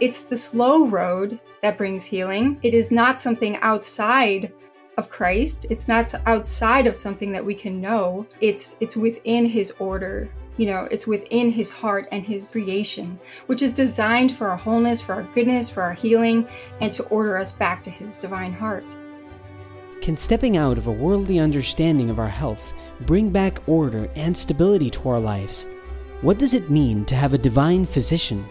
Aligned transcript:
It's 0.00 0.20
the 0.20 0.36
slow 0.36 0.86
road 0.86 1.40
that 1.62 1.76
brings 1.76 2.04
healing. 2.04 2.58
It 2.62 2.72
is 2.72 2.92
not 2.92 3.18
something 3.18 3.56
outside 3.56 4.52
of 4.96 5.10
Christ. 5.10 5.66
It's 5.70 5.88
not 5.88 6.12
outside 6.26 6.86
of 6.86 6.94
something 6.94 7.32
that 7.32 7.44
we 7.44 7.54
can 7.54 7.80
know. 7.80 8.26
It's 8.40 8.76
it's 8.80 8.96
within 8.96 9.44
his 9.46 9.72
order. 9.78 10.28
You 10.56 10.66
know, 10.66 10.88
it's 10.90 11.06
within 11.06 11.50
his 11.50 11.70
heart 11.70 12.08
and 12.10 12.24
his 12.24 12.50
creation, 12.50 13.18
which 13.46 13.62
is 13.62 13.72
designed 13.72 14.36
for 14.36 14.48
our 14.48 14.56
wholeness, 14.56 15.00
for 15.00 15.14
our 15.14 15.22
goodness, 15.34 15.70
for 15.70 15.82
our 15.82 15.92
healing, 15.92 16.48
and 16.80 16.92
to 16.92 17.04
order 17.04 17.36
us 17.36 17.52
back 17.52 17.82
to 17.84 17.90
his 17.90 18.18
divine 18.18 18.52
heart. 18.52 18.96
Can 20.00 20.16
stepping 20.16 20.56
out 20.56 20.78
of 20.78 20.86
a 20.86 20.92
worldly 20.92 21.38
understanding 21.38 22.10
of 22.10 22.18
our 22.18 22.28
health 22.28 22.72
bring 23.02 23.30
back 23.30 23.60
order 23.68 24.08
and 24.16 24.36
stability 24.36 24.90
to 24.90 25.08
our 25.08 25.20
lives? 25.20 25.66
What 26.22 26.38
does 26.38 26.54
it 26.54 26.70
mean 26.70 27.04
to 27.06 27.14
have 27.14 27.34
a 27.34 27.38
divine 27.38 27.84
physician? 27.84 28.44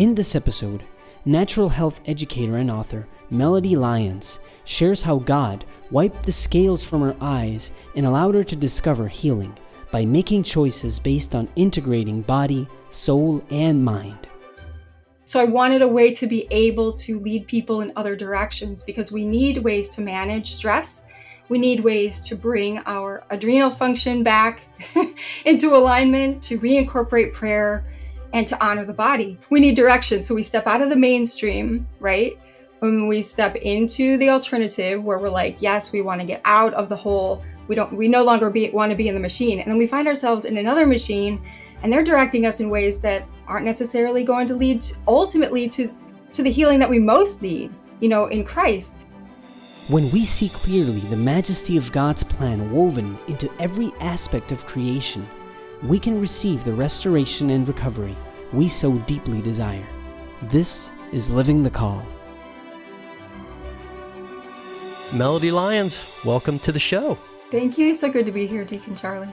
In 0.00 0.14
this 0.14 0.34
episode, 0.34 0.82
natural 1.26 1.68
health 1.68 2.00
educator 2.06 2.56
and 2.56 2.70
author 2.70 3.06
Melody 3.28 3.76
Lyons 3.76 4.38
shares 4.64 5.02
how 5.02 5.18
God 5.18 5.66
wiped 5.90 6.22
the 6.22 6.32
scales 6.32 6.82
from 6.82 7.02
her 7.02 7.14
eyes 7.20 7.70
and 7.94 8.06
allowed 8.06 8.34
her 8.34 8.44
to 8.44 8.56
discover 8.56 9.08
healing 9.08 9.54
by 9.90 10.06
making 10.06 10.44
choices 10.44 10.98
based 10.98 11.34
on 11.34 11.50
integrating 11.54 12.22
body, 12.22 12.66
soul, 12.88 13.44
and 13.50 13.84
mind. 13.84 14.26
So 15.26 15.38
I 15.38 15.44
wanted 15.44 15.82
a 15.82 15.88
way 15.88 16.14
to 16.14 16.26
be 16.26 16.46
able 16.50 16.94
to 16.94 17.20
lead 17.20 17.46
people 17.46 17.82
in 17.82 17.92
other 17.94 18.16
directions 18.16 18.82
because 18.82 19.12
we 19.12 19.26
need 19.26 19.58
ways 19.58 19.90
to 19.96 20.00
manage 20.00 20.52
stress. 20.52 21.04
We 21.50 21.58
need 21.58 21.80
ways 21.80 22.22
to 22.22 22.36
bring 22.36 22.78
our 22.86 23.22
adrenal 23.28 23.68
function 23.68 24.22
back 24.22 24.62
into 25.44 25.74
alignment, 25.74 26.42
to 26.44 26.58
reincorporate 26.58 27.34
prayer, 27.34 27.84
and 28.32 28.46
to 28.46 28.64
honor 28.64 28.84
the 28.84 28.94
body. 28.94 29.38
We 29.50 29.60
need 29.60 29.76
direction. 29.76 30.22
So 30.22 30.34
we 30.34 30.42
step 30.42 30.66
out 30.66 30.80
of 30.80 30.90
the 30.90 30.96
mainstream, 30.96 31.86
right? 31.98 32.38
When 32.78 33.08
we 33.08 33.22
step 33.22 33.56
into 33.56 34.16
the 34.16 34.30
alternative 34.30 35.02
where 35.02 35.18
we're 35.18 35.28
like, 35.28 35.60
yes, 35.60 35.92
we 35.92 36.00
want 36.00 36.20
to 36.20 36.26
get 36.26 36.40
out 36.44 36.72
of 36.74 36.88
the 36.88 36.96
hole. 36.96 37.42
we 37.70 37.76
don't 37.76 37.92
we 37.92 38.08
no 38.08 38.24
longer 38.24 38.50
be, 38.50 38.68
want 38.70 38.90
to 38.90 38.96
be 38.96 39.08
in 39.08 39.14
the 39.14 39.20
machine 39.20 39.60
and 39.60 39.70
then 39.70 39.78
we 39.78 39.86
find 39.86 40.08
ourselves 40.08 40.44
in 40.44 40.56
another 40.56 40.86
machine 40.86 41.40
and 41.82 41.92
they're 41.92 42.02
directing 42.02 42.44
us 42.44 42.58
in 42.58 42.68
ways 42.68 43.00
that 43.00 43.26
aren't 43.46 43.64
necessarily 43.64 44.24
going 44.24 44.46
to 44.48 44.54
lead 44.54 44.80
to, 44.80 44.96
ultimately 45.06 45.68
to 45.68 45.94
to 46.32 46.42
the 46.42 46.50
healing 46.50 46.78
that 46.80 46.90
we 46.90 46.98
most 46.98 47.42
need 47.42 47.72
you 48.00 48.08
know 48.08 48.26
in 48.26 48.42
christ 48.44 48.96
when 49.88 50.10
we 50.10 50.24
see 50.24 50.48
clearly 50.48 51.00
the 51.00 51.16
majesty 51.16 51.76
of 51.76 51.90
god's 51.92 52.24
plan 52.24 52.72
woven 52.72 53.16
into 53.28 53.50
every 53.60 53.92
aspect 54.00 54.50
of 54.50 54.66
creation 54.66 55.26
we 55.82 55.98
can 55.98 56.20
receive 56.20 56.64
the 56.64 56.72
restoration 56.72 57.50
and 57.50 57.66
recovery 57.66 58.16
we 58.52 58.68
so 58.68 58.98
deeply 59.00 59.40
desire 59.42 59.86
this 60.44 60.92
is 61.12 61.30
living 61.30 61.62
the 61.62 61.70
call 61.70 62.02
melody 65.12 65.50
lyons 65.50 66.08
welcome 66.24 66.58
to 66.58 66.72
the 66.72 66.78
show 66.78 67.18
Thank 67.50 67.78
you. 67.78 67.94
So 67.94 68.08
good 68.08 68.26
to 68.26 68.32
be 68.32 68.46
here, 68.46 68.64
Deacon 68.64 68.94
Charlie. 68.94 69.32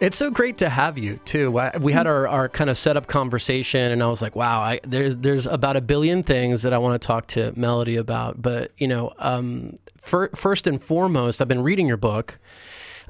It's 0.00 0.16
so 0.16 0.30
great 0.30 0.58
to 0.58 0.68
have 0.68 0.98
you 0.98 1.18
too. 1.24 1.50
We 1.80 1.92
had 1.92 2.06
our, 2.06 2.28
our 2.28 2.48
kind 2.50 2.68
of 2.68 2.76
setup 2.76 3.06
conversation, 3.06 3.92
and 3.92 4.02
I 4.02 4.08
was 4.08 4.20
like, 4.20 4.36
"Wow, 4.36 4.60
I, 4.60 4.80
there's 4.82 5.16
there's 5.16 5.46
about 5.46 5.76
a 5.76 5.80
billion 5.80 6.22
things 6.22 6.64
that 6.64 6.74
I 6.74 6.78
want 6.78 7.00
to 7.00 7.06
talk 7.06 7.28
to 7.28 7.52
Melody 7.56 7.96
about." 7.96 8.42
But 8.42 8.72
you 8.76 8.88
know, 8.88 9.14
um, 9.18 9.76
for, 9.96 10.28
first 10.34 10.66
and 10.66 10.82
foremost, 10.82 11.40
I've 11.40 11.48
been 11.48 11.62
reading 11.62 11.86
your 11.86 11.96
book. 11.96 12.38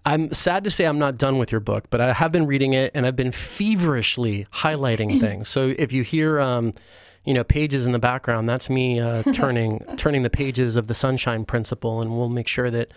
I'm 0.06 0.32
sad 0.32 0.62
to 0.64 0.70
say 0.70 0.84
I'm 0.84 1.00
not 1.00 1.18
done 1.18 1.36
with 1.36 1.50
your 1.50 1.60
book, 1.60 1.90
but 1.90 2.00
I 2.00 2.12
have 2.12 2.30
been 2.30 2.46
reading 2.46 2.74
it, 2.74 2.92
and 2.94 3.04
I've 3.04 3.16
been 3.16 3.32
feverishly 3.32 4.46
highlighting 4.52 5.20
things. 5.20 5.48
So 5.48 5.74
if 5.76 5.92
you 5.92 6.04
hear 6.04 6.40
um, 6.40 6.72
you 7.24 7.34
know 7.34 7.42
pages 7.44 7.84
in 7.84 7.92
the 7.92 7.98
background 7.98 8.48
that's 8.48 8.70
me 8.70 9.00
uh, 9.00 9.22
turning 9.32 9.84
turning 9.96 10.22
the 10.22 10.30
pages 10.30 10.76
of 10.76 10.86
the 10.86 10.94
sunshine 10.94 11.44
principle 11.44 12.00
and 12.00 12.16
we'll 12.16 12.28
make 12.28 12.46
sure 12.46 12.70
that 12.70 12.92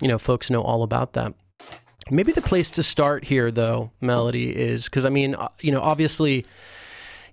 you 0.00 0.08
know 0.08 0.18
folks 0.18 0.50
know 0.50 0.62
all 0.62 0.84
about 0.84 1.14
that 1.14 1.34
maybe 2.10 2.30
the 2.32 2.40
place 2.40 2.70
to 2.70 2.82
start 2.82 3.24
here 3.24 3.50
though 3.50 3.90
melody 4.00 4.54
is 4.56 4.84
because 4.84 5.04
i 5.04 5.08
mean 5.08 5.34
uh, 5.34 5.48
you 5.60 5.72
know 5.72 5.80
obviously 5.80 6.46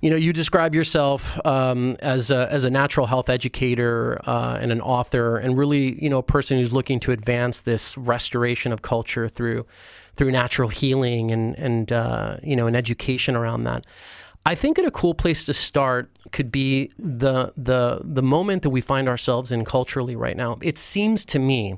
you 0.01 0.09
know 0.09 0.15
you 0.15 0.31
describe 0.33 0.73
yourself 0.73 1.43
um, 1.45 1.95
as 1.99 2.31
a 2.31 2.51
as 2.51 2.63
a 2.63 2.69
natural 2.69 3.05
health 3.05 3.29
educator 3.29 4.19
uh, 4.25 4.57
and 4.59 4.71
an 4.71 4.81
author 4.81 5.37
and 5.37 5.57
really 5.57 6.01
you 6.01 6.09
know 6.09 6.19
a 6.19 6.23
person 6.23 6.57
who's 6.57 6.73
looking 6.73 6.99
to 7.01 7.11
advance 7.11 7.61
this 7.61 7.97
restoration 7.97 8.71
of 8.71 8.81
culture 8.81 9.27
through 9.27 9.65
through 10.15 10.31
natural 10.31 10.69
healing 10.69 11.31
and 11.31 11.57
and 11.57 11.91
uh, 11.91 12.37
you 12.43 12.55
know 12.55 12.67
an 12.67 12.75
education 12.75 13.35
around 13.35 13.63
that 13.63 13.85
I 14.45 14.55
think 14.55 14.77
that 14.77 14.85
a 14.85 14.91
cool 14.91 15.13
place 15.13 15.45
to 15.45 15.53
start 15.53 16.09
could 16.31 16.51
be 16.51 16.91
the 16.97 17.53
the 17.57 18.01
the 18.03 18.23
moment 18.23 18.63
that 18.63 18.69
we 18.69 18.81
find 18.81 19.07
ourselves 19.07 19.51
in 19.51 19.65
culturally 19.65 20.15
right 20.15 20.37
now. 20.37 20.57
It 20.61 20.77
seems 20.77 21.25
to 21.25 21.39
me 21.39 21.77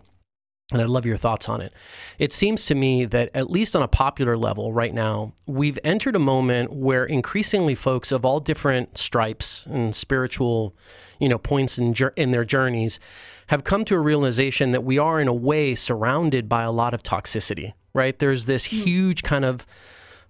and 0.71 0.81
I'd 0.81 0.89
love 0.89 1.05
your 1.05 1.17
thoughts 1.17 1.49
on 1.49 1.61
it. 1.61 1.73
It 2.17 2.31
seems 2.31 2.65
to 2.67 2.75
me 2.75 3.05
that, 3.05 3.29
at 3.33 3.49
least 3.49 3.75
on 3.75 3.81
a 3.81 3.87
popular 3.87 4.37
level 4.37 4.73
right 4.73 4.93
now, 4.93 5.33
we've 5.45 5.77
entered 5.83 6.15
a 6.15 6.19
moment 6.19 6.73
where 6.73 7.05
increasingly 7.05 7.75
folks 7.75 8.11
of 8.11 8.25
all 8.25 8.39
different 8.39 8.97
stripes 8.97 9.65
and 9.65 9.95
spiritual, 9.95 10.73
you 11.19 11.29
know, 11.29 11.37
points 11.37 11.77
in, 11.77 11.93
in 12.15 12.31
their 12.31 12.45
journeys 12.45 12.99
have 13.47 13.63
come 13.63 13.83
to 13.85 13.95
a 13.95 13.99
realization 13.99 14.71
that 14.71 14.83
we 14.83 14.97
are, 14.97 15.19
in 15.19 15.27
a 15.27 15.33
way, 15.33 15.75
surrounded 15.75 16.47
by 16.47 16.63
a 16.63 16.71
lot 16.71 16.93
of 16.93 17.03
toxicity, 17.03 17.73
right? 17.93 18.17
There's 18.19 18.45
this 18.45 18.65
hmm. 18.67 18.77
huge 18.77 19.23
kind 19.23 19.43
of 19.43 19.65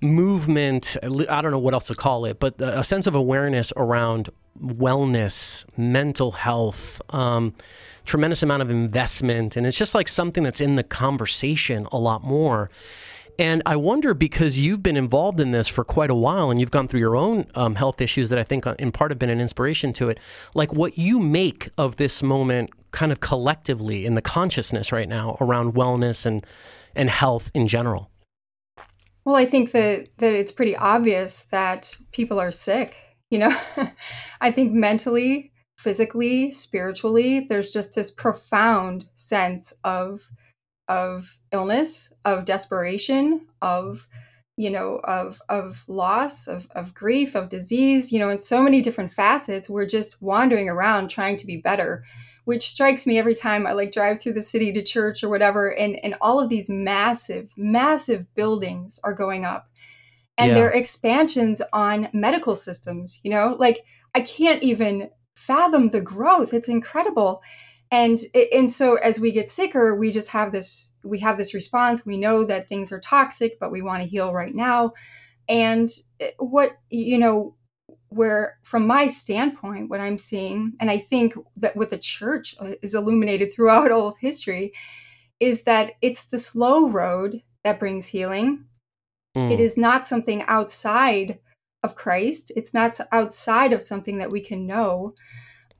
movement, 0.01 0.97
I 1.03 1.41
don't 1.41 1.51
know 1.51 1.59
what 1.59 1.75
else 1.75 1.87
to 1.87 1.95
call 1.95 2.25
it, 2.25 2.39
but 2.39 2.59
a 2.59 2.83
sense 2.83 3.05
of 3.05 3.13
awareness 3.13 3.71
around 3.77 4.29
wellness, 4.59 5.65
mental 5.77 6.31
health, 6.31 7.01
um, 7.09 7.53
tremendous 8.05 8.43
amount 8.43 8.61
of 8.61 8.69
investment. 8.69 9.55
And 9.55 9.65
it's 9.65 9.77
just 9.77 9.95
like 9.95 10.07
something 10.07 10.43
that's 10.43 10.61
in 10.61 10.75
the 10.75 10.83
conversation 10.83 11.87
a 11.91 11.97
lot 11.97 12.23
more. 12.23 12.69
And 13.39 13.63
I 13.65 13.75
wonder 13.75 14.13
because 14.13 14.59
you've 14.59 14.83
been 14.83 14.97
involved 14.97 15.39
in 15.39 15.51
this 15.51 15.67
for 15.67 15.83
quite 15.83 16.11
a 16.11 16.15
while 16.15 16.51
and 16.51 16.59
you've 16.59 16.71
gone 16.71 16.87
through 16.87 16.99
your 16.99 17.15
own 17.15 17.45
um, 17.55 17.75
health 17.75 18.01
issues 18.01 18.29
that 18.29 18.37
I 18.37 18.43
think 18.43 18.67
uh, 18.67 18.75
in 18.77 18.91
part 18.91 19.11
have 19.11 19.19
been 19.19 19.29
an 19.29 19.41
inspiration 19.41 19.93
to 19.93 20.09
it, 20.09 20.19
like 20.53 20.73
what 20.73 20.97
you 20.97 21.19
make 21.19 21.69
of 21.77 21.97
this 21.97 22.21
moment 22.21 22.69
kind 22.91 23.11
of 23.11 23.19
collectively 23.19 24.05
in 24.05 24.15
the 24.15 24.21
consciousness 24.21 24.91
right 24.91 25.07
now 25.07 25.37
around 25.39 25.73
wellness 25.73 26.25
and, 26.25 26.45
and 26.95 27.09
health 27.09 27.49
in 27.53 27.67
general. 27.67 28.11
Well, 29.25 29.35
I 29.35 29.45
think 29.45 29.71
that 29.71 30.07
that 30.17 30.33
it's 30.33 30.51
pretty 30.51 30.75
obvious 30.75 31.43
that 31.45 31.95
people 32.11 32.39
are 32.39 32.51
sick. 32.51 32.97
You 33.29 33.39
know, 33.39 33.57
I 34.41 34.51
think 34.51 34.73
mentally, 34.73 35.50
physically, 35.81 36.51
spiritually, 36.51 37.41
there's 37.41 37.73
just 37.73 37.95
this 37.95 38.11
profound 38.11 39.07
sense 39.15 39.73
of 39.83 40.29
of 40.87 41.37
illness, 41.51 42.13
of 42.25 42.45
desperation, 42.45 43.47
of 43.61 44.07
you 44.57 44.69
know, 44.69 44.99
of 45.03 45.41
of 45.49 45.83
loss, 45.87 46.47
of 46.47 46.67
of 46.75 46.93
grief, 46.93 47.35
of 47.35 47.49
disease. 47.49 48.11
You 48.11 48.19
know, 48.19 48.29
in 48.29 48.37
so 48.37 48.61
many 48.61 48.81
different 48.81 49.11
facets, 49.11 49.69
we're 49.69 49.85
just 49.85 50.21
wandering 50.21 50.69
around 50.69 51.09
trying 51.09 51.37
to 51.37 51.47
be 51.47 51.57
better 51.57 52.03
which 52.45 52.69
strikes 52.69 53.05
me 53.05 53.19
every 53.19 53.35
time 53.35 53.67
I 53.67 53.73
like 53.73 53.91
drive 53.91 54.19
through 54.19 54.33
the 54.33 54.41
city 54.41 54.71
to 54.73 54.81
church 54.81 55.23
or 55.23 55.29
whatever. 55.29 55.69
And, 55.77 56.03
and 56.03 56.15
all 56.21 56.39
of 56.39 56.49
these 56.49 56.69
massive, 56.69 57.49
massive 57.55 58.25
buildings 58.33 58.99
are 59.03 59.13
going 59.13 59.45
up 59.45 59.69
and 60.37 60.49
yeah. 60.49 60.55
they're 60.55 60.71
expansions 60.71 61.61
on 61.71 62.09
medical 62.13 62.55
systems, 62.55 63.19
you 63.23 63.31
know, 63.31 63.55
like 63.59 63.83
I 64.15 64.21
can't 64.21 64.63
even 64.63 65.09
fathom 65.41 65.89
the 65.89 66.01
growth. 66.01 66.53
It's 66.53 66.69
incredible. 66.69 67.41
And, 67.89 68.19
and 68.53 68.71
so 68.71 68.95
as 68.95 69.19
we 69.19 69.31
get 69.31 69.49
sicker, 69.49 69.95
we 69.95 70.11
just 70.11 70.29
have 70.29 70.51
this, 70.51 70.93
we 71.03 71.19
have 71.19 71.37
this 71.37 71.53
response. 71.53 72.05
We 72.05 72.17
know 72.17 72.45
that 72.45 72.69
things 72.69 72.91
are 72.91 72.99
toxic, 72.99 73.59
but 73.59 73.71
we 73.71 73.81
want 73.81 74.01
to 74.01 74.09
heal 74.09 74.31
right 74.31 74.55
now. 74.55 74.93
And 75.49 75.89
eh, 76.19 76.31
what, 76.37 76.77
you 76.89 77.17
know, 77.17 77.55
where 78.11 78.57
from 78.63 78.85
my 78.85 79.07
standpoint 79.07 79.89
what 79.89 80.01
i'm 80.01 80.17
seeing 80.17 80.73
and 80.81 80.91
i 80.91 80.97
think 80.97 81.33
that 81.55 81.77
what 81.77 81.89
the 81.89 81.97
church 81.97 82.53
uh, 82.59 82.73
is 82.81 82.93
illuminated 82.93 83.53
throughout 83.53 83.89
all 83.89 84.09
of 84.09 84.17
history 84.17 84.73
is 85.39 85.63
that 85.63 85.93
it's 86.01 86.25
the 86.25 86.37
slow 86.37 86.89
road 86.89 87.41
that 87.63 87.79
brings 87.79 88.07
healing 88.07 88.65
mm. 89.37 89.49
it 89.49 89.61
is 89.61 89.77
not 89.77 90.05
something 90.05 90.43
outside 90.43 91.39
of 91.83 91.95
christ 91.95 92.51
it's 92.55 92.73
not 92.73 92.97
outside 93.11 93.73
of 93.73 93.81
something 93.81 94.17
that 94.17 94.31
we 94.31 94.41
can 94.41 94.65
know 94.65 95.13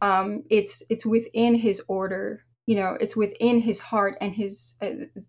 um, 0.03 0.43
it's 0.49 0.83
it's 0.89 1.05
within 1.05 1.55
his 1.55 1.81
order 1.87 2.43
you 2.65 2.75
know 2.75 2.97
it's 2.99 3.15
within 3.15 3.61
his 3.61 3.79
heart 3.79 4.17
and 4.19 4.35
his 4.35 4.77
uh, 4.81 5.19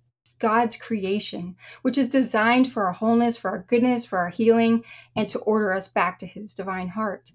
God's 0.43 0.77
creation, 0.77 1.55
which 1.83 1.97
is 1.97 2.09
designed 2.09 2.73
for 2.73 2.85
our 2.87 2.93
wholeness, 2.93 3.37
for 3.37 3.49
our 3.49 3.65
goodness, 3.69 4.05
for 4.05 4.19
our 4.19 4.29
healing, 4.29 4.83
and 5.15 5.29
to 5.29 5.39
order 5.39 5.73
us 5.73 5.89
back 5.89 6.19
to 6.19 6.27
his 6.27 6.53
divine 6.53 6.89
heart. 6.89 7.31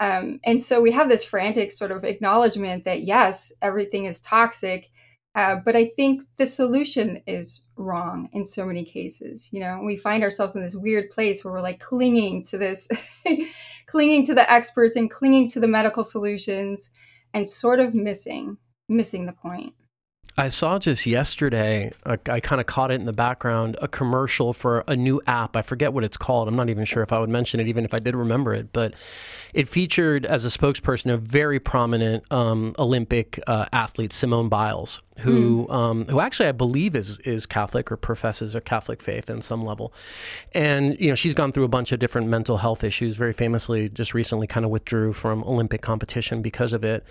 Um, 0.00 0.40
and 0.44 0.60
so 0.60 0.80
we 0.80 0.90
have 0.90 1.08
this 1.08 1.24
frantic 1.24 1.70
sort 1.70 1.92
of 1.92 2.02
acknowledgement 2.02 2.84
that 2.84 3.02
yes, 3.02 3.52
everything 3.62 4.06
is 4.06 4.20
toxic, 4.20 4.90
uh, 5.34 5.56
but 5.64 5.76
I 5.76 5.86
think 5.96 6.22
the 6.36 6.46
solution 6.46 7.22
is 7.26 7.62
wrong 7.76 8.28
in 8.32 8.44
so 8.44 8.66
many 8.66 8.84
cases. 8.84 9.48
You 9.52 9.60
know, 9.60 9.80
we 9.84 9.96
find 9.96 10.22
ourselves 10.22 10.56
in 10.56 10.62
this 10.62 10.76
weird 10.76 11.10
place 11.10 11.44
where 11.44 11.52
we're 11.52 11.60
like 11.60 11.80
clinging 11.80 12.42
to 12.44 12.58
this, 12.58 12.88
clinging 13.86 14.24
to 14.26 14.34
the 14.34 14.50
experts 14.50 14.96
and 14.96 15.10
clinging 15.10 15.48
to 15.50 15.60
the 15.60 15.68
medical 15.68 16.04
solutions 16.04 16.90
and 17.34 17.48
sort 17.48 17.80
of 17.80 17.94
missing 17.94 18.56
missing 18.88 19.26
the 19.26 19.32
point. 19.32 19.74
I 20.36 20.50
saw 20.50 20.78
just 20.78 21.04
yesterday, 21.04 21.92
I, 22.06 22.16
I 22.30 22.38
kind 22.38 22.60
of 22.60 22.66
caught 22.66 22.92
it 22.92 23.00
in 23.00 23.06
the 23.06 23.12
background, 23.12 23.76
a 23.82 23.88
commercial 23.88 24.52
for 24.52 24.84
a 24.86 24.94
new 24.94 25.20
app. 25.26 25.56
I 25.56 25.62
forget 25.62 25.92
what 25.92 26.04
it's 26.04 26.16
called. 26.16 26.46
I'm 26.46 26.54
not 26.54 26.70
even 26.70 26.84
sure 26.84 27.02
if 27.02 27.12
I 27.12 27.18
would 27.18 27.28
mention 27.28 27.58
it, 27.58 27.66
even 27.66 27.84
if 27.84 27.92
I 27.92 27.98
did 27.98 28.14
remember 28.14 28.54
it. 28.54 28.72
But 28.72 28.94
it 29.54 29.68
featured 29.68 30.26
as 30.26 30.44
a 30.44 30.48
spokesperson 30.48 31.12
a 31.12 31.16
very 31.16 31.60
prominent 31.60 32.30
um, 32.32 32.74
Olympic 32.78 33.40
uh, 33.46 33.66
athlete, 33.72 34.12
Simone 34.12 34.48
Biles 34.48 35.02
who 35.18 35.66
mm. 35.66 35.72
um, 35.72 36.06
who 36.06 36.20
actually 36.20 36.48
I 36.48 36.52
believe 36.52 36.94
is 36.94 37.18
is 37.20 37.46
Catholic 37.46 37.90
or 37.90 37.96
professes 37.96 38.54
a 38.54 38.60
Catholic 38.60 39.02
faith 39.02 39.28
in 39.28 39.42
some 39.42 39.64
level, 39.64 39.92
and 40.52 40.98
you 41.00 41.08
know 41.08 41.14
she's 41.14 41.34
gone 41.34 41.52
through 41.52 41.64
a 41.64 41.68
bunch 41.68 41.92
of 41.92 41.98
different 41.98 42.28
mental 42.28 42.56
health 42.58 42.84
issues. 42.84 43.16
Very 43.16 43.32
famously, 43.32 43.88
just 43.88 44.14
recently, 44.14 44.46
kind 44.46 44.64
of 44.64 44.70
withdrew 44.70 45.12
from 45.12 45.42
Olympic 45.44 45.82
competition 45.82 46.40
because 46.40 46.72
of 46.72 46.84
it. 46.84 47.04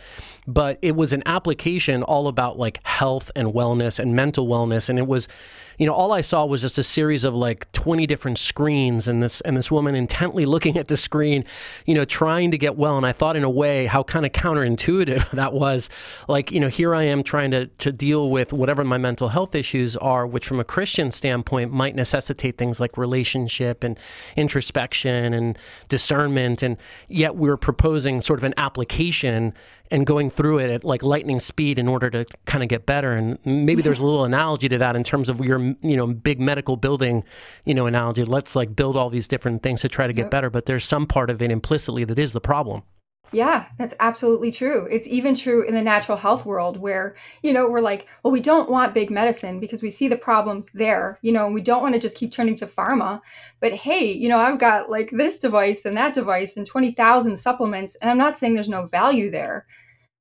But 0.48 0.80
it 0.82 0.96
was 0.96 1.14
an 1.14 1.24
application 1.26 2.04
all 2.04 2.28
about 2.28 2.58
like 2.58 2.86
health 2.86 3.30
and 3.36 3.50
wellness 3.50 4.00
and 4.00 4.16
mental 4.16 4.48
wellness, 4.48 4.90
and 4.90 4.98
it 4.98 5.08
was 5.08 5.28
you 5.78 5.86
know, 5.86 5.94
all 5.94 6.12
I 6.12 6.22
saw 6.22 6.46
was 6.46 6.62
just 6.62 6.78
a 6.78 6.84
series 6.84 7.24
of 7.24 7.36
like 7.36 7.72
20 7.72 8.08
different 8.08 8.40
screens 8.40 9.08
and 9.08 9.22
this 9.22 9.42
and 9.42 9.56
this 9.56 9.72
woman 9.72 9.96
intently 9.96 10.46
looking 10.46 10.78
at 10.78 10.88
the 10.88 10.98
screen, 10.98 11.46
you 11.86 11.94
know, 11.94 12.04
trying 12.04 12.52
to 12.52 12.58
get 12.58 12.76
well. 12.76 12.98
And 12.98 13.06
I 13.06 13.12
thought 13.12 13.36
in 13.36 13.44
a 13.44 13.50
way 13.50 13.86
how 13.86 14.04
kind 14.04 14.26
of 14.26 14.32
counterintuitive 14.32 15.30
that 15.32 15.54
was. 15.54 15.90
Like, 16.28 16.52
you 16.52 16.60
know, 16.60 16.70
here 16.70 16.96
I 16.96 17.04
am 17.04 17.24
trying 17.24 17.52
to 17.52 17.68
to 17.68 17.92
deal 17.92 18.30
with 18.30 18.54
whatever 18.54 18.84
my 18.84 18.98
mental 18.98 19.30
health 19.30 19.54
issues 19.54 19.96
are, 19.98 20.26
which 20.26 20.48
from 20.48 20.60
a 20.60 20.64
Christian 20.64 21.12
standpoint 21.12 21.72
might 21.72 21.96
necessitate 21.96 22.58
things 22.58 22.80
like 22.80 22.98
relationship 22.98 23.84
and 23.84 24.00
introspection 24.36 25.34
and 25.34 25.58
discernment. 25.90 26.64
And 26.64 26.78
yet 27.08 27.36
we're 27.36 27.58
proposing 27.58 28.22
sort 28.22 28.40
of 28.40 28.44
an 28.44 28.56
application 28.58 29.54
and 29.92 30.06
going 30.06 30.30
through 30.30 30.60
it 30.60 30.70
at 30.70 30.84
like 30.84 31.04
lightning 31.04 31.40
speed 31.40 31.80
in 31.80 31.88
order 31.88 32.10
to 32.10 32.26
kind 32.46 32.64
of 32.64 32.70
get 32.70 32.86
better. 32.86 33.14
And 33.14 33.38
maybe 33.46 33.82
there's 33.82 34.00
a 34.00 34.06
little 34.06 34.26
analogy 34.26 34.70
to 34.70 34.78
that 34.78 34.96
in 34.96 35.04
terms 35.04 35.30
of 35.30 35.40
your, 35.40 35.60
you 35.60 35.98
know, 35.98 36.08
big 36.08 36.40
medical 36.40 36.78
building, 36.78 37.24
you 37.66 37.74
know, 37.74 37.86
analogy. 37.86 38.24
Let's 38.24 38.56
like 38.56 38.76
build 38.76 38.98
all 38.98 39.10
these 39.10 39.28
different 39.28 39.64
things 39.64 39.82
to 39.82 39.90
try 39.90 40.08
to 40.08 40.14
get 40.14 40.24
yep. 40.24 40.32
better. 40.32 40.50
But 40.50 40.66
there's 40.66 40.86
some 40.86 41.06
part 41.06 41.30
of 41.30 41.42
it 41.42 41.52
implicitly 41.52 42.04
that 42.06 42.20
is 42.20 42.34
the 42.34 42.42
problem. 42.42 42.84
Yeah, 43.34 43.66
that's 43.78 43.94
absolutely 44.00 44.52
true. 44.52 44.88
It's 44.90 45.08
even 45.08 45.36
true 45.36 45.68
in 45.68 45.76
the 45.76 45.82
natural 45.82 46.18
health 46.18 46.46
world 46.46 46.78
where, 46.78 47.16
you 47.44 47.52
know, 47.52 47.68
we're 47.70 47.82
like, 47.82 48.08
well, 48.24 48.32
we 48.32 48.40
don't 48.40 48.70
want 48.70 48.94
big 48.94 49.12
medicine 49.12 49.60
because 49.60 49.82
we 49.82 49.90
see 49.90 50.08
the 50.08 50.16
problems 50.16 50.70
there, 50.74 51.20
you 51.22 51.34
know, 51.34 51.46
and 51.46 51.54
we 51.54 51.60
don't 51.62 51.82
want 51.82 51.94
to 51.94 52.00
just 52.00 52.16
keep 52.18 52.32
turning 52.32 52.56
to 52.56 52.66
pharma. 52.66 53.20
But 53.60 53.74
hey, 53.74 54.10
you 54.12 54.30
know, 54.30 54.40
I've 54.40 54.60
got 54.60 54.90
like 54.90 55.10
this 55.12 55.38
device 55.40 55.84
and 55.84 55.98
that 55.98 56.14
device 56.14 56.56
and 56.56 56.66
20,000 56.66 57.36
supplements. 57.36 57.96
And 57.96 58.10
I'm 58.10 58.18
not 58.18 58.38
saying 58.38 58.56
there's 58.56 58.70
no 58.70 58.88
value 58.88 59.30
there. 59.30 59.66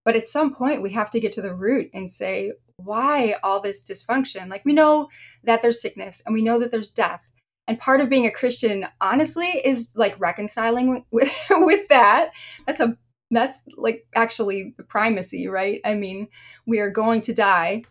But 0.05 0.17
at 0.17 0.27
some 0.27 0.53
point, 0.53 0.83
we 0.83 0.91
have 0.91 1.11
to 1.11 1.21
get 1.21 1.33
to 1.33 1.43
the 1.43 1.55
root 1.55 1.91
and 1.95 2.11
say, 2.11 2.53
why 2.77 3.37
all 3.43 3.61
this 3.61 3.85
dysfunction? 3.85 4.49
Like, 4.49 4.65
we 4.65 4.73
know 4.73 5.09
that 5.45 5.63
there's 5.63 5.81
sickness 5.81 6.23
and 6.27 6.35
we 6.35 6.43
know 6.43 6.59
that 6.59 6.73
there's 6.73 6.91
death 6.91 7.29
and 7.69 7.79
part 7.79 8.01
of 8.01 8.09
being 8.09 8.27
a 8.27 8.31
christian 8.31 8.87
honestly 9.01 9.47
is 9.65 9.95
like 9.97 10.19
reconciling 10.21 11.05
with 11.11 11.47
with 11.51 11.89
that. 11.89 12.31
That's 12.67 12.81
a 12.81 12.97
that's 13.31 13.65
like 13.77 14.07
actually 14.15 14.75
the 14.77 14.85
primacy 14.85 15.49
right? 15.49 15.81
I 15.85 15.95
mean 15.95 16.29
we 16.67 16.79
are 16.79 16.91
going 16.91 17.21
to 17.23 17.35
die. 17.35 17.85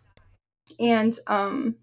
And 0.79 1.17
um 1.27 1.75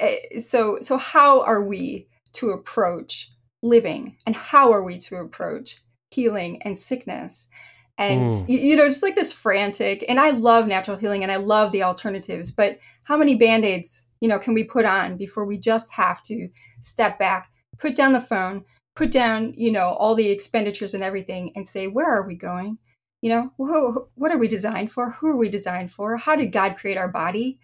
eh, 0.00 0.38
so 0.38 0.78
so 0.80 0.96
how 0.96 1.42
are 1.42 1.62
we 1.62 2.08
to 2.34 2.50
approach 2.50 3.32
living? 3.62 4.16
And 4.26 4.36
how 4.36 4.72
are 4.72 4.82
we 4.82 4.98
to 4.98 5.16
approach 5.16 5.80
healing 6.10 6.62
and 6.62 6.78
sickness? 6.78 7.48
And 7.98 8.32
mm. 8.32 8.48
you, 8.48 8.58
you 8.58 8.76
know 8.76 8.86
just 8.86 9.02
like 9.02 9.14
this 9.14 9.32
frantic 9.32 10.04
and 10.06 10.20
i 10.20 10.28
love 10.28 10.66
natural 10.66 10.98
healing 10.98 11.22
and 11.22 11.32
i 11.32 11.36
love 11.36 11.72
the 11.72 11.82
alternatives 11.82 12.50
but 12.50 12.78
how 13.06 13.16
many 13.16 13.36
band-aids 13.36 14.05
you 14.20 14.28
know 14.28 14.38
can 14.38 14.54
we 14.54 14.64
put 14.64 14.84
on 14.84 15.16
before 15.16 15.44
we 15.44 15.58
just 15.58 15.92
have 15.92 16.22
to 16.22 16.48
step 16.80 17.18
back, 17.18 17.50
put 17.78 17.94
down 17.94 18.12
the 18.12 18.20
phone, 18.20 18.64
put 18.96 19.12
down, 19.12 19.52
you 19.56 19.70
know, 19.70 19.90
all 19.90 20.14
the 20.14 20.30
expenditures 20.30 20.94
and 20.94 21.04
everything 21.04 21.52
and 21.54 21.68
say, 21.68 21.86
where 21.86 22.10
are 22.10 22.26
we 22.26 22.34
going? 22.34 22.78
You 23.20 23.30
know, 23.30 23.52
who, 23.58 24.08
what 24.14 24.32
are 24.32 24.38
we 24.38 24.48
designed 24.48 24.90
for? 24.90 25.10
Who 25.10 25.28
are 25.28 25.36
we 25.36 25.48
designed 25.48 25.92
for? 25.92 26.16
How 26.16 26.34
did 26.34 26.50
God 26.50 26.76
create 26.76 26.96
our 26.96 27.08
body? 27.08 27.60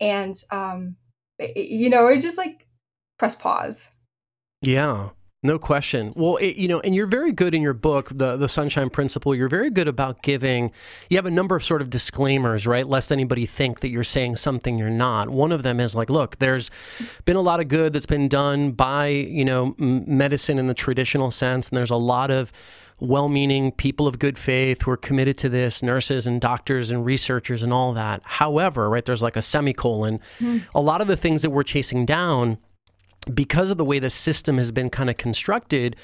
And, 0.00 0.36
um, 0.50 0.96
you 1.38 1.88
know, 1.88 2.08
it's 2.08 2.24
just 2.24 2.38
like 2.38 2.66
press 3.18 3.34
pause. 3.34 3.90
Yeah. 4.62 5.10
No 5.46 5.60
question. 5.60 6.12
Well, 6.16 6.38
it, 6.38 6.56
you 6.56 6.66
know, 6.66 6.80
and 6.80 6.92
you're 6.92 7.06
very 7.06 7.30
good 7.30 7.54
in 7.54 7.62
your 7.62 7.72
book, 7.72 8.10
the 8.12 8.36
the 8.36 8.48
Sunshine 8.48 8.90
Principle. 8.90 9.32
You're 9.32 9.48
very 9.48 9.70
good 9.70 9.86
about 9.86 10.22
giving. 10.22 10.72
You 11.08 11.16
have 11.18 11.26
a 11.26 11.30
number 11.30 11.54
of 11.54 11.62
sort 11.62 11.80
of 11.82 11.88
disclaimers, 11.88 12.66
right? 12.66 12.84
Lest 12.84 13.12
anybody 13.12 13.46
think 13.46 13.78
that 13.80 13.90
you're 13.90 14.02
saying 14.02 14.36
something 14.36 14.76
you're 14.76 14.90
not. 14.90 15.30
One 15.30 15.52
of 15.52 15.62
them 15.62 15.78
is 15.78 15.94
like, 15.94 16.10
look, 16.10 16.38
there's 16.38 16.68
been 17.26 17.36
a 17.36 17.40
lot 17.40 17.60
of 17.60 17.68
good 17.68 17.92
that's 17.92 18.06
been 18.06 18.26
done 18.26 18.72
by 18.72 19.06
you 19.06 19.44
know 19.44 19.76
medicine 19.78 20.58
in 20.58 20.66
the 20.66 20.74
traditional 20.74 21.30
sense, 21.30 21.68
and 21.68 21.76
there's 21.76 21.92
a 21.92 21.96
lot 21.96 22.32
of 22.32 22.52
well-meaning 22.98 23.70
people 23.72 24.06
of 24.06 24.18
good 24.18 24.38
faith 24.38 24.82
who 24.82 24.90
are 24.90 24.96
committed 24.96 25.36
to 25.36 25.48
this, 25.48 25.82
nurses 25.82 26.26
and 26.26 26.40
doctors 26.40 26.90
and 26.90 27.04
researchers 27.04 27.62
and 27.62 27.72
all 27.72 27.92
that. 27.92 28.22
However, 28.24 28.88
right, 28.88 29.04
there's 29.04 29.22
like 29.22 29.36
a 29.36 29.42
semicolon. 29.42 30.18
Mm. 30.40 30.62
A 30.74 30.80
lot 30.80 31.02
of 31.02 31.06
the 31.06 31.16
things 31.16 31.42
that 31.42 31.50
we're 31.50 31.62
chasing 31.62 32.06
down 32.06 32.58
because 33.32 33.70
of 33.70 33.78
the 33.78 33.84
way 33.84 33.98
the 33.98 34.10
system 34.10 34.58
has 34.58 34.72
been 34.72 34.90
kind 34.90 35.10
of 35.10 35.16
constructed, 35.16 35.96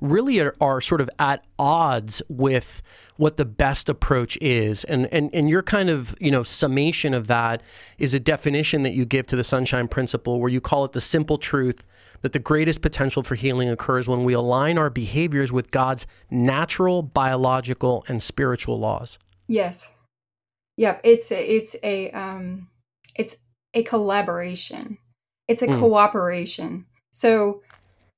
really 0.00 0.40
are, 0.40 0.54
are, 0.60 0.80
sort 0.80 1.00
of 1.00 1.10
at 1.18 1.44
odds 1.58 2.22
with 2.28 2.82
what 3.16 3.36
the 3.36 3.44
best 3.44 3.88
approach 3.88 4.38
is. 4.40 4.84
And, 4.84 5.06
and, 5.12 5.32
and 5.34 5.50
your 5.50 5.62
kind 5.62 5.90
of, 5.90 6.14
you 6.20 6.30
know, 6.30 6.42
summation 6.42 7.12
of 7.12 7.26
that 7.26 7.62
is 7.98 8.14
a 8.14 8.20
definition 8.20 8.82
that 8.84 8.94
you 8.94 9.04
give 9.04 9.26
to 9.26 9.36
the 9.36 9.44
sunshine 9.44 9.88
principle 9.88 10.40
where 10.40 10.48
you 10.48 10.60
call 10.60 10.84
it 10.84 10.92
the 10.92 11.00
simple 11.00 11.36
truth 11.36 11.86
that 12.22 12.32
the 12.32 12.38
greatest 12.38 12.80
potential 12.82 13.22
for 13.22 13.34
healing 13.34 13.68
occurs 13.68 14.08
when 14.08 14.24
we 14.24 14.32
align 14.32 14.78
our 14.78 14.90
behaviors 14.90 15.52
with 15.52 15.70
God's 15.70 16.06
natural, 16.30 17.02
biological, 17.02 18.04
and 18.08 18.22
spiritual 18.22 18.78
laws. 18.78 19.18
Yes. 19.48 19.92
Yep. 20.76 21.00
It's 21.04 21.30
a, 21.30 21.56
it's 21.56 21.76
a, 21.82 22.10
um, 22.12 22.68
it's 23.14 23.36
a 23.74 23.82
collaboration 23.82 24.98
it's 25.50 25.62
a 25.62 25.66
mm. 25.66 25.80
cooperation. 25.80 26.86
So, 27.10 27.62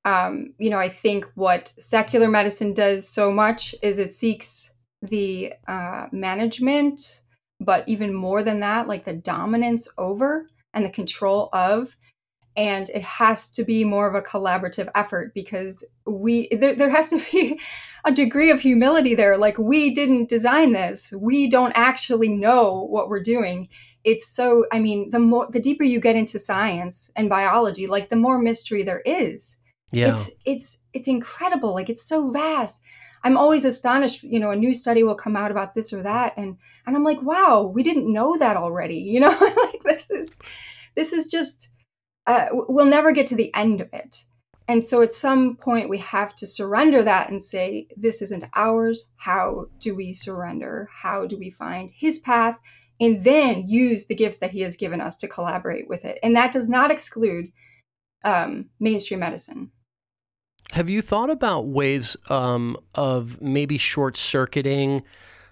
um, 0.05 0.53
you 0.59 0.69
know, 0.69 0.77
I 0.77 0.87
think 0.87 1.25
what 1.33 1.73
secular 1.79 2.27
medicine 2.27 2.75
does 2.75 3.09
so 3.09 3.31
much 3.31 3.73
is 3.81 3.97
it 3.97 4.13
seeks 4.13 4.71
the 5.01 5.53
uh, 5.67 6.05
management, 6.11 7.23
but 7.59 7.83
even 7.87 8.13
more 8.13 8.43
than 8.43 8.59
that, 8.59 8.87
like 8.87 9.05
the 9.05 9.15
dominance 9.15 9.87
over 9.97 10.47
and 10.75 10.85
the 10.85 10.91
control 10.91 11.49
of. 11.53 11.97
And 12.55 12.87
it 12.89 13.01
has 13.01 13.49
to 13.53 13.63
be 13.63 13.83
more 13.83 14.07
of 14.07 14.13
a 14.13 14.21
collaborative 14.21 14.89
effort 14.93 15.33
because 15.33 15.83
we 16.05 16.49
there, 16.51 16.75
there 16.75 16.91
has 16.91 17.09
to 17.09 17.19
be 17.31 17.59
a 18.05 18.11
degree 18.11 18.51
of 18.51 18.59
humility 18.59 19.15
there. 19.15 19.39
Like 19.39 19.57
we 19.57 19.91
didn't 19.91 20.29
design 20.29 20.73
this, 20.73 21.11
we 21.19 21.49
don't 21.49 21.73
actually 21.75 22.29
know 22.29 22.85
what 22.91 23.09
we're 23.09 23.23
doing 23.23 23.69
it's 24.03 24.27
so 24.27 24.65
i 24.71 24.79
mean 24.79 25.09
the 25.11 25.19
more 25.19 25.47
the 25.51 25.59
deeper 25.59 25.83
you 25.83 25.99
get 25.99 26.15
into 26.15 26.37
science 26.39 27.11
and 27.15 27.29
biology 27.29 27.87
like 27.87 28.09
the 28.09 28.15
more 28.15 28.39
mystery 28.39 28.83
there 28.83 29.01
is. 29.05 29.57
Yeah. 29.91 30.09
It's 30.09 30.31
it's 30.45 30.79
it's 30.93 31.07
incredible 31.07 31.73
like 31.73 31.89
it's 31.89 32.07
so 32.07 32.31
vast. 32.31 32.81
I'm 33.23 33.37
always 33.37 33.63
astonished 33.63 34.23
you 34.23 34.39
know 34.39 34.51
a 34.51 34.55
new 34.55 34.73
study 34.73 35.03
will 35.03 35.15
come 35.15 35.35
out 35.35 35.51
about 35.51 35.75
this 35.75 35.93
or 35.93 36.03
that 36.03 36.33
and 36.35 36.57
and 36.85 36.95
i'm 36.95 37.05
like 37.05 37.21
wow 37.21 37.61
we 37.61 37.83
didn't 37.83 38.11
know 38.11 38.37
that 38.37 38.57
already 38.57 38.97
you 39.13 39.19
know 39.19 39.37
like 39.39 39.83
this 39.83 40.11
is 40.11 40.35
this 40.95 41.13
is 41.13 41.27
just 41.27 41.69
uh, 42.25 42.45
we'll 42.51 42.85
never 42.85 43.11
get 43.11 43.27
to 43.27 43.35
the 43.35 43.53
end 43.53 43.81
of 43.81 43.89
it. 43.93 44.23
And 44.67 44.83
so 44.83 45.01
at 45.01 45.11
some 45.11 45.57
point 45.57 45.89
we 45.89 45.97
have 45.97 46.33
to 46.35 46.47
surrender 46.47 47.03
that 47.03 47.29
and 47.29 47.43
say 47.43 47.87
this 47.97 48.21
isn't 48.21 48.45
ours. 48.55 49.09
How 49.17 49.65
do 49.79 49.93
we 49.93 50.13
surrender? 50.13 50.87
How 50.89 51.25
do 51.27 51.37
we 51.37 51.49
find 51.49 51.91
his 51.91 52.19
path 52.19 52.57
and 53.03 53.25
then 53.25 53.67
use 53.67 54.05
the 54.05 54.15
gifts 54.15 54.37
that 54.37 54.51
he 54.51 54.61
has 54.61 54.77
given 54.77 55.01
us 55.01 55.17
to 55.17 55.27
collaborate 55.27 55.89
with 55.89 56.05
it. 56.05 56.17
And 56.23 56.33
that 56.37 56.53
does 56.53 56.69
not 56.69 56.89
exclude 56.89 57.51
um, 58.23 58.69
mainstream 58.79 59.19
medicine. 59.19 59.71
Have 60.71 60.89
you 60.89 61.01
thought 61.01 61.29
about 61.29 61.67
ways 61.67 62.15
um, 62.29 62.77
of 62.95 63.41
maybe 63.41 63.77
short 63.77 64.15
circuiting 64.15 65.03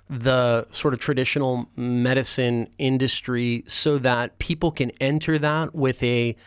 the 0.09 0.65
sort 0.71 0.93
of 0.93 1.01
traditional 1.01 1.69
medicine 1.75 2.69
industry 2.77 3.65
so 3.67 3.97
that 3.97 4.39
people 4.39 4.71
can 4.71 4.91
enter 5.01 5.37
that 5.37 5.75
with 5.75 6.01
a 6.03 6.37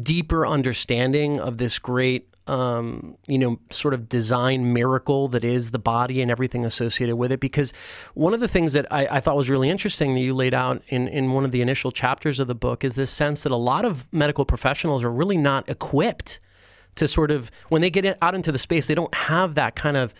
deeper 0.00 0.46
understanding 0.46 1.40
of 1.40 1.58
this 1.58 1.80
great 1.80 2.28
um, 2.46 3.16
you 3.26 3.38
know, 3.38 3.58
sort 3.70 3.92
of 3.92 4.08
design 4.08 4.72
miracle 4.72 5.28
that 5.28 5.44
is 5.44 5.72
the 5.72 5.78
body 5.78 6.22
and 6.22 6.30
everything 6.30 6.64
associated 6.64 7.16
with 7.16 7.32
it. 7.32 7.40
Because 7.40 7.72
one 8.14 8.34
of 8.34 8.40
the 8.40 8.48
things 8.48 8.72
that 8.74 8.86
I, 8.92 9.06
I, 9.10 9.20
thought 9.20 9.36
was 9.36 9.50
really 9.50 9.68
interesting 9.68 10.14
that 10.14 10.20
you 10.20 10.32
laid 10.32 10.54
out 10.54 10.80
in, 10.88 11.08
in 11.08 11.32
one 11.32 11.44
of 11.44 11.50
the 11.50 11.60
initial 11.60 11.90
chapters 11.90 12.38
of 12.38 12.46
the 12.46 12.54
book 12.54 12.84
is 12.84 12.94
this 12.94 13.10
sense 13.10 13.42
that 13.42 13.50
a 13.50 13.56
lot 13.56 13.84
of 13.84 14.06
medical 14.12 14.44
professionals 14.44 15.02
are 15.02 15.10
really 15.10 15.36
not 15.36 15.68
equipped 15.68 16.38
to 16.96 17.06
sort 17.06 17.30
of 17.30 17.50
when 17.68 17.82
they 17.82 17.90
get 17.90 18.18
out 18.22 18.34
into 18.34 18.50
the 18.50 18.58
space, 18.58 18.86
they 18.86 18.94
don't 18.94 19.14
have 19.14 19.54
that 19.54 19.76
kind 19.76 19.96
of 19.96 20.14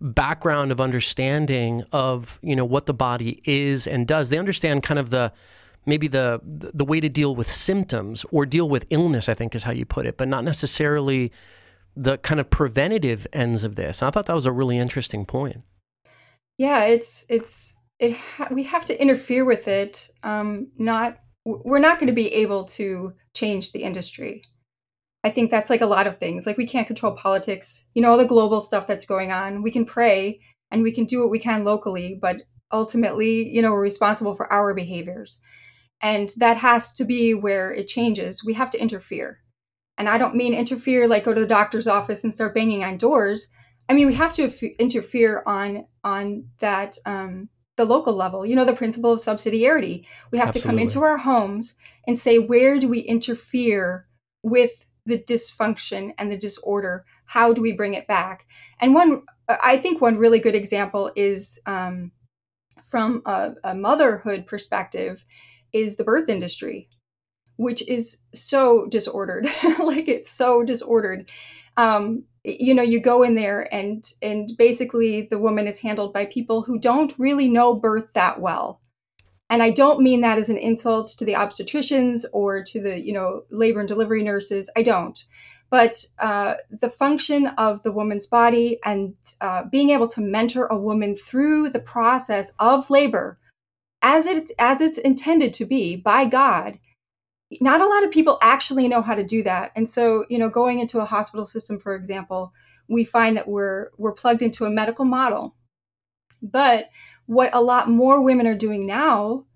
background 0.00 0.72
of 0.72 0.80
understanding 0.80 1.84
of 1.92 2.40
you 2.42 2.56
know 2.56 2.64
what 2.64 2.86
the 2.86 2.94
body 2.94 3.40
is 3.44 3.86
and 3.86 4.06
does. 4.06 4.30
They 4.30 4.38
understand 4.38 4.82
kind 4.82 4.98
of 4.98 5.10
the 5.10 5.32
maybe 5.86 6.08
the 6.08 6.40
the 6.44 6.84
way 6.84 7.00
to 7.00 7.08
deal 7.08 7.34
with 7.34 7.50
symptoms 7.50 8.24
or 8.30 8.46
deal 8.46 8.68
with 8.68 8.86
illness. 8.90 9.28
I 9.28 9.34
think 9.34 9.54
is 9.54 9.62
how 9.62 9.72
you 9.72 9.84
put 9.84 10.06
it, 10.06 10.16
but 10.16 10.28
not 10.28 10.44
necessarily 10.44 11.32
the 11.96 12.18
kind 12.18 12.40
of 12.40 12.50
preventative 12.50 13.26
ends 13.32 13.64
of 13.64 13.76
this. 13.76 14.02
I 14.02 14.10
thought 14.10 14.26
that 14.26 14.34
was 14.34 14.46
a 14.46 14.52
really 14.52 14.78
interesting 14.78 15.26
point. 15.26 15.62
Yeah, 16.58 16.84
it's 16.84 17.24
it's 17.28 17.74
it. 17.98 18.16
Ha- 18.16 18.48
we 18.50 18.62
have 18.64 18.84
to 18.86 19.00
interfere 19.00 19.44
with 19.44 19.68
it. 19.68 20.10
Um, 20.22 20.68
not 20.78 21.18
we're 21.44 21.78
not 21.78 21.98
going 21.98 22.08
to 22.08 22.12
be 22.12 22.32
able 22.34 22.64
to 22.64 23.12
change 23.34 23.72
the 23.72 23.82
industry. 23.82 24.42
I 25.24 25.30
think 25.30 25.50
that's 25.50 25.70
like 25.70 25.80
a 25.80 25.86
lot 25.86 26.06
of 26.06 26.18
things. 26.18 26.46
Like 26.46 26.56
we 26.56 26.66
can't 26.66 26.86
control 26.86 27.12
politics, 27.12 27.84
you 27.94 28.02
know, 28.02 28.10
all 28.10 28.18
the 28.18 28.24
global 28.24 28.60
stuff 28.60 28.86
that's 28.86 29.06
going 29.06 29.32
on. 29.32 29.62
We 29.62 29.70
can 29.70 29.84
pray 29.84 30.40
and 30.70 30.82
we 30.82 30.92
can 30.92 31.04
do 31.04 31.20
what 31.20 31.30
we 31.30 31.38
can 31.38 31.64
locally, 31.64 32.18
but 32.20 32.42
ultimately, 32.72 33.48
you 33.48 33.62
know, 33.62 33.70
we're 33.70 33.82
responsible 33.82 34.34
for 34.34 34.52
our 34.52 34.74
behaviors. 34.74 35.40
And 36.00 36.30
that 36.38 36.56
has 36.56 36.92
to 36.94 37.04
be 37.04 37.34
where 37.34 37.72
it 37.72 37.86
changes. 37.86 38.44
We 38.44 38.54
have 38.54 38.70
to 38.70 38.80
interfere. 38.80 39.41
And 39.98 40.08
I 40.08 40.18
don't 40.18 40.34
mean 40.34 40.54
interfere 40.54 41.06
like 41.06 41.24
go 41.24 41.34
to 41.34 41.40
the 41.40 41.46
doctor's 41.46 41.86
office 41.86 42.24
and 42.24 42.32
start 42.32 42.54
banging 42.54 42.84
on 42.84 42.96
doors. 42.96 43.48
I 43.88 43.94
mean, 43.94 44.06
we 44.06 44.14
have 44.14 44.32
to 44.34 44.50
interfere 44.80 45.42
on 45.46 45.86
on 46.02 46.48
that 46.58 46.96
um, 47.04 47.48
the 47.76 47.84
local 47.84 48.14
level. 48.14 48.46
You 48.46 48.56
know, 48.56 48.64
the 48.64 48.72
principle 48.72 49.12
of 49.12 49.20
subsidiarity. 49.20 50.06
We 50.30 50.38
have 50.38 50.48
Absolutely. 50.48 50.60
to 50.60 50.66
come 50.66 50.78
into 50.78 51.02
our 51.02 51.18
homes 51.18 51.74
and 52.06 52.18
say, 52.18 52.38
where 52.38 52.78
do 52.78 52.88
we 52.88 53.00
interfere 53.00 54.06
with 54.42 54.86
the 55.04 55.18
dysfunction 55.18 56.14
and 56.18 56.30
the 56.30 56.38
disorder? 56.38 57.04
How 57.26 57.52
do 57.52 57.60
we 57.60 57.72
bring 57.72 57.94
it 57.94 58.06
back? 58.06 58.46
And 58.80 58.94
one, 58.94 59.22
I 59.48 59.76
think, 59.76 60.00
one 60.00 60.16
really 60.16 60.38
good 60.38 60.54
example 60.54 61.10
is 61.16 61.58
um, 61.66 62.12
from 62.84 63.22
a, 63.26 63.54
a 63.64 63.74
motherhood 63.74 64.46
perspective 64.46 65.24
is 65.72 65.96
the 65.96 66.04
birth 66.04 66.28
industry, 66.28 66.88
which 67.62 67.86
is 67.88 68.18
so 68.32 68.86
disordered. 68.88 69.44
like 69.78 70.08
it's 70.08 70.30
so 70.30 70.62
disordered. 70.62 71.30
Um, 71.76 72.24
you 72.44 72.74
know, 72.74 72.82
you 72.82 73.00
go 73.00 73.22
in 73.22 73.34
there 73.34 73.72
and 73.72 74.04
and 74.20 74.52
basically 74.58 75.22
the 75.22 75.38
woman 75.38 75.66
is 75.66 75.80
handled 75.80 76.12
by 76.12 76.24
people 76.26 76.62
who 76.62 76.78
don't 76.78 77.14
really 77.18 77.48
know 77.48 77.74
birth 77.74 78.12
that 78.14 78.40
well. 78.40 78.80
And 79.48 79.62
I 79.62 79.70
don't 79.70 80.00
mean 80.00 80.22
that 80.22 80.38
as 80.38 80.48
an 80.48 80.56
insult 80.56 81.08
to 81.18 81.24
the 81.24 81.34
obstetricians 81.34 82.24
or 82.32 82.64
to 82.64 82.80
the, 82.80 82.98
you 82.98 83.12
know, 83.12 83.42
labor 83.50 83.80
and 83.80 83.88
delivery 83.88 84.22
nurses. 84.22 84.70
I 84.76 84.82
don't. 84.82 85.22
But 85.68 86.04
uh, 86.18 86.54
the 86.70 86.88
function 86.88 87.48
of 87.58 87.82
the 87.82 87.92
woman's 87.92 88.26
body 88.26 88.78
and 88.84 89.14
uh, 89.40 89.64
being 89.70 89.90
able 89.90 90.08
to 90.08 90.20
mentor 90.20 90.66
a 90.66 90.78
woman 90.78 91.16
through 91.16 91.70
the 91.70 91.80
process 91.80 92.52
of 92.58 92.90
labor 92.90 93.38
as 94.02 94.26
it 94.26 94.50
as 94.58 94.80
it's 94.80 94.98
intended 94.98 95.54
to 95.54 95.64
be 95.64 95.96
by 95.96 96.24
God 96.24 96.78
not 97.60 97.80
a 97.80 97.86
lot 97.86 98.04
of 98.04 98.10
people 98.10 98.38
actually 98.42 98.88
know 98.88 99.02
how 99.02 99.14
to 99.14 99.24
do 99.24 99.42
that. 99.42 99.72
And 99.76 99.88
so 99.88 100.24
you 100.28 100.38
know 100.38 100.48
going 100.48 100.78
into 100.78 101.00
a 101.00 101.04
hospital 101.04 101.44
system 101.44 101.78
for 101.78 101.94
example 101.94 102.52
we 102.88 103.04
find 103.04 103.36
that 103.36 103.48
we're 103.48 103.90
we're 103.98 104.12
plugged 104.12 104.42
into 104.42 104.64
a 104.64 104.70
medical 104.70 105.04
model. 105.04 105.54
But 106.42 106.90
what 107.26 107.54
a 107.54 107.60
lot 107.60 107.88
more 107.88 108.20
women 108.20 108.46
are 108.46 108.56
doing 108.56 108.86
now 108.86 109.46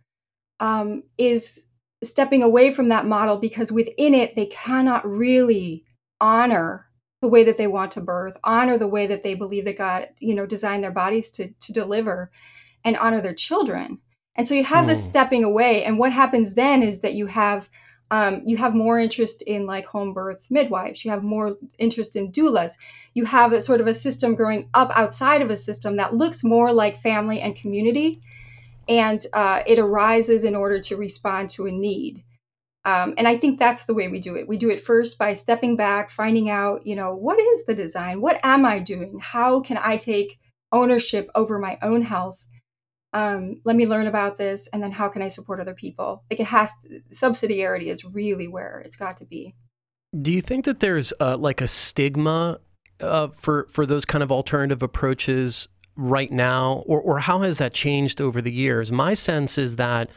um, 0.61 1.03
is 1.19 1.67
stepping 2.05 2.43
away 2.43 2.71
from 2.71 2.89
that 2.89 3.07
model 3.07 3.37
because 3.37 3.73
within 3.73 4.15
it 4.15 4.37
they 4.37 4.47
cannot 4.47 5.07
really 5.09 5.85
honor 6.21 6.87
the 7.23 7.29
way 7.29 7.43
that 7.43 7.57
they 7.57 7.67
want 7.67 7.91
to 7.91 8.01
birth 8.01 8.37
honor 8.45 8.77
the 8.79 8.87
way 8.87 9.07
that 9.07 9.23
they 9.23 9.35
believe 9.35 9.65
that 9.65 9.77
god 9.77 10.09
you 10.21 10.35
know 10.35 10.47
designed 10.47 10.85
their 10.85 10.91
bodies 10.91 11.31
to 11.31 11.49
to 11.59 11.73
deliver 11.73 12.31
and 12.87 12.97
honor 12.97 13.21
their 13.21 13.35
children. 13.35 13.99
And 14.37 14.47
so 14.47 14.55
you 14.55 14.65
have 14.65 14.87
this 14.87 15.03
hmm. 15.03 15.11
stepping 15.11 15.45
away. 15.45 15.85
And 15.85 15.99
what 15.99 16.13
happens 16.13 16.55
then 16.55 16.83
is 16.83 17.01
that 17.01 17.15
you 17.15 17.27
have 17.27 17.69
um, 18.11 18.43
you 18.45 18.57
have 18.57 18.75
more 18.75 18.99
interest 18.99 19.43
in 19.43 19.67
like 19.67 19.87
home 19.87 20.13
birth 20.13 20.47
midwives. 20.51 21.05
You 21.05 21.11
have 21.11 21.25
more 21.25 21.57
interest 21.79 22.15
in 22.15 22.31
doulas. 22.31 22.73
You 23.15 23.25
have 23.25 23.53
a 23.53 23.61
sort 23.61 23.81
of 23.81 23.87
a 23.87 23.95
system 23.95 24.35
growing 24.35 24.69
up 24.75 24.91
outside 24.97 25.43
of 25.43 25.51
a 25.51 25.57
system 25.57 25.97
that 25.97 26.15
looks 26.15 26.45
more 26.45 26.73
like 26.73 26.99
family 26.99 27.41
and 27.41 27.57
community 27.57 28.21
and 28.89 29.25
uh, 29.33 29.63
it 29.67 29.79
arises 29.79 30.45
in 30.45 30.55
order 30.55 30.79
to 30.79 30.97
respond 30.97 31.51
to 31.51 31.67
a 31.67 31.73
need. 31.73 32.23
Um, 32.85 33.15
and 33.19 33.27
i 33.27 33.37
think 33.37 33.59
that's 33.59 33.85
the 33.85 33.95
way 33.95 34.07
we 34.07 34.21
do 34.21 34.37
it. 34.37 34.47
We 34.47 34.57
do 34.57 34.71
it 34.71 34.79
first 34.79 35.19
by 35.19 35.33
stepping 35.33 35.75
back 35.75 36.09
finding 36.09 36.49
out 36.49 36.87
you 36.87 36.95
know 36.95 37.13
what 37.15 37.41
is 37.41 37.65
the 37.65 37.75
design? 37.75 38.21
What 38.21 38.39
am 38.45 38.65
i 38.65 38.79
doing? 38.79 39.19
How 39.21 39.61
can 39.61 39.79
i 39.79 39.97
take 39.97 40.39
ownership 40.71 41.29
over 41.35 41.59
my 41.59 41.79
own 41.83 42.03
health 42.03 42.47
um, 43.13 43.61
let 43.65 43.77
me 43.77 43.87
learn 43.87 44.07
about 44.07 44.37
this 44.37 44.67
and 44.69 44.83
then 44.83 44.93
how 44.93 45.09
can 45.09 45.23
i 45.23 45.29
support 45.29 45.61
other 45.61 45.75
people? 45.75 46.25
Like 46.31 46.41
it 46.41 46.47
has 46.47 46.77
to, 46.79 47.01
subsidiarity 47.13 47.87
is 47.87 48.05
really 48.05 48.49
where 48.49 48.83
it's 48.85 48.97
got 48.97 49.17
to 49.19 49.25
be. 49.25 49.55
Do 50.21 50.33
you 50.33 50.41
think 50.41 50.65
that 50.65 50.81
there's 50.81 51.13
uh, 51.21 51.37
like 51.37 51.61
a 51.61 51.67
stigma 51.67 52.61
uh, 53.01 53.29
for 53.29 53.67
for 53.71 53.87
those 53.87 54.05
kind 54.05 54.23
of 54.23 54.33
alternative 54.33 54.83
approaches 54.83 55.69
right 55.97 56.31
now? 56.31 56.85
Or 56.87 57.01
or 57.01 57.19
how 57.21 57.41
has 57.41 57.59
that 57.59 57.75
changed 57.75 58.21
over 58.21 58.41
the 58.41 58.53
years? 58.53 58.91
My 58.93 59.15
sense 59.15 59.59
is 59.59 59.77
that 59.77 60.11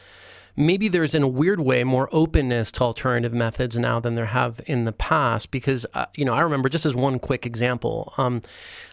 maybe 0.56 0.88
there's 0.88 1.16
in 1.16 1.24
a 1.24 1.28
weird 1.28 1.60
way 1.60 1.84
more 1.84 2.10
openness 2.12 2.72
to 2.72 2.82
alternative 2.82 3.34
methods 3.34 3.78
now 3.78 4.00
than 4.00 4.16
there 4.16 4.28
have 4.28 4.62
in 4.66 4.86
the 4.86 4.92
past 4.92 5.52
because 5.52 5.86
uh, 5.94 6.06
you 6.16 6.26
know 6.26 6.34
i 6.34 6.42
remember 6.42 6.70
just 6.70 6.86
as 6.86 6.96
one 6.96 7.20
quick 7.20 7.46
example 7.46 8.14
um, 8.18 8.42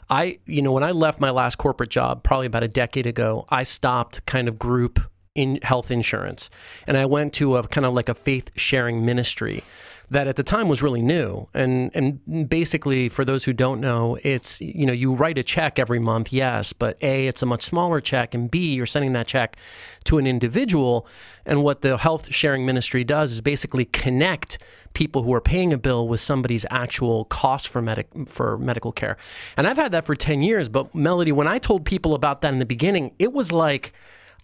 I, 0.08 0.38
you 0.46 0.62
know, 0.62 0.70
when 0.72 0.84
I 0.84 0.92
left 0.92 1.20
my 1.20 1.30
last 1.30 1.58
corporate 1.58 1.90
job, 1.90 2.22
probably 2.22 2.46
about 2.46 2.62
a 2.62 2.68
decade 2.68 3.06
ago, 3.06 3.44
I 3.48 3.64
stopped 3.64 4.24
kind 4.26 4.48
of 4.48 4.58
group 4.58 5.00
in 5.36 5.60
health 5.62 5.90
insurance 5.90 6.50
and 6.86 6.96
I 6.96 7.06
went 7.06 7.32
to 7.34 7.56
a 7.56 7.68
kind 7.68 7.86
of 7.86 7.94
like 7.94 8.08
a 8.08 8.14
faith 8.14 8.50
sharing 8.56 9.04
ministry 9.04 9.62
that 10.10 10.28
at 10.28 10.36
the 10.36 10.42
time 10.42 10.68
was 10.68 10.82
really 10.82 11.02
new. 11.02 11.48
And 11.52 11.90
and 11.94 12.48
basically, 12.48 13.08
for 13.08 13.24
those 13.24 13.44
who 13.44 13.52
don't 13.52 13.80
know, 13.80 14.18
it's 14.22 14.60
you 14.60 14.86
know 14.86 14.92
you 14.92 15.14
write 15.14 15.38
a 15.38 15.42
check 15.42 15.78
every 15.78 15.98
month, 15.98 16.32
yes, 16.32 16.72
but 16.72 16.96
a 17.02 17.26
it's 17.26 17.42
a 17.42 17.46
much 17.46 17.62
smaller 17.62 18.00
check, 18.00 18.34
and 18.34 18.50
b 18.50 18.74
you're 18.74 18.86
sending 18.86 19.12
that 19.12 19.26
check 19.26 19.56
to 20.04 20.18
an 20.18 20.26
individual. 20.26 21.06
And 21.44 21.62
what 21.62 21.82
the 21.82 21.96
health 21.96 22.32
sharing 22.32 22.66
ministry 22.66 23.04
does 23.04 23.32
is 23.32 23.40
basically 23.40 23.84
connect 23.86 24.58
people 24.94 25.22
who 25.22 25.32
are 25.34 25.40
paying 25.40 25.72
a 25.72 25.78
bill 25.78 26.08
with 26.08 26.20
somebody's 26.20 26.64
actual 26.70 27.24
cost 27.26 27.68
for 27.68 27.82
medic 27.82 28.08
for 28.26 28.58
medical 28.58 28.92
care. 28.92 29.16
And 29.56 29.66
I've 29.66 29.76
had 29.76 29.92
that 29.92 30.06
for 30.06 30.14
ten 30.14 30.42
years. 30.42 30.68
But 30.68 30.94
Melody, 30.94 31.32
when 31.32 31.48
I 31.48 31.58
told 31.58 31.84
people 31.84 32.14
about 32.14 32.42
that 32.42 32.52
in 32.52 32.60
the 32.60 32.66
beginning, 32.66 33.12
it 33.18 33.32
was 33.32 33.50
like 33.50 33.92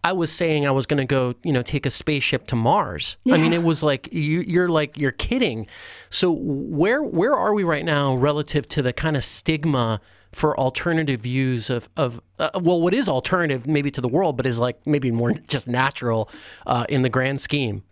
I 0.05 0.13
was 0.13 0.33
saying 0.33 0.67
I 0.67 0.73
was 0.73 0.87
going 0.87 0.99
to 0.99 1.05
go, 1.05 1.35
you 1.45 1.53
know, 1.53 1.63
take 1.63 1.87
a 1.87 1.91
spaceship 1.91 2.49
to 2.49 2.57
Mars. 2.57 3.17
Yeah. 3.25 3.37
I 3.37 3.39
mean, 3.39 3.53
it 3.53 3.63
was 3.63 3.83
like 3.83 4.13
you, 4.13 4.41
you're 4.41 4.69
like 4.69 4.99
you're 4.99 5.13
kidding. 5.13 5.67
So 6.11 6.33
where 6.33 7.03
where 7.03 7.35
are 7.35 7.55
we 7.55 7.63
right 7.63 7.85
now 7.85 8.15
relative 8.15 8.67
to 8.69 8.83
the 8.83 8.93
kind 8.93 9.17
of 9.17 9.23
stigma 9.23 10.01
for 10.33 10.59
alternative 10.59 11.21
views 11.21 11.71
of 11.71 11.89
of 11.97 12.21
uh, 12.39 12.51
well, 12.55 12.81
what 12.81 12.95
is 12.95 13.09
alternative 13.09 13.67
maybe 13.67 13.91
to 13.93 14.01
the 14.01 14.09
world, 14.09 14.37
but 14.37 14.47
is 14.47 14.59
like 14.59 14.85
maybe 14.87 15.11
more 15.11 15.33
just 15.47 15.69
natural 15.69 16.29
uh, 16.67 16.85
in 16.89 17.03
the 17.03 17.09
grand 17.09 17.41
scheme? 17.41 17.85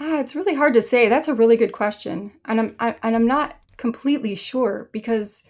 Ah, 0.00 0.20
it's 0.20 0.36
really 0.36 0.54
hard 0.54 0.74
to 0.74 0.82
say. 0.82 1.08
That's 1.08 1.28
a 1.28 1.34
really 1.34 1.56
good 1.56 1.72
question, 1.72 2.32
and 2.44 2.60
I'm 2.60 2.76
I, 2.80 2.96
and 3.02 3.14
I'm 3.14 3.26
not 3.26 3.58
completely 3.76 4.34
sure 4.34 4.88
because 4.92 5.42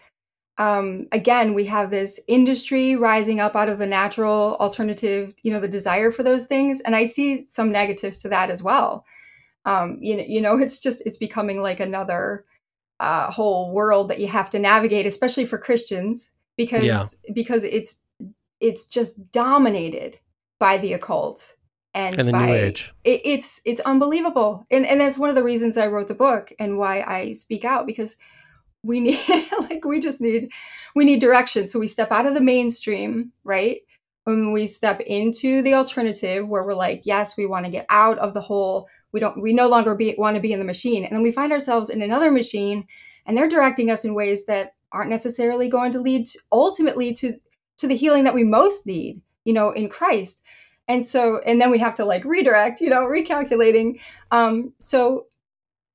um, 0.58 1.06
again, 1.12 1.54
we 1.54 1.66
have 1.66 1.90
this 1.90 2.18
industry 2.26 2.96
rising 2.96 3.38
up 3.38 3.54
out 3.54 3.68
of 3.68 3.78
the 3.78 3.86
natural 3.86 4.56
alternative, 4.58 5.32
you 5.42 5.52
know, 5.52 5.60
the 5.60 5.68
desire 5.68 6.10
for 6.10 6.24
those 6.24 6.46
things. 6.46 6.80
And 6.80 6.96
I 6.96 7.04
see 7.04 7.44
some 7.44 7.70
negatives 7.70 8.18
to 8.18 8.28
that 8.30 8.50
as 8.50 8.60
well. 8.60 9.06
Um, 9.64 9.98
you 10.00 10.16
know, 10.16 10.24
you 10.26 10.40
know, 10.40 10.58
it's 10.58 10.80
just, 10.80 11.06
it's 11.06 11.16
becoming 11.16 11.62
like 11.62 11.78
another 11.78 12.44
uh, 12.98 13.30
whole 13.30 13.70
world 13.72 14.08
that 14.08 14.18
you 14.18 14.26
have 14.26 14.50
to 14.50 14.58
navigate, 14.58 15.06
especially 15.06 15.46
for 15.46 15.58
Christians, 15.58 16.32
because, 16.56 16.84
yeah. 16.84 17.04
because 17.32 17.62
it's, 17.62 18.00
it's 18.60 18.86
just 18.86 19.30
dominated 19.30 20.18
by 20.58 20.76
the 20.78 20.92
occult 20.92 21.54
and, 21.94 22.18
and 22.18 22.32
by. 22.32 22.48
It, 23.04 23.20
it's, 23.24 23.60
it's 23.64 23.80
unbelievable. 23.80 24.64
And, 24.72 24.84
and 24.84 25.00
that's 25.00 25.18
one 25.18 25.30
of 25.30 25.36
the 25.36 25.44
reasons 25.44 25.78
I 25.78 25.86
wrote 25.86 26.08
the 26.08 26.14
book 26.14 26.52
and 26.58 26.78
why 26.78 27.04
I 27.06 27.30
speak 27.30 27.64
out 27.64 27.86
because 27.86 28.16
we 28.82 29.00
need 29.00 29.20
like 29.60 29.84
we 29.84 30.00
just 30.00 30.20
need 30.20 30.50
we 30.94 31.04
need 31.04 31.20
direction. 31.20 31.68
So 31.68 31.78
we 31.78 31.88
step 31.88 32.12
out 32.12 32.26
of 32.26 32.34
the 32.34 32.40
mainstream 32.40 33.32
right? 33.44 33.80
When 34.24 34.52
we 34.52 34.66
step 34.66 35.00
into 35.00 35.62
the 35.62 35.74
alternative 35.74 36.46
where 36.46 36.64
we're 36.64 36.74
like 36.74 37.02
yes 37.04 37.36
we 37.36 37.46
want 37.46 37.64
to 37.64 37.70
get 37.70 37.86
out 37.88 38.18
of 38.18 38.34
the 38.34 38.40
hole. 38.40 38.88
We 39.12 39.20
don't 39.20 39.40
we 39.40 39.52
no 39.52 39.68
longer 39.68 39.94
be, 39.94 40.14
want 40.18 40.36
to 40.36 40.42
be 40.42 40.52
in 40.52 40.58
the 40.58 40.64
machine. 40.64 41.04
And 41.04 41.14
then 41.14 41.22
we 41.22 41.32
find 41.32 41.52
ourselves 41.52 41.90
in 41.90 42.02
another 42.02 42.30
machine 42.30 42.86
and 43.26 43.36
they're 43.36 43.48
directing 43.48 43.90
us 43.90 44.04
in 44.04 44.14
ways 44.14 44.46
that 44.46 44.74
aren't 44.92 45.10
necessarily 45.10 45.68
going 45.68 45.92
to 45.92 46.00
lead 46.00 46.26
to, 46.26 46.38
ultimately 46.50 47.12
to 47.14 47.34
to 47.76 47.86
the 47.86 47.96
healing 47.96 48.24
that 48.24 48.34
we 48.34 48.44
most 48.44 48.86
need 48.86 49.20
you 49.44 49.52
know 49.52 49.70
in 49.72 49.88
christ. 49.88 50.42
And 50.86 51.04
so 51.04 51.40
and 51.44 51.60
then 51.60 51.70
we 51.70 51.78
have 51.78 51.94
to 51.94 52.04
like 52.04 52.24
redirect 52.24 52.80
you 52.80 52.90
know 52.90 53.04
recalculating. 53.06 54.00
Um 54.30 54.72
so 54.78 55.26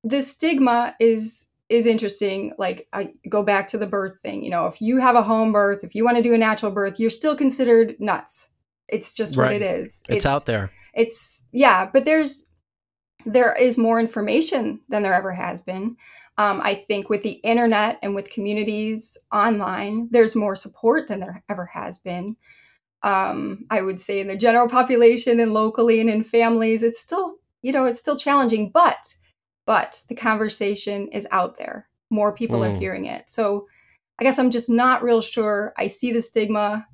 the 0.04 0.22
stigma 0.22 0.96
is 1.00 1.48
is 1.74 1.86
interesting. 1.86 2.53
Like 2.58 2.88
I 2.94 3.13
go 3.27 3.44
back 3.44 3.68
to 3.70 3.77
the 3.77 3.88
birth 3.88 4.20
thing. 4.22 4.44
You 4.44 4.50
know, 4.50 4.68
if 4.68 4.82
you 4.82 5.00
have 5.00 5.15
a 5.15 5.24
home 5.24 5.51
birth, 5.51 5.84
if 5.84 5.96
you 5.96 6.03
want 6.03 6.18
to 6.18 6.24
do 6.24 6.34
a 6.34 6.38
natural 6.38 6.72
birth, 6.72 7.00
you're 7.00 7.10
still 7.10 7.36
considered 7.36 7.96
nuts. 8.00 8.50
It's 8.88 9.13
just 9.13 9.36
right. 9.36 9.46
what 9.46 9.53
it 9.53 9.62
is. 9.62 10.03
It's, 10.08 10.18
it's 10.18 10.25
out 10.25 10.46
there. 10.46 10.72
It's 10.94 11.48
yeah, 11.51 11.89
but 11.92 12.06
there's 12.06 12.48
there 13.25 13.56
is 13.56 13.77
more 13.77 14.00
information 14.00 14.82
than 14.89 15.03
there 15.03 15.13
ever 15.13 15.32
has 15.32 15.62
been. 15.62 15.98
Um, 16.38 16.62
I 16.63 16.74
think 16.74 17.10
with 17.10 17.24
the 17.24 17.39
internet 17.44 18.00
and 18.01 18.15
with 18.15 18.32
communities 18.32 19.18
online, 19.32 20.10
there's 20.12 20.36
more 20.36 20.56
support 20.56 21.08
than 21.08 21.20
there 21.20 21.44
ever 21.48 21.65
has 21.65 22.00
been. 22.00 22.36
Um, 23.03 23.65
I 23.70 23.82
would 23.82 24.01
say 24.01 24.20
in 24.20 24.27
the 24.27 24.38
general 24.38 24.68
population 24.68 25.39
and 25.39 25.53
locally 25.53 26.00
and 26.00 26.10
in 26.10 26.24
families, 26.24 26.84
it's 26.84 27.00
still, 27.00 27.36
you 27.62 27.72
know, 27.72 27.86
it's 27.86 28.00
still 28.00 28.18
challenging, 28.18 28.72
but, 28.72 29.13
but 29.65 30.01
the 30.10 30.15
conversation 30.15 31.08
is 31.10 31.27
out 31.32 31.58
there. 31.58 31.88
More 32.10 32.34
people 32.34 32.60
mm. 32.60 32.70
are 32.70 32.79
hearing 32.79 33.05
it. 33.05 33.29
So 33.29 33.67
I 34.20 34.24
guess 34.24 34.39
I'm 34.39 34.51
just 34.51 34.70
not 34.70 35.03
real 35.03 35.22
sure. 35.22 35.74
I 35.77 35.88
see 35.88 36.12
the 36.12 36.22
stigma. 36.22 36.88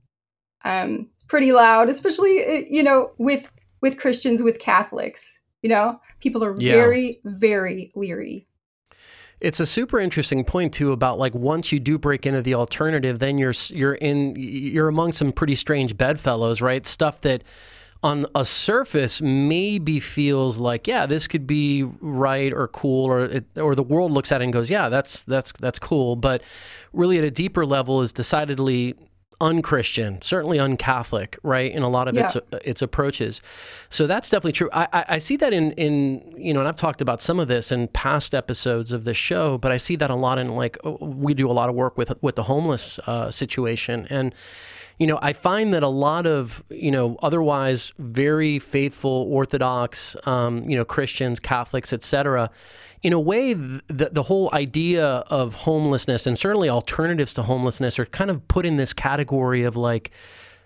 Um, 0.65 1.09
it's 1.13 1.23
pretty 1.23 1.51
loud, 1.51 1.89
especially, 1.89 2.45
uh, 2.45 2.65
you 2.69 2.83
know, 2.83 3.11
with, 3.17 3.49
with 3.81 3.97
Christians, 3.97 4.43
with 4.43 4.59
Catholics, 4.59 5.39
you 5.61 5.69
know, 5.69 5.99
people 6.19 6.43
are 6.43 6.55
yeah. 6.59 6.73
very, 6.73 7.21
very 7.23 7.91
leery 7.95 8.47
it's 9.41 9.59
a 9.59 9.65
super 9.65 9.99
interesting 9.99 10.43
point 10.43 10.73
too 10.73 10.91
about 10.91 11.17
like 11.17 11.33
once 11.33 11.71
you 11.71 11.79
do 11.79 11.97
break 11.97 12.25
into 12.25 12.41
the 12.41 12.53
alternative, 12.53 13.19
then 13.19 13.37
you're 13.37 13.53
you're 13.69 13.95
in 13.95 14.35
you're 14.37 14.89
among 14.89 15.13
some 15.13 15.31
pretty 15.31 15.55
strange 15.55 15.95
bedfellows, 15.97 16.61
right? 16.61 16.85
Stuff 16.85 17.21
that 17.21 17.43
on 18.01 18.25
a 18.33 18.45
surface 18.45 19.21
maybe 19.21 19.99
feels 19.99 20.57
like 20.57 20.87
yeah 20.87 21.05
this 21.05 21.27
could 21.27 21.45
be 21.45 21.83
right 21.99 22.53
or 22.53 22.67
cool 22.69 23.05
or 23.05 23.25
it, 23.25 23.45
or 23.57 23.75
the 23.75 23.83
world 23.83 24.11
looks 24.11 24.31
at 24.31 24.41
it 24.41 24.45
and 24.45 24.53
goes 24.53 24.69
yeah 24.69 24.87
that's 24.87 25.23
that's 25.23 25.51
that's 25.59 25.79
cool 25.79 26.15
but 26.15 26.41
really 26.93 27.17
at 27.17 27.25
a 27.25 27.31
deeper 27.31 27.65
level 27.65 28.01
is 28.01 28.13
decidedly 28.13 28.95
unchristian, 29.41 30.21
certainly 30.21 30.57
uncatholic, 30.57 31.37
right? 31.43 31.71
In 31.71 31.83
a 31.83 31.89
lot 31.89 32.07
of 32.07 32.15
yeah. 32.15 32.25
its 32.25 32.37
its 32.65 32.81
approaches. 32.81 33.41
So 33.89 34.07
that's 34.07 34.29
definitely 34.29 34.53
true. 34.53 34.69
I, 34.73 34.87
I, 34.91 35.05
I, 35.09 35.17
see 35.17 35.37
that 35.37 35.53
in 35.53 35.71
in 35.73 36.33
you 36.37 36.53
know, 36.53 36.59
and 36.59 36.67
I've 36.67 36.75
talked 36.75 37.01
about 37.01 37.21
some 37.21 37.39
of 37.39 37.47
this 37.47 37.71
in 37.71 37.87
past 37.89 38.35
episodes 38.35 38.91
of 38.91 39.05
the 39.05 39.13
show, 39.13 39.57
but 39.57 39.71
I 39.71 39.77
see 39.77 39.95
that 39.97 40.09
a 40.09 40.15
lot 40.15 40.39
in 40.39 40.55
like 40.55 40.77
we 40.99 41.33
do 41.33 41.49
a 41.49 41.53
lot 41.53 41.69
of 41.69 41.75
work 41.75 41.97
with 41.97 42.11
with 42.21 42.35
the 42.35 42.43
homeless 42.43 42.99
uh, 43.07 43.31
situation 43.31 44.07
and 44.09 44.35
you 44.99 45.07
know, 45.07 45.17
I 45.21 45.31
find 45.31 45.73
that 45.73 45.81
a 45.81 45.87
lot 45.87 46.27
of, 46.27 46.61
you 46.69 46.91
know, 46.91 47.17
otherwise 47.23 47.93
very 47.97 48.59
faithful 48.59 49.27
Orthodox, 49.31 50.15
um, 50.25 50.63
you 50.65 50.75
know, 50.75 50.83
Christians, 50.83 51.39
Catholics, 51.39 51.93
etc., 51.93 52.51
in 53.01 53.13
a 53.13 53.19
way, 53.19 53.53
the, 53.53 54.09
the 54.11 54.23
whole 54.23 54.49
idea 54.51 55.05
of 55.07 55.55
homelessness 55.55 56.27
and 56.27 56.37
certainly 56.37 56.67
alternatives 56.67 57.33
to 57.35 57.43
homelessness 57.43 57.97
are 57.97 58.05
kind 58.05 58.29
of 58.29 58.45
put 58.49 58.65
in 58.65 58.75
this 58.75 58.91
category 58.91 59.63
of 59.63 59.77
like, 59.77 60.11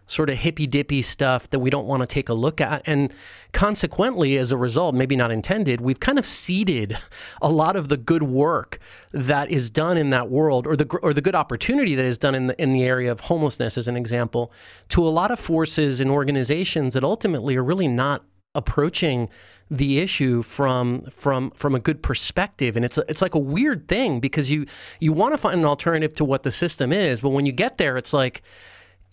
sort 0.06 0.30
of 0.30 0.38
hippy 0.38 0.68
dippy 0.68 1.02
stuff 1.02 1.50
that 1.50 1.60
we 1.60 1.70
don't 1.70 1.86
want 1.86 2.02
to 2.02 2.08
take 2.08 2.30
a 2.30 2.34
look 2.34 2.60
at. 2.60 2.82
And 2.86 3.12
consequently, 3.52 4.38
as 4.38 4.52
a 4.52 4.58
result, 4.58 4.96
maybe 4.96 5.16
not 5.16 5.32
intended, 5.32 5.82
we've 5.82 6.00
kind 6.00 6.20
of 6.20 6.26
ceded 6.26 6.98
a 7.42 7.50
lot 7.50 7.76
of 7.76 7.90
the 7.90 7.98
good 7.98 8.24
work 8.24 8.80
that 9.12 9.50
is 9.50 9.70
done 9.70 9.98
in 9.98 10.10
that 10.12 10.30
world, 10.30 10.68
or 10.68 10.76
the 10.76 10.86
or 11.02 11.14
the 11.14 11.22
good 11.22 11.36
opportunity 11.36 11.96
that 11.96 12.06
is 12.06 12.18
done 12.18 12.36
in 12.36 12.48
the 12.48 12.62
in 12.62 12.72
the 12.72 12.84
area 12.84 13.12
of 13.12 13.22
homelessness, 13.22 13.78
as 13.78 13.88
an 13.88 13.96
example, 13.96 14.52
to 14.90 15.06
a 15.08 15.10
lot 15.10 15.32
of 15.32 15.40
forces 15.40 16.00
and 16.00 16.10
organizations 16.10 16.94
that 16.94 17.04
ultimately 17.04 17.56
are 17.56 17.64
really 17.64 17.88
not 17.88 18.24
approaching 18.56 19.30
the 19.72 20.00
issue 20.00 20.44
from 20.44 21.04
from 21.10 21.50
from 21.52 21.74
a 21.74 21.80
good 21.80 22.04
perspective 22.04 22.76
and 22.76 22.86
it's 22.86 22.98
a, 22.98 23.06
it's 23.08 23.22
like 23.22 23.34
a 23.34 23.40
weird 23.40 23.88
thing 23.88 24.20
because 24.20 24.52
you 24.52 24.68
you 25.00 25.12
want 25.12 25.34
to 25.34 25.38
find 25.38 25.60
an 25.60 25.66
alternative 25.66 26.14
to 26.14 26.24
what 26.24 26.44
the 26.44 26.52
system 26.52 26.94
is 26.94 27.22
but 27.22 27.30
when 27.30 27.46
you 27.46 27.52
get 27.52 27.80
there 27.80 27.98
it's 27.98 28.14
like 28.14 28.44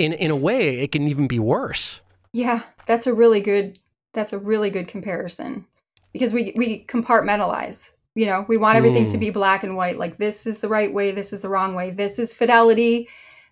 in 0.01 0.15
in 0.15 0.31
a 0.31 0.37
way 0.37 0.81
it 0.81 0.93
can 0.93 1.07
even 1.07 1.29
be 1.29 1.39
worse. 1.39 2.01
Yeah, 2.33 2.63
that's 2.87 3.07
a 3.07 3.15
really 3.15 3.41
good 3.41 3.79
that's 4.15 4.33
a 4.33 4.39
really 4.39 4.71
good 4.71 4.89
comparison 4.89 5.67
because 6.13 6.33
we 6.33 6.53
we 6.57 6.85
compartmentalize. 6.87 7.93
You 8.15 8.27
know, 8.27 8.45
we 8.49 8.57
want 8.57 8.77
everything 8.77 9.07
mm. 9.07 9.11
to 9.11 9.19
be 9.19 9.31
black 9.31 9.63
and 9.63 9.77
white 9.77 9.99
like 9.99 10.17
this 10.17 10.47
is 10.47 10.61
the 10.61 10.69
right 10.69 10.93
way, 10.93 11.13
this 11.13 11.33
is 11.33 11.43
the 11.43 11.49
wrong 11.49 11.75
way. 11.75 11.91
This 11.91 12.19
is 12.19 12.33
fidelity, 12.33 13.09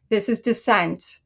this 0.08 0.28
is 0.28 0.40
dissent. 0.40 1.18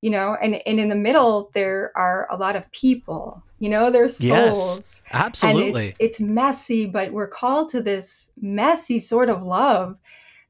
You 0.00 0.10
know, 0.10 0.36
and 0.40 0.56
and 0.66 0.80
in 0.80 0.88
the 0.88 0.96
middle 0.96 1.50
there 1.52 1.92
are 1.94 2.26
a 2.30 2.36
lot 2.36 2.56
of 2.56 2.70
people. 2.72 3.42
You 3.58 3.68
know, 3.68 3.90
there's 3.90 4.16
souls. 4.16 4.26
Yes, 4.26 5.02
absolutely. 5.12 5.88
And 5.88 5.96
it's, 5.98 6.18
it's 6.18 6.20
messy, 6.20 6.86
but 6.86 7.12
we're 7.12 7.28
called 7.28 7.68
to 7.70 7.82
this 7.82 8.32
messy 8.40 8.98
sort 8.98 9.28
of 9.28 9.42
love 9.42 9.98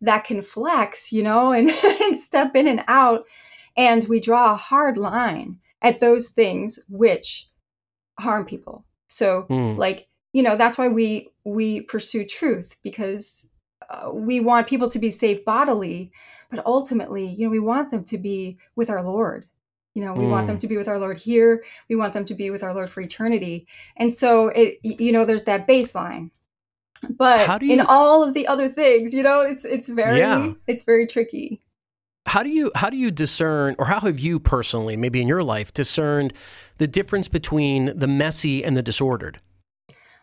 that 0.00 0.22
can 0.22 0.42
flex, 0.42 1.12
you 1.12 1.24
know, 1.24 1.50
and, 1.50 1.70
and 1.84 2.16
step 2.16 2.54
in 2.54 2.68
and 2.68 2.84
out 2.86 3.24
and 3.80 4.04
we 4.10 4.20
draw 4.20 4.52
a 4.52 4.56
hard 4.56 4.98
line 4.98 5.58
at 5.80 6.00
those 6.00 6.28
things 6.28 6.78
which 6.90 7.48
harm 8.18 8.44
people. 8.44 8.84
So, 9.06 9.46
mm. 9.48 9.78
like, 9.78 10.06
you 10.34 10.42
know, 10.42 10.54
that's 10.54 10.76
why 10.76 10.88
we 10.88 11.30
we 11.44 11.80
pursue 11.80 12.26
truth 12.26 12.76
because 12.82 13.48
uh, 13.88 14.10
we 14.12 14.38
want 14.38 14.66
people 14.66 14.90
to 14.90 14.98
be 14.98 15.10
safe 15.10 15.42
bodily, 15.46 16.12
but 16.50 16.64
ultimately, 16.66 17.26
you 17.26 17.46
know, 17.46 17.50
we 17.50 17.58
want 17.58 17.90
them 17.90 18.04
to 18.04 18.18
be 18.18 18.58
with 18.76 18.90
our 18.90 19.02
Lord. 19.02 19.46
You 19.94 20.04
know, 20.04 20.12
we 20.12 20.24
mm. 20.24 20.30
want 20.30 20.46
them 20.46 20.56
hmm. 20.56 20.60
to 20.60 20.68
be 20.68 20.76
with 20.76 20.86
our 20.86 21.00
Lord 21.00 21.18
here. 21.18 21.64
We 21.88 21.96
want 21.96 22.12
them 22.12 22.24
to 22.26 22.34
be 22.34 22.50
with 22.50 22.62
our 22.62 22.72
Lord 22.72 22.90
for 22.90 23.00
eternity. 23.00 23.66
And 23.96 24.14
so, 24.14 24.48
it 24.48 24.78
you 24.82 25.10
know, 25.10 25.24
there's 25.24 25.44
that 25.44 25.66
baseline. 25.66 26.30
But 27.08 27.62
you... 27.62 27.72
in 27.72 27.80
all 27.80 28.22
of 28.22 28.34
the 28.34 28.46
other 28.46 28.68
things, 28.68 29.14
you 29.14 29.22
know, 29.22 29.40
it's 29.40 29.64
it's 29.64 29.88
very 29.88 30.18
yeah. 30.18 30.52
it's 30.68 30.84
very 30.84 31.06
tricky 31.06 31.60
how 32.26 32.42
do 32.42 32.50
you 32.50 32.70
how 32.74 32.90
do 32.90 32.96
you 32.96 33.10
discern 33.10 33.74
or 33.78 33.86
how 33.86 34.00
have 34.00 34.18
you 34.18 34.38
personally 34.38 34.96
maybe 34.96 35.20
in 35.20 35.28
your 35.28 35.42
life 35.42 35.72
discerned 35.72 36.32
the 36.78 36.86
difference 36.86 37.28
between 37.28 37.96
the 37.98 38.06
messy 38.06 38.64
and 38.64 38.76
the 38.76 38.82
disordered? 38.82 39.40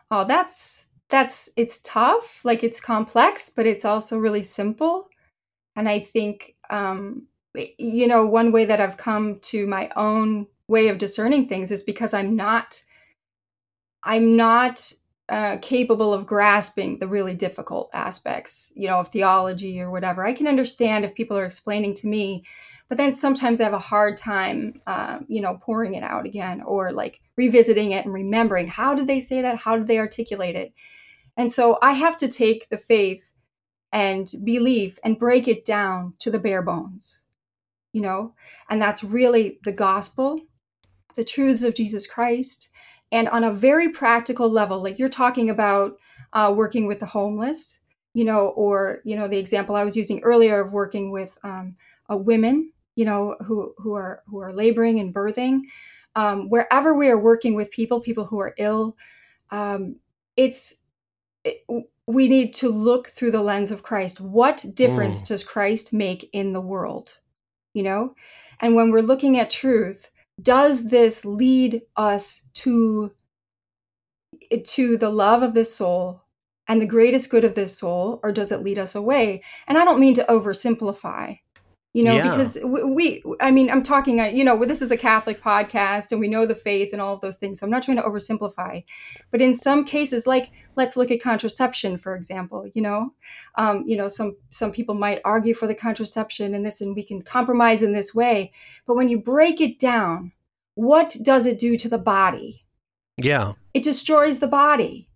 Oh 0.10 0.24
that's 0.24 0.88
that's 1.10 1.50
it's 1.56 1.80
tough 1.82 2.44
like 2.44 2.64
it's 2.64 2.80
complex 2.80 3.50
but 3.50 3.66
it's 3.66 3.86
also 3.86 4.18
really 4.18 4.44
simple. 4.44 5.10
And 5.76 5.88
i 5.88 6.00
think 6.00 6.56
um 6.70 7.28
you 7.78 8.08
know 8.08 8.26
one 8.26 8.52
way 8.52 8.66
that 8.66 8.80
i've 8.80 8.98
come 8.98 9.40
to 9.40 9.68
my 9.68 9.90
own 9.96 10.48
way 10.68 10.88
of 10.90 10.98
discerning 10.98 11.48
things 11.48 11.72
is 11.72 11.84
because 11.84 12.14
i'm 12.14 12.36
not 12.36 12.82
i'm 14.04 14.36
not 14.36 14.92
uh, 15.30 15.58
capable 15.62 16.14
of 16.14 16.26
grasping 16.26 17.00
the 17.00 17.08
really 17.08 17.36
difficult 17.36 17.90
aspects, 17.94 18.72
you 18.76 18.88
know, 18.88 19.00
of 19.00 19.10
theology 19.10 19.80
or 19.82 19.92
whatever. 19.92 20.26
I 20.26 20.34
can 20.34 20.48
understand 20.48 21.04
if 21.04 21.16
people 21.16 21.38
are 21.38 21.46
explaining 21.46 21.94
to 21.96 22.08
me, 22.08 22.46
but 22.88 22.98
then 22.98 23.14
sometimes 23.14 23.60
I 23.60 23.66
have 23.66 23.74
a 23.74 23.80
hard 23.80 24.16
time, 24.16 24.82
uh, 24.88 25.20
you 25.28 25.42
know, 25.42 25.60
pouring 25.62 25.96
it 25.96 26.04
out 26.04 26.26
again 26.26 26.62
or 26.62 26.94
like 26.94 27.20
revisiting 27.36 27.92
it 27.92 28.06
and 28.06 28.14
remembering 28.14 28.68
how 28.68 28.94
did 28.94 29.08
they 29.08 29.20
say 29.20 29.42
that? 29.42 29.58
How 29.58 29.78
did 29.78 29.88
they 29.88 30.00
articulate 30.00 30.56
it? 30.56 30.74
And 31.36 31.52
so 31.52 31.78
I 31.82 31.92
have 31.92 32.18
to 32.18 32.30
take 32.30 32.70
the 32.70 32.78
faith 32.78 33.34
and 33.92 34.32
belief 34.44 34.98
and 35.04 35.20
break 35.20 35.48
it 35.48 35.66
down 35.66 36.14
to 36.20 36.32
the 36.32 36.40
bare 36.40 36.62
bones, 36.62 37.24
you 37.92 38.02
know, 38.02 38.34
and 38.70 38.82
that's 38.82 39.04
really 39.04 39.60
the 39.64 39.72
gospel, 39.74 40.40
the 41.16 41.24
truths 41.26 41.64
of 41.64 41.76
Jesus 41.76 42.08
Christ 42.08 42.70
and 43.12 43.28
on 43.30 43.44
a 43.44 43.52
very 43.52 43.90
practical 43.90 44.50
level 44.50 44.82
like 44.82 45.00
you're 45.00 45.10
talking 45.10 45.50
about 45.50 45.98
uh, 46.34 46.52
working 46.56 46.88
with 46.88 47.00
the 47.00 47.06
homeless 47.06 47.82
you 48.14 48.26
know 48.26 48.50
or 48.50 49.00
you 49.04 49.16
know 49.16 49.28
the 49.28 49.38
example 49.38 49.76
i 49.76 49.84
was 49.84 49.98
using 49.98 50.20
earlier 50.22 50.62
of 50.62 50.72
working 50.72 51.12
with 51.12 51.38
um, 51.44 51.76
uh, 52.12 52.18
women 52.18 52.72
you 52.96 53.06
know 53.06 53.36
who 53.46 53.74
who 53.78 53.94
are 53.94 54.22
who 54.28 54.40
are 54.40 54.54
laboring 54.54 55.00
and 55.00 55.14
birthing 55.14 55.62
um, 56.16 56.50
wherever 56.50 56.96
we 56.96 57.10
are 57.10 57.20
working 57.20 57.54
with 57.54 57.72
people 57.72 58.00
people 58.02 58.26
who 58.26 58.40
are 58.40 58.56
ill 58.58 58.96
um, 59.52 59.96
it's 60.36 60.76
it, 61.44 61.64
we 62.06 62.28
need 62.30 62.54
to 62.54 62.70
look 62.70 63.08
through 63.08 63.32
the 63.32 63.42
lens 63.42 63.72
of 63.72 63.84
christ. 63.84 64.22
What 64.22 64.66
difference 64.74 65.22
mm. 65.22 65.28
does 65.28 65.44
christ 65.44 65.94
make 65.94 66.30
in 66.34 66.54
the 66.54 66.62
world? 66.62 67.20
You 67.74 67.84
know? 67.84 68.16
And 68.62 68.76
when 68.76 68.92
we're 68.92 69.02
looking 69.02 69.38
at 69.38 69.50
truth 69.50 70.10
does 70.42 70.86
this 70.86 71.26
lead 71.26 71.82
us 71.96 72.42
to 72.56 73.12
to 74.66 74.98
the 74.98 75.10
love 75.10 75.42
of 75.44 75.54
this 75.54 75.76
soul 75.76 76.22
and 76.68 76.80
the 76.80 76.86
greatest 76.86 77.30
good 77.30 77.44
of 77.44 77.56
this 77.56 77.78
soul 77.78 78.20
or 78.24 78.32
does 78.32 78.52
it 78.52 78.62
lead 78.62 78.78
us 78.78 78.96
away? 78.96 79.44
And 79.68 79.78
i 79.78 79.86
don't 79.86 80.00
mean 80.00 80.14
to 80.16 80.26
oversimplify 80.26 81.40
you 81.98 82.04
know 82.04 82.16
yeah. 82.16 82.30
because 82.30 82.60
we, 82.64 83.24
i 83.42 83.50
mean 83.50 83.72
i'm 83.72 83.82
talking 83.82 84.22
uh, 84.22 84.26
you 84.26 84.44
know 84.44 84.64
this 84.64 84.84
is 84.84 84.92
a 84.92 84.98
catholic 84.98 85.42
podcast 85.42 86.12
and 86.12 86.22
we 86.22 86.28
know 86.28 86.46
the 86.46 86.54
faith 86.54 86.94
and 86.94 87.02
all 87.02 87.16
of 87.16 87.22
those 87.22 87.38
things 87.38 87.60
so 87.60 87.66
i'm 87.66 87.72
not 87.72 87.82
trying 87.82 87.98
to 87.98 88.04
oversimplify. 88.04 88.84
But 89.32 89.42
in 89.42 89.56
some 89.56 89.84
cases 89.84 90.28
like 90.28 90.52
let's 90.76 90.96
look 90.96 91.10
at 91.10 91.22
contraception 91.22 91.98
for 91.98 92.16
example 92.16 92.68
you 92.76 92.84
know? 92.84 93.14
Um, 93.56 93.84
you 93.88 93.98
know 93.98 94.08
some 94.08 94.36
some 94.50 94.72
people 94.72 94.94
might 94.94 95.22
argue 95.26 95.56
for 95.56 95.66
the 95.66 95.74
contraception 95.74 96.54
and 96.54 96.64
this 96.64 96.82
and 96.82 96.96
we 96.96 97.04
can 97.04 97.24
compromise 97.24 97.82
in 97.82 97.94
this 97.94 98.14
way. 98.14 98.52
But 98.86 98.96
when 98.96 99.10
you 99.10 99.20
break 99.20 99.60
it 99.60 99.80
down 99.80 100.34
what 100.76 101.18
does 101.24 101.48
it 101.48 101.58
do 101.58 101.76
to 101.78 101.90
the 101.90 101.98
body? 101.98 102.68
Yeah. 103.18 103.54
It 103.74 103.82
destroys 103.82 104.38
the 104.38 104.48
body. 104.48 105.10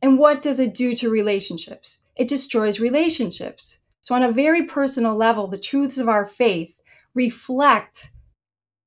And 0.00 0.20
what 0.20 0.40
does 0.40 0.60
it 0.60 0.72
do 0.72 0.94
to 0.94 1.10
relationships? 1.10 1.98
It 2.14 2.28
destroys 2.28 2.78
relationships. 2.78 3.79
So, 4.00 4.14
on 4.14 4.22
a 4.22 4.32
very 4.32 4.64
personal 4.64 5.14
level, 5.14 5.46
the 5.46 5.58
truths 5.58 5.98
of 5.98 6.08
our 6.08 6.26
faith 6.26 6.80
reflect 7.14 8.10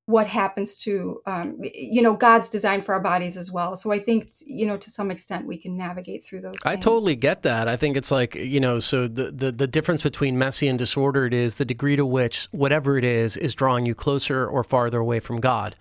what 0.06 0.26
happens 0.26 0.78
to 0.78 1.20
um, 1.24 1.58
you 1.62 2.02
know 2.02 2.14
god's 2.14 2.50
design 2.50 2.82
for 2.82 2.92
our 2.92 3.00
bodies 3.00 3.36
as 3.36 3.50
well. 3.50 3.74
So 3.74 3.90
i 3.90 3.98
think 3.98 4.28
you 4.46 4.66
know 4.66 4.76
to 4.76 4.90
some 4.90 5.10
extent 5.10 5.46
we 5.46 5.56
can 5.56 5.76
navigate 5.76 6.22
through 6.22 6.42
those 6.42 6.56
things. 6.58 6.66
i 6.66 6.76
totally 6.76 7.16
get 7.16 7.42
that. 7.42 7.68
I 7.68 7.76
think 7.76 7.96
it's 7.96 8.10
like 8.10 8.34
you 8.34 8.60
know 8.60 8.78
so 8.78 9.08
the, 9.08 9.30
the 9.30 9.50
the 9.50 9.66
difference 9.66 10.02
between 10.02 10.38
messy 10.38 10.68
and 10.68 10.78
disordered 10.78 11.32
is 11.32 11.54
the 11.54 11.64
degree 11.64 11.96
to 11.96 12.04
which 12.04 12.48
whatever 12.50 12.98
it 12.98 13.04
is 13.04 13.36
is 13.36 13.54
drawing 13.54 13.86
you 13.86 13.94
closer 13.94 14.46
or 14.46 14.62
farther 14.62 15.00
away 15.00 15.20
from 15.20 15.40
god. 15.40 15.74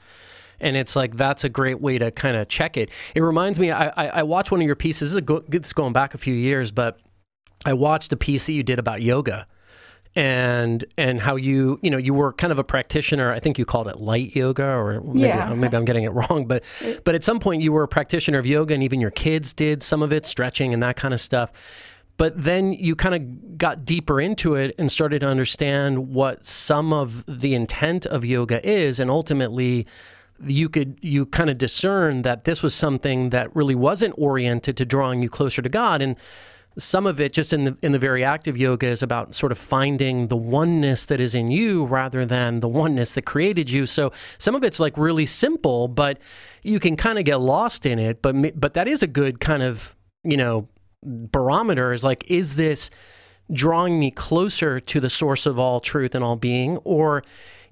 And 0.59 0.77
it's 0.77 0.95
like 0.95 1.17
that's 1.17 1.43
a 1.43 1.49
great 1.49 1.81
way 1.81 1.97
to 1.97 2.09
kind 2.11 2.37
of 2.37 2.47
check 2.47 2.77
it. 2.77 2.89
It 3.15 3.21
reminds 3.21 3.59
me 3.59 3.71
i 3.71 3.87
i, 3.89 4.07
I 4.07 4.23
watched 4.23 4.51
one 4.51 4.61
of 4.61 4.65
your 4.65 4.77
pieces. 4.77 5.13
This 5.13 5.41
it's 5.51 5.73
going 5.73 5.91
back 5.91 6.13
a 6.13 6.17
few 6.17 6.33
years 6.33 6.71
but 6.71 6.97
i 7.65 7.73
watched 7.73 8.11
a 8.13 8.17
piece 8.17 8.45
that 8.45 8.53
you 8.53 8.63
did 8.63 8.79
about 8.79 9.01
yoga 9.01 9.47
and 10.15 10.85
and 10.97 11.19
how 11.21 11.35
you 11.35 11.79
you 11.81 11.89
know 11.89 11.97
you 11.97 12.13
were 12.13 12.33
kind 12.33 12.51
of 12.51 12.59
a 12.59 12.63
practitioner. 12.63 13.31
I 13.31 13.39
think 13.39 13.57
you 13.57 13.65
called 13.65 13.87
it 13.87 13.99
light 13.99 14.35
yoga 14.35 14.65
or 14.65 15.01
maybe, 15.01 15.21
yeah. 15.21 15.49
Uh, 15.49 15.55
maybe 15.55 15.75
i'm 15.75 15.85
getting 15.85 16.03
it 16.03 16.09
wrong 16.13 16.45
but 16.45 16.63
but 17.03 17.15
at 17.15 17.23
some 17.23 17.39
point 17.39 17.61
you 17.61 17.71
were 17.71 17.83
a 17.83 17.87
practitioner 17.87 18.37
of 18.37 18.45
yoga 18.45 18.73
and 18.73 18.83
even 18.83 19.01
your 19.01 19.11
kids 19.11 19.53
did 19.53 19.81
some 19.81 20.03
of 20.03 20.13
it 20.13 20.25
stretching 20.25 20.73
and 20.73 20.83
that 20.83 20.95
kind 20.95 21.13
of 21.13 21.21
stuff. 21.21 21.51
But 22.15 22.43
then 22.43 22.73
you 22.73 22.95
kind 22.95 23.15
of 23.15 23.57
got 23.57 23.85
deeper 23.85 24.21
into 24.21 24.53
it 24.53 24.75
and 24.77 24.91
started 24.91 25.21
to 25.21 25.27
understand 25.27 26.09
what 26.09 26.45
some 26.45 26.93
of 26.93 27.25
the 27.27 27.55
intent 27.55 28.05
of 28.05 28.23
yoga 28.23 28.65
is 28.67 28.99
and 28.99 29.09
ultimately 29.09 29.87
you 30.45 30.69
could 30.69 30.99
you 31.01 31.25
kind 31.25 31.49
of 31.49 31.57
discern 31.57 32.21
that 32.21 32.43
this 32.43 32.61
was 32.61 32.75
something 32.75 33.31
that 33.31 33.55
really 33.55 33.75
wasn't 33.75 34.13
oriented 34.17 34.77
to 34.77 34.85
drawing 34.85 35.23
you 35.23 35.29
closer 35.29 35.63
to 35.63 35.69
god. 35.69 36.03
And 36.03 36.17
some 36.77 37.05
of 37.05 37.19
it 37.21 37.33
just 37.33 37.53
in 37.53 37.65
the 37.65 37.77
in 37.81 37.91
the 37.91 37.99
very 37.99 38.23
active 38.23 38.57
yoga 38.57 38.87
is 38.87 39.03
about 39.03 39.35
sort 39.35 39.51
of 39.51 39.57
finding 39.57 40.27
the 40.27 40.35
oneness 40.35 41.05
that 41.05 41.19
is 41.19 41.35
in 41.35 41.51
you 41.51 41.85
rather 41.85 42.25
than 42.25 42.59
the 42.61 42.67
oneness 42.67 43.13
that 43.13 43.23
created 43.23 43.69
you. 43.69 43.85
So 43.85 44.11
some 44.37 44.55
of 44.55 44.63
it's 44.63 44.79
like 44.79 44.97
really 44.97 45.25
simple 45.25 45.87
but 45.87 46.19
you 46.63 46.79
can 46.79 46.95
kind 46.95 47.19
of 47.19 47.25
get 47.25 47.39
lost 47.39 47.85
in 47.85 47.99
it. 47.99 48.21
But 48.21 48.59
but 48.59 48.73
that 48.73 48.87
is 48.87 49.03
a 49.03 49.07
good 49.07 49.39
kind 49.39 49.61
of 49.61 49.95
you 50.23 50.37
know 50.37 50.67
barometer 51.03 51.93
is 51.93 52.03
like 52.03 52.23
is 52.27 52.55
this 52.55 52.89
drawing 53.51 53.99
me 53.99 54.09
closer 54.09 54.79
to 54.79 54.99
the 54.99 55.09
source 55.09 55.45
of 55.45 55.59
all 55.59 55.79
truth 55.79 56.15
and 56.15 56.23
all 56.23 56.37
being 56.37 56.77
or 56.77 57.23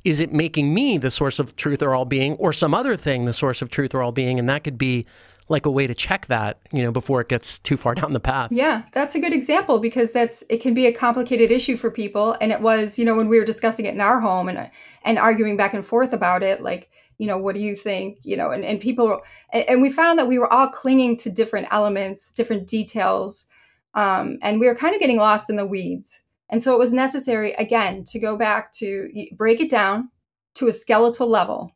is 0.04 0.20
it 0.20 0.34
making 0.34 0.74
me 0.74 0.98
the 0.98 1.12
source 1.12 1.40
of 1.40 1.56
truth 1.56 1.82
or 1.82 1.94
all 1.94 2.06
being 2.06 2.34
or 2.34 2.52
some 2.52 2.74
other 2.74 2.96
thing 2.96 3.26
the 3.26 3.34
source 3.34 3.62
of 3.62 3.70
truth 3.70 3.94
or 3.94 4.02
all 4.02 4.12
being? 4.12 4.40
And 4.40 4.50
that 4.50 4.64
could 4.64 4.78
be 4.78 5.06
like 5.52 5.66
a 5.66 5.72
way 5.72 5.86
to 5.86 5.94
check 5.94 6.28
that, 6.28 6.60
you 6.72 6.82
know, 6.82 6.92
before 6.92 7.22
it 7.22 7.28
gets 7.28 7.60
too 7.60 7.78
far 7.78 7.94
down 8.02 8.14
the 8.14 8.20
path. 8.20 8.52
Yeah, 8.52 8.84
that's 8.94 9.14
a 9.16 9.20
good 9.20 9.34
example 9.34 9.80
because 9.80 10.12
that's 10.12 10.44
it 10.50 10.62
can 10.62 10.74
be 10.74 10.88
a 10.88 10.94
complicated 10.94 11.52
issue 11.52 11.78
for 11.78 11.92
people 11.92 12.36
and 12.42 12.52
it 12.52 12.62
was, 12.62 12.98
you 12.98 13.06
know, 13.06 13.16
when 13.16 13.28
we 13.28 13.38
were 13.38 13.46
discussing 13.46 13.86
it 13.86 13.94
in 13.94 14.02
our 14.02 14.20
home 14.20 14.50
and 14.50 14.72
and 15.04 15.20
arguing 15.20 15.58
back 15.58 15.74
and 15.74 15.86
forth 15.86 16.14
about 16.14 16.42
it 16.42 16.62
like, 16.62 16.90
you 17.18 17.28
know, 17.28 17.38
what 17.38 17.54
do 17.54 17.62
you 17.62 17.76
think, 17.76 18.20
you 18.24 18.36
know, 18.36 18.50
and 18.50 18.66
and 18.66 18.80
people 18.80 19.22
and, 19.54 19.66
and 19.70 19.82
we 19.82 19.90
found 19.90 20.18
that 20.18 20.28
we 20.28 20.40
were 20.40 20.52
all 20.52 20.68
clinging 20.68 21.18
to 21.18 21.30
different 21.30 21.68
elements, 21.72 22.32
different 22.32 22.68
details 22.68 23.48
um 23.94 24.40
and 24.42 24.60
we 24.60 24.68
were 24.68 24.76
kind 24.76 24.96
of 24.96 25.02
getting 25.02 25.18
lost 25.18 25.50
in 25.50 25.58
the 25.58 25.66
weeds. 25.66 26.24
And 26.50 26.62
so 26.62 26.74
it 26.74 26.80
was 26.80 26.92
necessary 26.92 27.54
again 27.54 28.04
to 28.06 28.20
go 28.20 28.38
back 28.38 28.74
to 28.74 29.10
break 29.38 29.62
it 29.62 29.70
down 29.70 30.10
to 30.56 30.68
a 30.68 30.72
skeletal 30.72 31.28
level. 31.28 31.76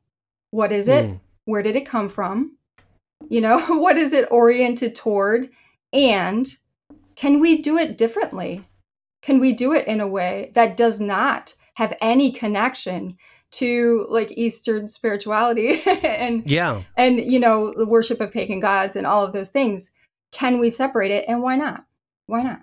What 0.51 0.71
is 0.71 0.87
it? 0.87 1.05
Mm. 1.05 1.19
Where 1.45 1.63
did 1.63 1.75
it 1.75 1.85
come 1.85 2.09
from? 2.09 2.57
You 3.29 3.41
know, 3.41 3.59
what 3.79 3.97
is 3.97 4.13
it 4.13 4.27
oriented 4.31 4.95
toward? 4.95 5.49
And 5.93 6.47
can 7.15 7.39
we 7.39 7.61
do 7.61 7.77
it 7.77 7.97
differently? 7.97 8.67
Can 9.21 9.39
we 9.39 9.53
do 9.53 9.73
it 9.73 9.87
in 9.87 10.01
a 10.01 10.07
way 10.07 10.51
that 10.53 10.77
does 10.77 10.99
not 10.99 11.53
have 11.75 11.95
any 12.01 12.31
connection 12.31 13.17
to 13.51 14.05
like 14.09 14.37
Eastern 14.37 14.87
spirituality 14.87 15.81
and 16.03 16.47
yeah, 16.49 16.83
and 16.97 17.19
you 17.19 17.39
know 17.39 17.73
the 17.75 17.85
worship 17.85 18.19
of 18.19 18.31
pagan 18.31 18.59
gods 18.59 18.95
and 18.95 19.07
all 19.07 19.23
of 19.23 19.33
those 19.33 19.49
things? 19.49 19.91
Can 20.31 20.59
we 20.59 20.69
separate 20.69 21.11
it, 21.11 21.25
and 21.27 21.41
why 21.41 21.55
not? 21.55 21.85
Why 22.27 22.43
not? 22.43 22.61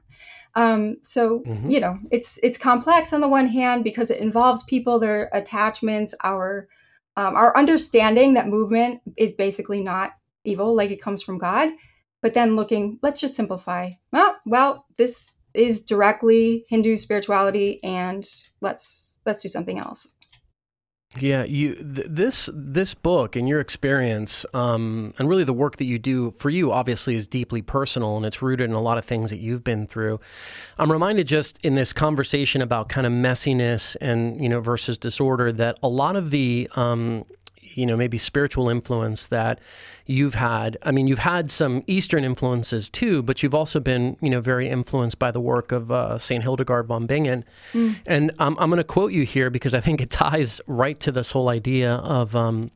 Um, 0.54 0.98
so 1.02 1.40
mm-hmm. 1.40 1.68
you 1.68 1.80
know, 1.80 1.98
it's 2.10 2.38
it's 2.42 2.58
complex 2.58 3.12
on 3.12 3.20
the 3.20 3.28
one 3.28 3.46
hand 3.46 3.84
because 3.84 4.10
it 4.10 4.20
involves 4.20 4.62
people, 4.64 4.98
their 4.98 5.30
attachments, 5.32 6.14
our 6.22 6.68
um, 7.16 7.34
our 7.34 7.56
understanding 7.56 8.34
that 8.34 8.48
movement 8.48 9.00
is 9.16 9.32
basically 9.32 9.82
not 9.82 10.12
evil, 10.44 10.74
like 10.74 10.90
it 10.90 11.02
comes 11.02 11.22
from 11.22 11.38
God. 11.38 11.70
But 12.22 12.34
then 12.34 12.54
looking, 12.54 12.98
let's 13.02 13.20
just 13.20 13.34
simplify. 13.34 13.90
Oh, 14.12 14.36
well, 14.46 14.86
this 14.96 15.38
is 15.54 15.82
directly 15.82 16.64
Hindu 16.68 16.96
spirituality, 16.96 17.82
and 17.82 18.24
let's 18.60 19.20
let's 19.26 19.42
do 19.42 19.48
something 19.48 19.78
else. 19.78 20.14
Yeah, 21.18 21.44
you 21.44 21.74
th- 21.74 22.06
this 22.08 22.48
this 22.54 22.94
book 22.94 23.36
and 23.36 23.46
your 23.46 23.60
experience, 23.60 24.46
um, 24.54 25.12
and 25.18 25.28
really 25.28 25.44
the 25.44 25.52
work 25.52 25.76
that 25.76 25.84
you 25.84 25.98
do 25.98 26.30
for 26.30 26.48
you, 26.48 26.72
obviously, 26.72 27.14
is 27.14 27.26
deeply 27.26 27.60
personal, 27.60 28.16
and 28.16 28.24
it's 28.24 28.40
rooted 28.40 28.70
in 28.70 28.74
a 28.74 28.80
lot 28.80 28.96
of 28.96 29.04
things 29.04 29.30
that 29.30 29.38
you've 29.38 29.62
been 29.62 29.86
through. 29.86 30.20
I'm 30.78 30.90
reminded 30.90 31.28
just 31.28 31.58
in 31.62 31.74
this 31.74 31.92
conversation 31.92 32.62
about 32.62 32.88
kind 32.88 33.06
of 33.06 33.12
messiness 33.12 33.94
and 34.00 34.42
you 34.42 34.48
know 34.48 34.60
versus 34.60 34.96
disorder 34.96 35.52
that 35.52 35.78
a 35.82 35.88
lot 35.88 36.16
of 36.16 36.30
the 36.30 36.70
um, 36.76 37.26
you 37.74 37.86
know 37.86 37.96
maybe 37.96 38.18
spiritual 38.18 38.68
influence 38.68 39.26
that 39.26 39.58
you've 40.06 40.34
had 40.34 40.76
i 40.82 40.90
mean 40.90 41.06
you've 41.06 41.18
had 41.18 41.50
some 41.50 41.82
eastern 41.86 42.24
influences 42.24 42.88
too 42.90 43.22
but 43.22 43.42
you've 43.42 43.54
also 43.54 43.80
been 43.80 44.16
you 44.20 44.30
know 44.30 44.40
very 44.40 44.68
influenced 44.68 45.18
by 45.18 45.30
the 45.30 45.40
work 45.40 45.72
of 45.72 45.90
uh, 45.90 46.18
st 46.18 46.42
hildegard 46.42 46.86
von 46.86 47.06
bingen 47.06 47.44
mm. 47.72 47.94
and 48.06 48.32
um, 48.38 48.56
i'm 48.58 48.70
going 48.70 48.78
to 48.78 48.84
quote 48.84 49.12
you 49.12 49.24
here 49.24 49.50
because 49.50 49.74
i 49.74 49.80
think 49.80 50.00
it 50.00 50.10
ties 50.10 50.60
right 50.66 51.00
to 51.00 51.12
this 51.12 51.30
whole 51.30 51.48
idea 51.48 51.94
of 51.94 52.34
um, 52.36 52.70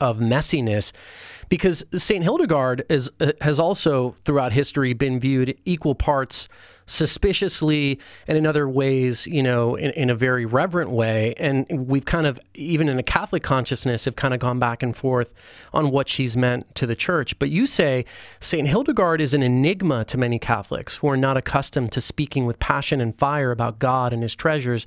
of 0.00 0.18
messiness 0.18 0.92
because 1.48 1.84
St. 1.94 2.22
Hildegard 2.22 2.84
is, 2.88 3.10
uh, 3.20 3.32
has 3.40 3.60
also 3.60 4.16
throughout 4.24 4.52
history 4.52 4.92
been 4.92 5.20
viewed 5.20 5.56
equal 5.64 5.94
parts 5.94 6.48
suspiciously 6.86 8.00
and 8.28 8.38
in 8.38 8.46
other 8.46 8.68
ways, 8.68 9.26
you 9.26 9.42
know, 9.42 9.74
in, 9.74 9.90
in, 9.90 10.08
a 10.08 10.14
very 10.14 10.46
reverent 10.46 10.90
way. 10.90 11.34
And 11.36 11.66
we've 11.68 12.04
kind 12.04 12.26
of, 12.26 12.38
even 12.54 12.88
in 12.88 12.98
a 12.98 13.02
Catholic 13.02 13.42
consciousness, 13.42 14.04
have 14.04 14.16
kind 14.16 14.32
of 14.32 14.40
gone 14.40 14.58
back 14.58 14.82
and 14.82 14.96
forth 14.96 15.34
on 15.74 15.90
what 15.90 16.08
she's 16.08 16.36
meant 16.36 16.72
to 16.76 16.86
the 16.86 16.94
church. 16.94 17.38
But 17.38 17.50
you 17.50 17.66
say 17.66 18.04
St. 18.40 18.68
Hildegard 18.68 19.20
is 19.20 19.34
an 19.34 19.42
enigma 19.42 20.04
to 20.06 20.16
many 20.16 20.38
Catholics 20.38 20.96
who 20.96 21.08
are 21.08 21.16
not 21.16 21.36
accustomed 21.36 21.90
to 21.92 22.00
speaking 22.00 22.46
with 22.46 22.58
passion 22.60 23.00
and 23.00 23.18
fire 23.18 23.50
about 23.50 23.78
God 23.78 24.12
and 24.12 24.22
his 24.22 24.34
treasures 24.34 24.86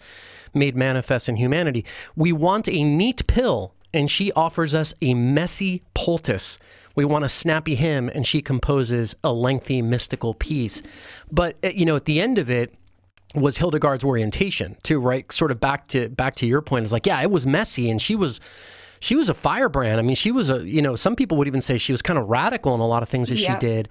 made 0.53 0.75
manifest 0.75 1.27
in 1.29 1.35
humanity. 1.35 1.85
We 2.15 2.31
want 2.31 2.67
a 2.69 2.83
neat 2.83 3.27
pill 3.27 3.73
and 3.93 4.09
she 4.09 4.31
offers 4.33 4.73
us 4.73 4.93
a 5.01 5.13
messy 5.13 5.83
poultice. 5.93 6.57
We 6.99 7.05
want 7.05 7.23
a 7.23 7.29
snappy 7.29 7.75
hymn, 7.75 8.09
and 8.13 8.27
she 8.27 8.41
composes 8.41 9.15
a 9.23 9.31
lengthy 9.31 9.81
mystical 9.81 10.33
piece. 10.33 10.83
But 11.31 11.55
uh, 11.63 11.69
you 11.69 11.85
know, 11.85 11.95
at 11.95 12.03
the 12.03 12.19
end 12.19 12.37
of 12.37 12.49
it, 12.49 12.73
was 13.33 13.57
Hildegard's 13.57 14.03
orientation 14.03 14.75
too, 14.83 14.99
right? 14.99 15.31
Sort 15.31 15.49
of 15.49 15.61
back 15.61 15.87
to 15.89 16.09
back 16.09 16.35
to 16.35 16.45
your 16.45 16.61
point. 16.61 16.83
It's 16.83 16.91
like, 16.91 17.05
yeah, 17.05 17.21
it 17.21 17.31
was 17.31 17.47
messy, 17.47 17.89
and 17.89 18.01
she 18.01 18.17
was 18.17 18.41
she 18.99 19.15
was 19.15 19.29
a 19.29 19.33
firebrand. 19.33 19.97
I 19.97 20.01
mean, 20.01 20.17
she 20.17 20.33
was 20.33 20.49
a 20.49 20.67
you 20.67 20.81
know, 20.81 20.97
some 20.97 21.15
people 21.15 21.37
would 21.37 21.47
even 21.47 21.61
say 21.61 21.77
she 21.77 21.93
was 21.93 22.01
kind 22.01 22.19
of 22.19 22.27
radical 22.27 22.75
in 22.75 22.81
a 22.81 22.87
lot 22.87 23.01
of 23.01 23.07
things 23.07 23.29
that 23.29 23.37
she 23.37 23.55
did. 23.59 23.87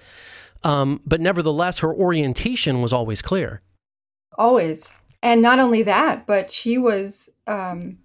Um, 0.62 1.01
but 1.07 1.23
nevertheless, 1.23 1.79
her 1.79 1.94
orientation 1.94 2.83
was 2.83 2.92
always 2.92 3.23
clear. 3.23 3.62
Always, 4.37 4.94
and 5.23 5.40
not 5.40 5.61
only 5.61 5.83
that, 5.85 6.27
but 6.27 6.51
she 6.51 6.77
was 6.77 7.31
um, 7.47 8.01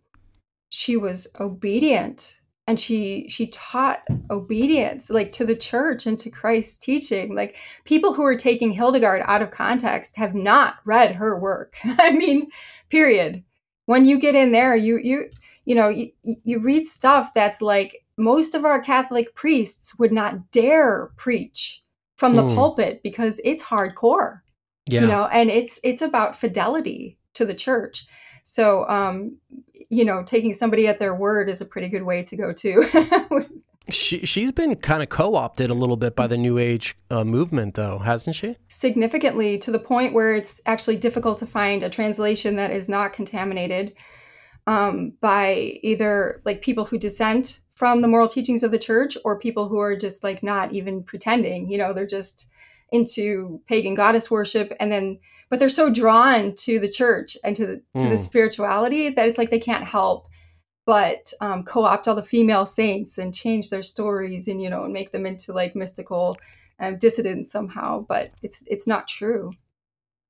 she 0.70 0.96
was 0.96 1.28
obedient 1.42 2.40
and 2.68 2.80
she 2.80 3.28
she 3.28 3.48
taught 3.48 4.00
obedience 4.30 5.10
like 5.10 5.32
to 5.32 5.46
the 5.46 5.56
church 5.56 6.06
and 6.06 6.18
to 6.20 6.30
christ's 6.30 6.78
teaching 6.78 7.36
like 7.36 7.58
people 7.84 8.14
who 8.14 8.24
are 8.24 8.38
taking 8.38 8.72
hildegard 8.72 9.22
out 9.26 9.42
of 9.42 9.52
context 9.52 10.16
have 10.16 10.34
not 10.34 10.76
read 10.86 11.16
her 11.16 11.38
work 11.38 11.76
i 11.84 12.12
mean 12.12 12.48
period 12.90 13.44
when 13.86 14.06
you 14.06 14.18
get 14.18 14.36
in 14.36 14.52
there 14.52 14.76
you 14.76 14.98
you 14.98 15.30
you 15.66 15.76
know 15.76 15.90
you, 15.90 16.10
you 16.22 16.60
read 16.60 16.88
stuff 16.88 17.34
that's 17.34 17.62
like 17.62 18.06
most 18.18 18.56
of 18.56 18.66
our 18.66 18.80
catholic 18.80 19.36
priests 19.36 19.98
would 20.00 20.12
not 20.12 20.52
dare 20.52 21.12
preach 21.18 21.84
from 22.16 22.36
the 22.36 22.44
mm. 22.44 22.56
pulpit 22.56 23.02
because 23.04 23.42
it's 23.44 23.64
hardcore 23.64 24.40
yeah. 24.88 25.02
you 25.02 25.08
know 25.08 25.28
and 25.28 25.50
it's 25.50 25.80
it's 25.84 26.02
about 26.02 26.36
fidelity 26.36 27.18
to 27.34 27.46
the 27.46 27.54
church 27.54 28.06
so 28.44 28.88
um 28.88 29.36
you 29.94 30.04
know, 30.06 30.24
taking 30.24 30.54
somebody 30.54 30.88
at 30.88 31.00
their 31.00 31.14
word 31.14 31.50
is 31.50 31.62
a 31.62 31.66
pretty 31.66 31.88
good 31.88 32.04
way 32.04 32.24
to 32.24 32.36
go 32.36 32.52
too. 32.52 32.86
she 33.90 34.26
she's 34.26 34.52
been 34.52 34.76
kind 34.76 35.04
of 35.04 35.10
co-opted 35.10 35.70
a 35.70 35.74
little 35.74 35.98
bit 35.98 36.16
by 36.16 36.28
the 36.28 36.38
new 36.38 36.58
age 36.58 36.96
uh, 37.12 37.24
movement 37.24 37.76
though, 37.76 38.00
hasn't 38.00 38.36
she? 38.36 38.56
Significantly 38.68 39.58
to 39.60 39.72
the 39.72 39.80
point 39.80 40.14
where 40.14 40.34
it's 40.34 40.62
actually 40.66 40.98
difficult 40.98 41.38
to 41.40 41.46
find 41.46 41.84
a 41.84 41.90
translation 41.90 42.56
that 42.56 42.72
is 42.72 42.90
not 42.90 43.14
contaminated 43.14 43.94
um, 44.66 45.14
by 45.22 45.80
either 45.84 46.42
like 46.46 46.62
people 46.62 46.86
who 46.86 46.98
dissent 46.98 47.60
from 47.76 48.02
the 48.02 48.08
moral 48.08 48.28
teachings 48.28 48.64
of 48.64 48.72
the 48.72 48.80
church 48.80 49.18
or 49.26 49.40
people 49.40 49.68
who 49.68 49.80
are 49.80 49.96
just 49.96 50.24
like 50.24 50.44
not 50.44 50.72
even 50.74 51.04
pretending, 51.04 51.70
you 51.70 51.78
know, 51.78 51.92
they're 51.92 52.06
just 52.06 52.48
into 52.94 53.60
pagan 53.68 53.96
goddess 53.96 54.32
worship 54.32 54.72
and 54.80 54.92
then 54.92 55.20
but 55.50 55.60
they're 55.60 55.68
so 55.68 55.90
drawn 55.90 56.56
to 56.56 56.80
the 56.80 56.90
church 56.90 57.36
and 57.44 57.56
to 57.56 57.66
the 57.66 57.76
to 57.98 58.04
mm. 58.04 58.10
the 58.10 58.18
spirituality 58.18 59.10
that 59.10 59.28
it's 59.28 59.38
like 59.38 59.50
they 59.50 59.60
can't 59.60 59.84
help 59.84 60.28
but 60.86 61.34
um, 61.42 61.64
co-opt 61.64 62.08
all 62.08 62.16
the 62.16 62.22
female 62.22 62.66
saints 62.66 63.18
and 63.18 63.34
change 63.34 63.70
their 63.70 63.84
stories 63.84 64.48
and 64.48 64.62
you 64.62 64.70
know 64.70 64.84
and 64.84 64.94
make 64.94 65.12
them 65.12 65.26
into 65.26 65.52
like 65.52 65.76
mystical 65.76 66.38
um, 66.80 66.98
dissidents 66.98 67.52
somehow 67.52 68.00
but 68.08 68.32
it's 68.44 68.64
it's 68.68 68.88
not 68.88 69.08
true 69.08 69.52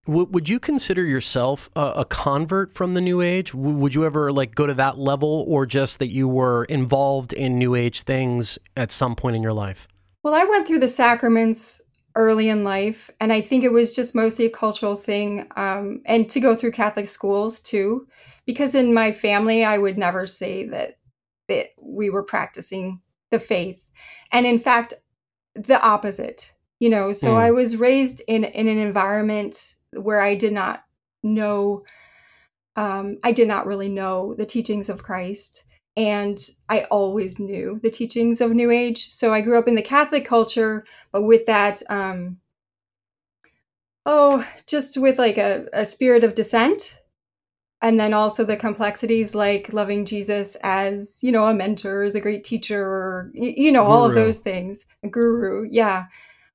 would 0.06 0.49
you 0.49 0.60
consider 0.60 1.06
yourself 1.06 1.69
a, 1.78 2.04
convert 2.04 2.73
from 2.73 2.91
the 2.91 2.99
New 2.99 3.21
Age? 3.21 3.56
would 3.56 3.95
you 3.95 4.06
ever 4.06 4.34
like 4.34 4.54
go 4.54 4.67
to 4.67 4.73
that 4.73 4.97
level, 4.97 5.45
or 5.47 5.65
just 5.65 5.99
that 5.99 6.10
you 6.10 6.28
were 6.28 6.65
involved 6.65 7.32
in 7.32 7.58
New 7.58 7.73
Age 7.73 8.02
things 8.02 8.60
at 8.76 8.91
some 8.91 9.15
point 9.15 9.38
in 9.38 9.41
your 9.41 9.54
life? 9.54 9.88
Well, 10.21 10.34
I 10.34 10.43
went 10.43 10.67
through 10.67 10.80
the 10.80 10.89
sacraments 10.89 11.82
early 12.15 12.49
in 12.49 12.63
life, 12.63 13.10
and 13.19 13.34
I 13.34 13.41
think 13.41 13.63
it 13.63 13.71
was 13.71 13.95
just 13.95 14.15
mostly 14.15 14.45
a 14.45 14.49
cultural 14.49 14.95
thing, 14.95 15.47
um, 15.56 16.02
and 16.06 16.30
to 16.30 16.39
go 16.39 16.56
through 16.56 16.71
Catholic 16.71 17.08
schools 17.08 17.62
too, 17.62 18.08
because 18.45 18.76
in 18.76 18.93
my 18.93 19.12
family, 19.12 19.63
I 19.63 19.78
would 19.78 19.97
never 19.97 20.28
say 20.28 20.65
that 20.67 20.97
that 21.49 21.67
we 21.82 22.10
were 22.10 22.23
practicing 22.23 23.02
the 23.32 23.39
faith, 23.39 23.89
and 24.32 24.45
in 24.45 24.60
fact, 24.60 24.93
the 25.56 25.82
opposite. 25.82 26.54
You 26.80 26.89
know, 26.89 27.13
so 27.13 27.36
mm. 27.36 27.38
I 27.38 27.52
was 27.52 27.78
raised 27.78 28.21
in 28.28 28.43
in 28.43 28.67
an 28.67 28.78
environment 28.78 29.76
where 29.93 30.21
I 30.21 30.36
did 30.36 30.54
not 30.54 30.84
know, 31.21 31.86
um, 32.76 33.17
I 33.23 33.32
did 33.32 33.47
not 33.47 33.65
really 33.65 33.89
know 33.89 34.34
the 34.34 34.45
teachings 34.45 34.89
of 34.89 35.04
Christ. 35.04 35.63
And 35.96 36.40
I 36.70 36.84
always 36.86 37.40
knew 37.40 37.80
the 37.84 37.92
teachings 37.92 38.42
of 38.42 38.52
New 38.52 38.72
Age. 38.72 39.10
So 39.12 39.34
I 39.34 39.42
grew 39.42 39.60
up 39.60 39.68
in 39.68 39.76
the 39.76 39.82
Catholic 39.82 40.26
culture, 40.26 40.86
but 41.12 41.24
with 41.24 41.46
that, 41.46 41.84
um, 41.90 42.38
oh, 44.06 44.48
just 44.66 44.98
with 44.98 45.20
like 45.20 45.38
a, 45.38 45.68
a 45.72 45.86
spirit 45.86 46.24
of 46.24 46.36
dissent. 46.36 47.00
And 47.82 48.00
then 48.00 48.14
also 48.14 48.46
the 48.46 48.56
complexities 48.56 49.36
like 49.36 49.74
loving 49.74 50.06
Jesus 50.06 50.56
as, 50.64 51.20
you 51.22 51.32
know, 51.32 51.46
a 51.46 51.54
mentor, 51.54 52.04
as 52.04 52.16
a 52.16 52.22
great 52.22 52.44
teacher, 52.44 52.82
or, 52.82 53.32
you 53.34 53.72
know, 53.72 53.84
guru. 53.84 53.94
all 53.94 54.06
of 54.06 54.16
those 54.16 54.40
things. 54.40 54.86
A 55.04 55.10
guru. 55.10 55.68
Yeah. 55.70 56.06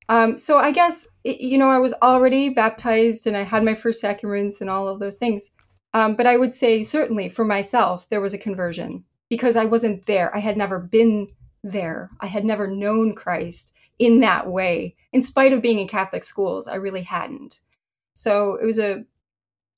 Um, 0.09 0.39
so 0.39 0.57
I 0.57 0.71
guess 0.71 1.07
you 1.23 1.59
know 1.59 1.69
I 1.69 1.77
was 1.77 1.93
already 2.01 2.49
baptized 2.49 3.27
and 3.27 3.37
I 3.37 3.43
had 3.43 3.63
my 3.63 3.75
first 3.75 4.01
sacraments 4.01 4.59
and 4.59 4.69
all 4.69 4.87
of 4.87 4.99
those 4.99 5.17
things. 5.17 5.51
Um, 5.93 6.15
but 6.15 6.25
I 6.25 6.35
would 6.35 6.53
say 6.53 6.83
certainly 6.83 7.29
for 7.29 7.45
myself 7.45 8.09
there 8.09 8.19
was 8.19 8.33
a 8.33 8.39
conversion 8.39 9.05
because 9.29 9.55
I 9.55 9.65
wasn't 9.65 10.05
there. 10.05 10.35
I 10.35 10.39
had 10.39 10.57
never 10.57 10.79
been 10.79 11.29
there. 11.63 12.09
I 12.19 12.27
had 12.27 12.45
never 12.45 12.67
known 12.67 13.13
Christ 13.13 13.73
in 13.97 14.19
that 14.21 14.47
way. 14.47 14.95
In 15.11 15.21
spite 15.21 15.53
of 15.53 15.61
being 15.61 15.79
in 15.79 15.87
Catholic 15.87 16.23
schools, 16.23 16.67
I 16.67 16.75
really 16.75 17.03
hadn't. 17.03 17.61
So 18.13 18.57
it 18.61 18.65
was 18.65 18.79
a 18.79 19.05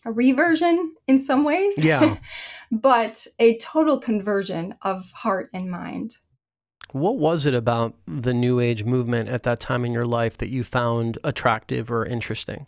a 0.05 0.11
reversion 0.11 0.95
in 1.07 1.19
some 1.19 1.43
ways. 1.43 1.83
Yeah. 1.83 2.17
but 2.71 3.27
a 3.39 3.57
total 3.57 3.99
conversion 3.99 4.75
of 4.81 5.11
heart 5.11 5.49
and 5.53 5.69
mind. 5.69 6.17
What 6.91 7.17
was 7.17 7.45
it 7.45 7.53
about 7.53 7.95
the 8.05 8.33
New 8.33 8.59
Age 8.59 8.83
movement 8.83 9.29
at 9.29 9.43
that 9.43 9.59
time 9.59 9.85
in 9.85 9.93
your 9.93 10.05
life 10.05 10.37
that 10.37 10.49
you 10.49 10.63
found 10.63 11.17
attractive 11.23 11.91
or 11.91 12.05
interesting? 12.05 12.67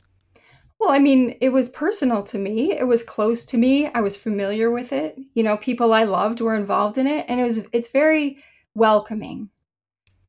Well, 0.84 0.92
I 0.92 1.00
mean, 1.00 1.38
it 1.40 1.48
was 1.48 1.70
personal 1.70 2.24
to 2.24 2.38
me. 2.38 2.74
It 2.74 2.86
was 2.86 3.04
close 3.04 3.46
to 3.46 3.58
me. 3.58 3.88
I 3.94 4.02
was 4.02 4.18
familiar 4.18 4.70
with 4.70 4.92
it. 4.92 5.18
You 5.34 5.42
know, 5.42 5.56
people 5.56 5.94
I 5.94 6.04
loved 6.04 6.42
were 6.42 6.56
involved 6.56 6.98
in 6.98 7.08
it, 7.08 7.26
and 7.30 7.40
it 7.40 7.44
was 7.44 7.70
it's 7.72 7.88
very 7.88 8.38
welcoming. 8.76 9.50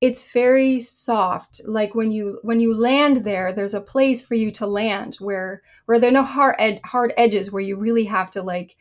It's 0.00 0.30
very 0.30 0.78
soft. 0.78 1.60
Like 1.66 1.96
when 1.96 2.12
you 2.12 2.38
when 2.42 2.60
you 2.60 2.72
land 2.72 3.24
there, 3.24 3.52
there's 3.52 3.74
a 3.74 3.80
place 3.80 4.24
for 4.24 4.36
you 4.36 4.52
to 4.52 4.64
land 4.64 5.16
where 5.16 5.60
where 5.86 5.98
there 5.98 6.10
are 6.10 6.12
no 6.12 6.22
hard 6.22 6.54
ed- 6.60 6.80
hard 6.84 7.12
edges 7.16 7.50
where 7.50 7.60
you 7.60 7.74
really 7.74 8.04
have 8.04 8.30
to 8.30 8.42
like 8.42 8.76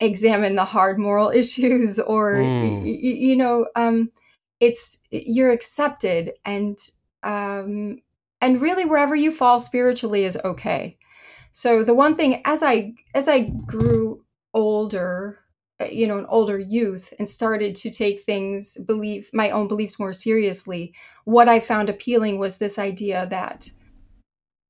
examine 0.00 0.56
the 0.56 0.64
hard 0.64 0.98
moral 0.98 1.30
issues 1.34 2.00
or 2.00 2.38
mm. 2.38 2.82
y- 2.82 2.86
you 2.86 3.36
know 3.36 3.68
um 3.76 4.10
it's 4.58 4.98
you're 5.12 5.52
accepted 5.52 6.32
and 6.44 6.76
um 7.22 8.00
and 8.40 8.60
really 8.60 8.84
wherever 8.84 9.14
you 9.14 9.32
fall 9.32 9.58
spiritually 9.58 10.24
is 10.24 10.38
okay 10.44 10.96
so 11.52 11.82
the 11.82 11.94
one 11.94 12.14
thing 12.14 12.40
as 12.44 12.62
i 12.62 12.92
as 13.14 13.28
i 13.28 13.40
grew 13.66 14.22
older 14.54 15.40
uh, 15.80 15.86
you 15.86 16.06
know 16.06 16.18
an 16.18 16.26
older 16.28 16.58
youth 16.58 17.12
and 17.18 17.28
started 17.28 17.74
to 17.74 17.90
take 17.90 18.20
things 18.20 18.76
believe 18.86 19.30
my 19.32 19.50
own 19.50 19.68
beliefs 19.68 19.98
more 19.98 20.12
seriously 20.12 20.94
what 21.24 21.48
i 21.48 21.60
found 21.60 21.88
appealing 21.88 22.38
was 22.38 22.58
this 22.58 22.78
idea 22.78 23.26
that 23.26 23.68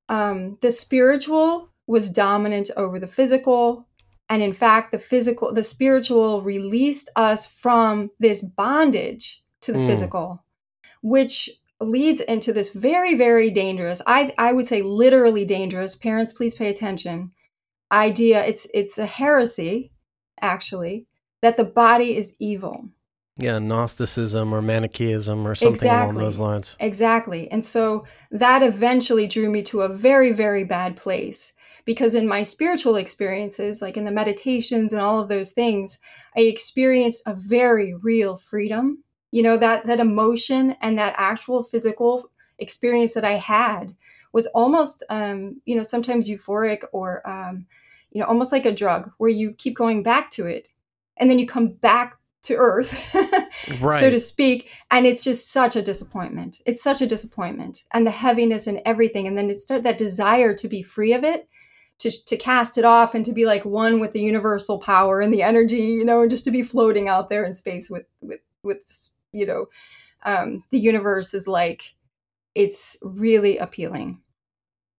um 0.08 0.58
the 0.62 0.70
spiritual 0.70 1.70
was 1.86 2.10
dominant 2.10 2.70
over 2.76 2.98
the 2.98 3.06
physical 3.06 3.86
and 4.28 4.42
in 4.42 4.52
fact 4.52 4.92
the 4.92 4.98
physical 4.98 5.52
the 5.52 5.62
spiritual 5.62 6.42
released 6.42 7.08
us 7.16 7.46
from 7.46 8.10
this 8.18 8.42
bondage 8.42 9.42
to 9.60 9.72
the 9.72 9.78
mm. 9.78 9.86
physical, 9.86 10.44
which 11.02 11.50
leads 11.80 12.20
into 12.20 12.52
this 12.52 12.70
very, 12.70 13.14
very 13.14 13.50
dangerous, 13.50 14.02
I, 14.06 14.32
I 14.38 14.52
would 14.52 14.66
say 14.66 14.82
literally 14.82 15.44
dangerous, 15.44 15.96
parents, 15.96 16.32
please 16.32 16.54
pay 16.54 16.68
attention, 16.68 17.32
idea. 17.92 18.44
It's, 18.44 18.66
it's 18.74 18.98
a 18.98 19.06
heresy, 19.06 19.92
actually, 20.40 21.06
that 21.42 21.56
the 21.56 21.64
body 21.64 22.16
is 22.16 22.34
evil. 22.40 22.88
Yeah, 23.40 23.60
Gnosticism 23.60 24.52
or 24.52 24.60
Manichaeism 24.60 25.46
or 25.46 25.54
something 25.54 25.74
exactly. 25.74 26.16
along 26.16 26.24
those 26.24 26.38
lines. 26.40 26.76
Exactly. 26.80 27.48
And 27.52 27.64
so 27.64 28.04
that 28.32 28.64
eventually 28.64 29.28
drew 29.28 29.48
me 29.48 29.62
to 29.64 29.82
a 29.82 29.88
very, 29.88 30.32
very 30.32 30.64
bad 30.64 30.96
place 30.96 31.52
because 31.84 32.16
in 32.16 32.26
my 32.26 32.42
spiritual 32.42 32.96
experiences, 32.96 33.80
like 33.80 33.96
in 33.96 34.04
the 34.04 34.10
meditations 34.10 34.92
and 34.92 35.00
all 35.00 35.20
of 35.20 35.28
those 35.28 35.52
things, 35.52 35.98
I 36.36 36.40
experienced 36.40 37.22
a 37.26 37.34
very 37.34 37.94
real 37.94 38.36
freedom 38.36 39.04
you 39.30 39.42
know 39.42 39.56
that 39.56 39.86
that 39.86 40.00
emotion 40.00 40.76
and 40.80 40.98
that 40.98 41.14
actual 41.16 41.62
physical 41.62 42.30
experience 42.58 43.14
that 43.14 43.24
i 43.24 43.32
had 43.32 43.94
was 44.32 44.46
almost 44.48 45.04
um 45.10 45.60
you 45.64 45.76
know 45.76 45.82
sometimes 45.82 46.28
euphoric 46.28 46.82
or 46.92 47.28
um 47.28 47.66
you 48.10 48.20
know 48.20 48.26
almost 48.26 48.52
like 48.52 48.66
a 48.66 48.72
drug 48.72 49.10
where 49.18 49.30
you 49.30 49.52
keep 49.52 49.76
going 49.76 50.02
back 50.02 50.30
to 50.30 50.46
it 50.46 50.68
and 51.16 51.28
then 51.28 51.38
you 51.38 51.46
come 51.46 51.68
back 51.68 52.16
to 52.42 52.54
earth 52.54 53.14
right. 53.80 54.00
so 54.00 54.08
to 54.10 54.20
speak 54.20 54.70
and 54.90 55.06
it's 55.06 55.24
just 55.24 55.50
such 55.50 55.76
a 55.76 55.82
disappointment 55.82 56.60
it's 56.66 56.82
such 56.82 57.02
a 57.02 57.06
disappointment 57.06 57.84
and 57.92 58.06
the 58.06 58.10
heaviness 58.10 58.66
and 58.66 58.80
everything 58.84 59.26
and 59.26 59.36
then 59.36 59.50
it's 59.50 59.66
that 59.66 59.98
desire 59.98 60.54
to 60.54 60.68
be 60.68 60.82
free 60.82 61.12
of 61.12 61.24
it 61.24 61.48
to, 61.98 62.10
to 62.26 62.36
cast 62.36 62.78
it 62.78 62.84
off 62.84 63.14
and 63.14 63.24
to 63.24 63.32
be 63.32 63.44
like 63.44 63.64
one 63.64 63.98
with 63.98 64.12
the 64.12 64.20
universal 64.20 64.78
power 64.78 65.20
and 65.20 65.34
the 65.34 65.42
energy 65.42 65.78
you 65.78 66.04
know 66.04 66.22
and 66.22 66.30
just 66.30 66.44
to 66.44 66.50
be 66.50 66.62
floating 66.62 67.08
out 67.08 67.28
there 67.28 67.44
in 67.44 67.52
space 67.52 67.90
with 67.90 68.06
with 68.20 68.40
with 68.62 69.10
you 69.32 69.46
know 69.46 69.66
um, 70.24 70.64
the 70.70 70.78
universe 70.78 71.34
is 71.34 71.46
like 71.46 71.94
it's 72.54 72.96
really 73.02 73.58
appealing. 73.58 74.20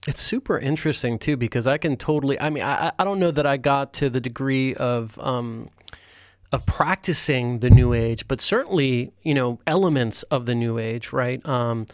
It's 0.07 0.21
super 0.21 0.57
interesting 0.57 1.19
too 1.19 1.35
because 1.35 1.67
i 1.67 1.77
can 1.77 1.97
totally 1.97 2.39
i 2.39 2.49
mean 2.49 2.63
i, 2.63 2.93
I 2.97 3.03
don't 3.03 3.19
know 3.19 3.31
that 3.31 3.45
i 3.45 3.57
got 3.57 3.91
to 3.95 4.09
the 4.09 4.21
degree 4.21 4.73
of 4.75 5.19
um, 5.19 5.69
of 6.53 6.65
practicing 6.65 7.59
the 7.59 7.69
new 7.69 7.93
age 7.93 8.25
but 8.29 8.39
certainly 8.39 9.11
you 9.23 9.33
know 9.33 9.59
elements 9.67 10.23
of 10.23 10.45
the 10.45 10.55
new 10.55 10.77
age 10.77 11.11
right? 11.11 11.45
Um, 11.45 11.85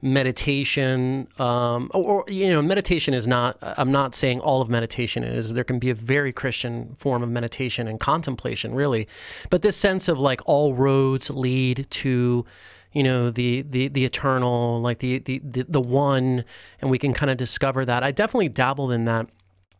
meditation 0.00 1.26
um, 1.38 1.90
or, 1.92 2.22
or, 2.22 2.24
you 2.28 2.48
know 2.48 2.62
meditation 2.62 3.14
is 3.14 3.26
not 3.26 3.58
i'm 3.60 3.90
not 3.90 4.14
saying 4.14 4.38
all 4.40 4.62
of 4.62 4.68
meditation 4.68 5.24
is. 5.24 5.52
There 5.52 5.64
can 5.64 5.78
be 5.80 5.90
a 5.90 5.94
very 5.94 6.32
christian 6.32 6.94
form 6.96 7.22
of 7.22 7.28
meditation 7.28 7.88
and 7.88 7.98
contemplation 7.98 8.74
really. 8.74 9.08
But 9.50 9.62
this 9.62 9.76
sense 9.76 10.08
of 10.08 10.18
like 10.18 10.40
all 10.46 10.74
roads 10.74 11.30
lead 11.30 11.86
to 11.90 12.44
you 12.92 13.02
know 13.02 13.30
the 13.30 13.62
the 13.62 13.88
the 13.88 14.04
eternal 14.04 14.80
like 14.80 14.98
the 14.98 15.18
the 15.18 15.40
the, 15.44 15.64
the 15.68 15.80
one 15.80 16.44
and 16.80 16.90
we 16.90 16.98
can 16.98 17.12
kind 17.12 17.30
of 17.30 17.36
discover 17.36 17.84
that. 17.84 18.02
I 18.02 18.12
definitely 18.12 18.50
dabbled 18.50 18.92
in 18.92 19.04
that. 19.06 19.28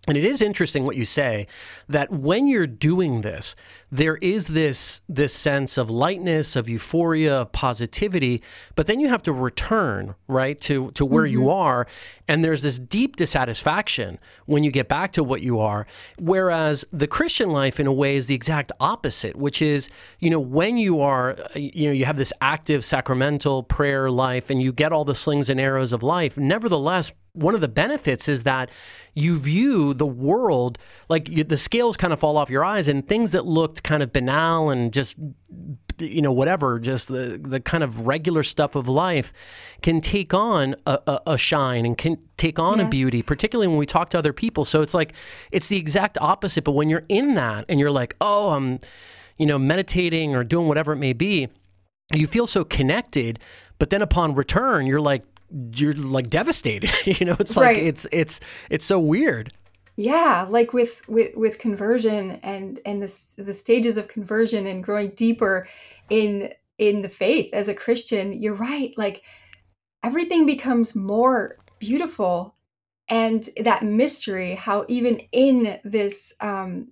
And 0.06 0.16
it 0.16 0.24
is 0.24 0.40
interesting 0.40 0.84
what 0.84 0.96
you 0.96 1.04
say 1.04 1.46
that 1.88 2.10
when 2.10 2.46
you're 2.46 2.66
doing 2.66 3.20
this, 3.20 3.54
there 3.90 4.16
is 4.16 4.48
this 4.48 5.00
this 5.08 5.32
sense 5.34 5.78
of 5.78 5.88
lightness, 5.88 6.56
of 6.56 6.68
euphoria, 6.68 7.42
of 7.42 7.52
positivity, 7.52 8.42
but 8.74 8.86
then 8.86 9.00
you 9.00 9.08
have 9.08 9.22
to 9.22 9.32
return, 9.32 10.14
right, 10.26 10.60
to 10.62 10.90
to 10.92 11.04
where 11.06 11.24
mm-hmm. 11.24 11.32
you 11.32 11.50
are, 11.50 11.86
and 12.26 12.44
there's 12.44 12.62
this 12.62 12.78
deep 12.78 13.16
dissatisfaction 13.16 14.18
when 14.46 14.62
you 14.62 14.70
get 14.70 14.88
back 14.88 15.12
to 15.12 15.24
what 15.24 15.40
you 15.40 15.58
are. 15.58 15.86
Whereas 16.18 16.84
the 16.92 17.06
Christian 17.06 17.50
life 17.50 17.80
in 17.80 17.86
a 17.86 17.92
way 17.92 18.16
is 18.16 18.26
the 18.26 18.34
exact 18.34 18.72
opposite, 18.78 19.36
which 19.36 19.62
is, 19.62 19.88
you 20.20 20.28
know, 20.28 20.40
when 20.40 20.76
you 20.76 21.00
are 21.00 21.36
you 21.54 21.88
know, 21.88 21.92
you 21.92 22.04
have 22.04 22.18
this 22.18 22.32
active 22.40 22.84
sacramental 22.84 23.62
prayer 23.62 24.10
life 24.10 24.50
and 24.50 24.62
you 24.62 24.72
get 24.72 24.92
all 24.92 25.04
the 25.04 25.14
slings 25.14 25.48
and 25.48 25.60
arrows 25.60 25.92
of 25.92 26.02
life, 26.02 26.36
nevertheless 26.36 27.12
one 27.38 27.54
of 27.54 27.60
the 27.60 27.68
benefits 27.68 28.28
is 28.28 28.42
that 28.42 28.70
you 29.14 29.38
view 29.38 29.94
the 29.94 30.06
world 30.06 30.78
like 31.08 31.28
you, 31.28 31.44
the 31.44 31.56
scales 31.56 31.96
kind 31.96 32.12
of 32.12 32.18
fall 32.18 32.36
off 32.36 32.50
your 32.50 32.64
eyes 32.64 32.88
and 32.88 33.06
things 33.06 33.32
that 33.32 33.46
looked 33.46 33.77
kind 33.80 34.02
of 34.02 34.12
banal 34.12 34.70
and 34.70 34.92
just 34.92 35.16
you 36.00 36.22
know, 36.22 36.32
whatever, 36.32 36.78
just 36.78 37.08
the, 37.08 37.40
the 37.42 37.60
kind 37.60 37.82
of 37.82 38.06
regular 38.06 38.42
stuff 38.42 38.74
of 38.74 38.88
life 38.88 39.32
can 39.82 40.00
take 40.00 40.32
on 40.32 40.76
a, 40.86 40.98
a, 41.06 41.20
a 41.28 41.38
shine 41.38 41.84
and 41.84 41.96
can 41.96 42.18
take 42.36 42.58
on 42.58 42.78
yes. 42.78 42.86
a 42.86 42.90
beauty, 42.90 43.22
particularly 43.22 43.68
when 43.68 43.78
we 43.78 43.86
talk 43.86 44.10
to 44.10 44.18
other 44.18 44.32
people. 44.32 44.64
So 44.64 44.82
it's 44.82 44.94
like, 44.94 45.14
it's 45.52 45.68
the 45.68 45.76
exact 45.76 46.18
opposite. 46.20 46.64
But 46.64 46.72
when 46.72 46.88
you're 46.88 47.04
in 47.08 47.34
that 47.34 47.64
and 47.68 47.80
you're 47.80 47.90
like, 47.90 48.16
oh, 48.20 48.50
I'm, 48.50 48.78
you 49.36 49.46
know, 49.46 49.58
meditating 49.58 50.34
or 50.34 50.44
doing 50.44 50.68
whatever 50.68 50.92
it 50.92 50.98
may 50.98 51.12
be, 51.12 51.48
you 52.14 52.26
feel 52.26 52.46
so 52.46 52.64
connected. 52.64 53.38
But 53.78 53.90
then 53.90 54.02
upon 54.02 54.34
return, 54.34 54.86
you're 54.86 55.00
like, 55.00 55.24
you're 55.74 55.94
like 55.94 56.30
devastated. 56.30 56.90
you 57.20 57.26
know, 57.26 57.36
it's 57.38 57.56
like, 57.56 57.76
right. 57.76 57.82
it's, 57.82 58.06
it's, 58.12 58.40
it's 58.70 58.84
so 58.84 58.98
weird 58.98 59.52
yeah 59.98 60.46
like 60.48 60.72
with 60.72 61.06
with 61.08 61.36
with 61.36 61.58
conversion 61.58 62.38
and 62.44 62.78
and 62.86 63.02
the 63.02 63.42
the 63.42 63.52
stages 63.52 63.96
of 63.96 64.06
conversion 64.06 64.64
and 64.64 64.84
growing 64.84 65.10
deeper 65.10 65.66
in 66.08 66.52
in 66.78 67.02
the 67.02 67.08
faith 67.08 67.52
as 67.52 67.66
a 67.66 67.74
christian 67.74 68.32
you're 68.32 68.54
right 68.54 68.94
like 68.96 69.22
everything 70.04 70.46
becomes 70.46 70.94
more 70.94 71.58
beautiful 71.80 72.54
and 73.08 73.48
that 73.60 73.82
mystery 73.82 74.54
how 74.54 74.84
even 74.86 75.18
in 75.32 75.80
this 75.82 76.32
um 76.40 76.86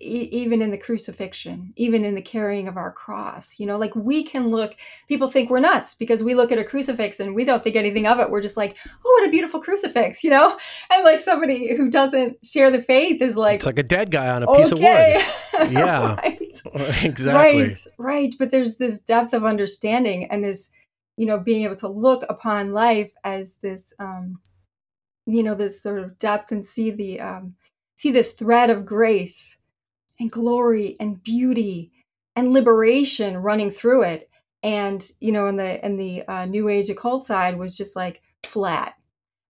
even 0.00 0.62
in 0.62 0.70
the 0.70 0.78
crucifixion, 0.78 1.72
even 1.76 2.04
in 2.04 2.14
the 2.14 2.22
carrying 2.22 2.68
of 2.68 2.76
our 2.76 2.92
cross. 2.92 3.58
You 3.58 3.66
know, 3.66 3.78
like 3.78 3.94
we 3.94 4.22
can 4.22 4.50
look, 4.50 4.76
people 5.08 5.28
think 5.28 5.50
we're 5.50 5.60
nuts 5.60 5.94
because 5.94 6.22
we 6.22 6.34
look 6.34 6.52
at 6.52 6.58
a 6.58 6.64
crucifix 6.64 7.20
and 7.20 7.34
we 7.34 7.44
don't 7.44 7.62
think 7.62 7.76
anything 7.76 8.06
of 8.06 8.20
it. 8.20 8.30
We're 8.30 8.40
just 8.40 8.56
like, 8.56 8.76
oh, 8.86 9.10
what 9.10 9.28
a 9.28 9.30
beautiful 9.30 9.60
crucifix, 9.60 10.22
you 10.24 10.30
know? 10.30 10.58
And 10.92 11.02
like 11.02 11.20
somebody 11.20 11.74
who 11.74 11.90
doesn't 11.90 12.46
share 12.46 12.70
the 12.70 12.80
faith 12.80 13.20
is 13.20 13.36
like, 13.36 13.56
it's 13.56 13.66
like 13.66 13.78
a 13.78 13.82
dead 13.82 14.10
guy 14.10 14.28
on 14.28 14.42
a 14.42 14.46
piece 14.46 14.70
of 14.70 14.78
wood. 14.78 15.22
Yeah. 15.70 16.14
right. 16.22 16.60
exactly. 17.02 17.62
Right. 17.62 17.86
Right. 17.96 18.34
But 18.38 18.50
there's 18.50 18.76
this 18.76 18.98
depth 18.98 19.32
of 19.32 19.44
understanding 19.44 20.30
and 20.30 20.44
this, 20.44 20.68
you 21.16 21.26
know, 21.26 21.38
being 21.38 21.64
able 21.64 21.76
to 21.76 21.88
look 21.88 22.24
upon 22.28 22.72
life 22.72 23.12
as 23.22 23.56
this, 23.56 23.92
um, 23.98 24.40
you 25.26 25.42
know, 25.42 25.54
this 25.54 25.80
sort 25.82 26.00
of 26.00 26.18
depth 26.18 26.50
and 26.52 26.66
see 26.66 26.90
the, 26.90 27.20
um, 27.20 27.54
see 27.96 28.10
this 28.10 28.32
thread 28.32 28.68
of 28.70 28.84
grace 28.84 29.56
and 30.18 30.30
glory 30.30 30.96
and 31.00 31.22
beauty 31.22 31.90
and 32.36 32.52
liberation 32.52 33.36
running 33.38 33.70
through 33.70 34.04
it. 34.04 34.30
And 34.62 35.06
you 35.20 35.32
know, 35.32 35.46
in 35.46 35.56
the 35.56 35.84
in 35.84 35.96
the 35.96 36.22
uh, 36.26 36.46
New 36.46 36.68
Age 36.68 36.88
occult 36.88 37.26
side 37.26 37.58
was 37.58 37.76
just 37.76 37.94
like 37.94 38.22
flat, 38.44 38.94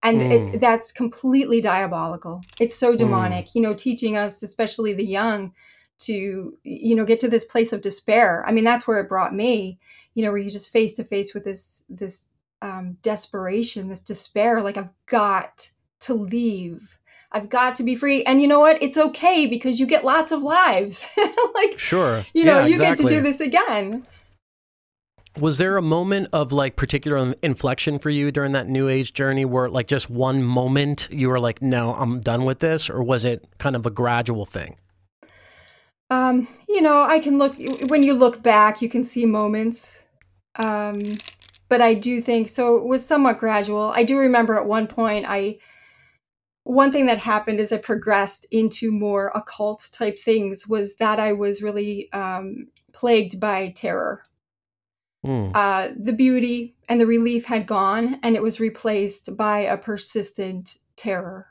and 0.03 0.21
mm. 0.21 0.55
it, 0.55 0.61
that's 0.61 0.91
completely 0.91 1.61
diabolical. 1.61 2.43
It's 2.59 2.75
so 2.75 2.97
demonic. 2.97 3.47
Mm. 3.47 3.55
You 3.55 3.63
know, 3.63 3.75
teaching 3.75 4.17
us, 4.17 4.43
especially 4.43 4.93
the 4.93 5.05
young, 5.05 5.53
to 6.01 6.59
you 6.65 6.97
know 6.97 7.05
get 7.05 7.21
to 7.21 7.29
this 7.29 7.45
place 7.45 7.73
of 7.73 7.81
despair. 7.81 8.45
I 8.47 8.51
mean, 8.51 8.65
that's 8.65 8.89
where 8.89 8.99
it 8.99 9.09
brought 9.09 9.35
me. 9.35 9.79
You 10.15 10.25
know, 10.25 10.33
where 10.33 10.41
you 10.41 10.51
just 10.51 10.71
face 10.71 10.95
to 10.95 11.05
face 11.05 11.33
with 11.33 11.45
this 11.45 11.85
this 11.89 12.27
um, 12.61 12.99
desperation, 13.03 13.89
this 13.89 14.03
despair. 14.03 14.63
Like 14.63 14.77
I've 14.77 14.91
got 15.07 15.69
to 16.01 16.15
leave 16.15 16.99
I've 17.35 17.49
got 17.49 17.75
to 17.77 17.83
be 17.83 17.97
free. 17.97 18.23
And 18.23 18.41
you 18.41 18.47
know 18.47 18.61
what? 18.61 18.81
It's 18.81 18.97
okay 18.97 19.47
because 19.47 19.81
you 19.81 19.87
get 19.87 20.05
lots 20.05 20.31
of 20.31 20.43
lives. 20.43 21.11
like, 21.55 21.79
sure. 21.79 22.25
You 22.33 22.45
know, 22.45 22.61
yeah, 22.61 22.67
you 22.67 22.73
exactly. 22.75 23.05
get 23.05 23.09
to 23.09 23.17
do 23.17 23.21
this 23.21 23.41
again. 23.41 24.07
Was 25.41 25.59
there 25.59 25.77
a 25.77 25.83
moment 25.83 26.29
of 26.33 26.53
like 26.53 26.77
particular 26.77 27.35
inflection 27.43 27.99
for 27.99 28.09
you 28.09 28.31
during 28.31 28.53
that 28.53 28.69
new 28.69 28.89
age 28.89 29.15
journey 29.15 29.45
where 29.45 29.69
like 29.69 29.89
just 29.89 30.09
one 30.09 30.45
moment 30.45 31.09
you 31.11 31.29
were 31.29 31.41
like, 31.41 31.61
no, 31.61 31.95
I'm 31.95 32.21
done 32.21 32.45
with 32.45 32.61
this? 32.61 32.89
Or 32.89 33.03
was 33.03 33.25
it 33.25 33.45
kind 33.59 33.75
of 33.75 33.85
a 33.85 33.91
gradual 33.91 34.47
thing? 34.47 34.77
Um, 36.11 36.47
you 36.69 36.81
know, 36.81 37.03
I 37.03 37.19
can 37.19 37.39
look, 37.39 37.57
when 37.89 38.05
you 38.05 38.15
look 38.15 38.45
back, 38.45 38.81
you 38.81 38.89
can 38.89 39.03
see 39.03 39.27
moments. 39.27 40.07
Um, 40.55 41.19
but 41.69 41.81
I 41.81 41.95
do 41.95 42.21
think 42.21 42.49
so. 42.49 42.77
It 42.77 42.85
was 42.85 43.05
somewhat 43.05 43.39
gradual. 43.39 43.93
I 43.97 44.05
do 44.05 44.17
remember 44.19 44.55
at 44.55 44.67
one 44.67 44.87
point 44.87 45.27
I, 45.29 45.59
one 46.65 46.91
thing 46.91 47.07
that 47.07 47.19
happened 47.19 47.61
as 47.61 47.73
I 47.73 47.77
progressed 47.77 48.47
into 48.51 48.91
more 48.91 49.31
occult 49.35 49.89
type 49.93 50.19
things 50.19 50.67
was 50.67 50.97
that 50.97 51.21
I 51.21 51.33
was 51.33 51.63
really 51.63 52.11
um, 52.13 52.69
plagued 52.93 53.39
by 53.39 53.69
terror. 53.69 54.25
Mm. 55.25 55.53
Uh, 55.55 55.89
the 55.97 56.13
beauty 56.13 56.75
and 56.89 57.01
the 57.01 57.07
relief 57.07 57.45
had 57.45 57.67
gone, 57.67 58.19
and 58.23 58.35
it 58.35 58.43
was 58.43 58.61
replaced 58.61 59.37
by 59.37 59.61
a 59.61 59.77
persistent 59.77 60.79
terror. 60.97 61.49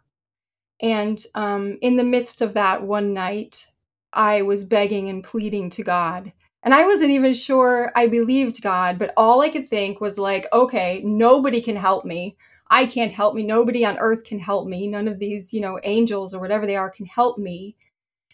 And 0.81 1.23
um, 1.35 1.77
in 1.81 1.95
the 1.95 2.03
midst 2.03 2.41
of 2.41 2.55
that 2.55 2.83
one 2.83 3.13
night, 3.13 3.67
I 4.11 4.41
was 4.41 4.65
begging 4.65 5.09
and 5.09 5.23
pleading 5.23 5.69
to 5.71 5.83
God. 5.83 6.33
And 6.63 6.73
I 6.73 6.85
wasn't 6.85 7.11
even 7.11 7.33
sure 7.33 7.91
I 7.95 8.07
believed 8.07 8.61
God, 8.61 8.97
but 8.97 9.13
all 9.17 9.41
I 9.41 9.49
could 9.49 9.67
think 9.67 9.99
was 9.99 10.17
like, 10.17 10.45
okay, 10.53 11.01
nobody 11.03 11.61
can 11.61 11.75
help 11.75 12.05
me. 12.05 12.37
I 12.73 12.87
can't 12.87 13.11
help 13.11 13.35
me. 13.35 13.43
Nobody 13.43 13.85
on 13.85 13.99
earth 13.99 14.23
can 14.23 14.39
help 14.39 14.67
me. 14.67 14.87
None 14.87 15.07
of 15.07 15.19
these, 15.19 15.53
you 15.53 15.61
know, 15.61 15.79
angels 15.83 16.33
or 16.33 16.41
whatever 16.41 16.65
they 16.65 16.75
are 16.75 16.89
can 16.89 17.05
help 17.05 17.37
me. 17.37 17.75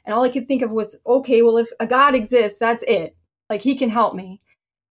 And 0.05 0.15
all 0.15 0.23
I 0.23 0.29
could 0.29 0.47
think 0.47 0.61
of 0.61 0.71
was, 0.71 1.01
okay, 1.05 1.41
well, 1.41 1.57
if 1.57 1.67
a 1.81 1.85
God 1.85 2.15
exists, 2.15 2.57
that's 2.57 2.81
it. 2.83 3.17
Like 3.49 3.59
he 3.59 3.77
can 3.77 3.89
help 3.89 4.15
me. 4.15 4.39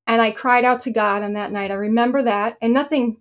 And 0.07 0.21
I 0.21 0.33
cried 0.33 0.67
out 0.67 0.81
to 0.81 0.91
God 0.91 1.23
on 1.23 1.33
that 1.33 1.51
night. 1.51 1.71
I 1.71 1.77
remember 1.77 2.23
that. 2.25 2.59
And 2.61 2.75
nothing, 2.75 3.17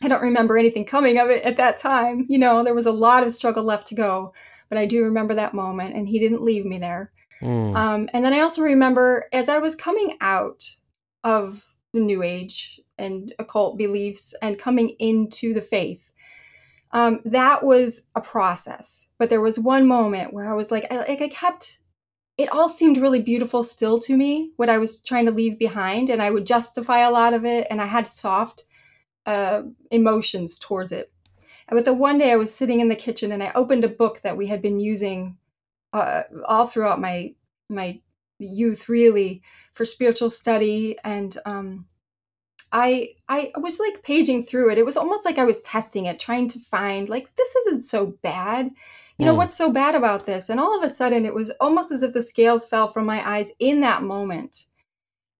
I 0.00 0.06
don't 0.06 0.22
remember 0.22 0.56
anything 0.56 0.84
coming 0.84 1.18
of 1.18 1.28
it 1.30 1.42
at 1.42 1.56
that 1.56 1.78
time. 1.78 2.26
You 2.28 2.38
know, 2.38 2.62
there 2.62 2.72
was 2.72 2.86
a 2.86 2.92
lot 2.92 3.24
of 3.24 3.32
struggle 3.32 3.64
left 3.64 3.88
to 3.88 3.96
go. 3.96 4.32
But 4.68 4.78
I 4.78 4.86
do 4.86 5.02
remember 5.02 5.34
that 5.34 5.52
moment. 5.52 5.96
And 5.96 6.06
he 6.06 6.20
didn't 6.20 6.44
leave 6.44 6.64
me 6.64 6.78
there. 6.78 7.10
Mm. 7.40 7.74
Um, 7.74 8.08
and 8.12 8.24
then 8.24 8.34
I 8.34 8.38
also 8.38 8.62
remember 8.62 9.24
as 9.32 9.48
I 9.48 9.58
was 9.58 9.74
coming 9.74 10.16
out 10.20 10.62
of 11.24 11.74
the 11.92 11.98
New 11.98 12.22
Age 12.22 12.80
and 12.98 13.32
occult 13.38 13.76
beliefs 13.78 14.34
and 14.42 14.58
coming 14.58 14.90
into 14.98 15.54
the 15.54 15.62
faith. 15.62 16.12
Um, 16.92 17.20
that 17.24 17.64
was 17.64 18.06
a 18.14 18.20
process, 18.20 19.08
but 19.18 19.28
there 19.28 19.40
was 19.40 19.58
one 19.58 19.86
moment 19.86 20.32
where 20.32 20.48
I 20.48 20.54
was 20.54 20.70
like, 20.70 20.86
I, 20.92 20.98
like 20.98 21.20
I 21.20 21.28
kept, 21.28 21.80
it 22.38 22.48
all 22.52 22.68
seemed 22.68 22.98
really 22.98 23.20
beautiful 23.20 23.64
still 23.64 23.98
to 24.00 24.16
me, 24.16 24.52
what 24.56 24.70
I 24.70 24.78
was 24.78 25.00
trying 25.00 25.26
to 25.26 25.32
leave 25.32 25.58
behind, 25.58 26.08
and 26.08 26.22
I 26.22 26.30
would 26.30 26.46
justify 26.46 27.00
a 27.00 27.10
lot 27.10 27.34
of 27.34 27.44
it, 27.44 27.66
and 27.68 27.80
I 27.80 27.86
had 27.86 28.08
soft 28.08 28.64
uh, 29.26 29.62
emotions 29.90 30.58
towards 30.58 30.92
it. 30.92 31.10
But 31.68 31.84
the 31.84 31.94
one 31.94 32.18
day 32.18 32.30
I 32.30 32.36
was 32.36 32.54
sitting 32.54 32.80
in 32.80 32.88
the 32.88 32.94
kitchen 32.94 33.32
and 33.32 33.42
I 33.42 33.50
opened 33.54 33.84
a 33.84 33.88
book 33.88 34.20
that 34.20 34.36
we 34.36 34.46
had 34.46 34.60
been 34.60 34.78
using 34.78 35.38
uh, 35.92 36.22
all 36.46 36.66
throughout 36.66 37.00
my 37.00 37.34
my 37.68 38.00
youth, 38.38 38.88
really, 38.88 39.42
for 39.72 39.84
spiritual 39.84 40.28
study 40.28 40.96
and 41.04 41.36
um, 41.46 41.86
I 42.74 43.10
I 43.28 43.52
was 43.56 43.78
like 43.78 44.02
paging 44.02 44.42
through 44.42 44.70
it. 44.70 44.78
It 44.78 44.84
was 44.84 44.96
almost 44.96 45.24
like 45.24 45.38
I 45.38 45.44
was 45.44 45.62
testing 45.62 46.06
it, 46.06 46.18
trying 46.18 46.48
to 46.48 46.58
find 46.58 47.08
like 47.08 47.34
this 47.36 47.54
isn't 47.54 47.80
so 47.80 48.18
bad. 48.22 48.70
You 49.16 49.24
know, 49.24 49.32
mm. 49.32 49.36
what's 49.36 49.56
so 49.56 49.70
bad 49.70 49.94
about 49.94 50.26
this? 50.26 50.48
And 50.48 50.58
all 50.58 50.76
of 50.76 50.82
a 50.82 50.88
sudden 50.88 51.24
it 51.24 51.34
was 51.34 51.50
almost 51.60 51.92
as 51.92 52.02
if 52.02 52.12
the 52.12 52.20
scales 52.20 52.66
fell 52.66 52.88
from 52.88 53.06
my 53.06 53.26
eyes 53.26 53.52
in 53.60 53.80
that 53.80 54.02
moment. 54.02 54.64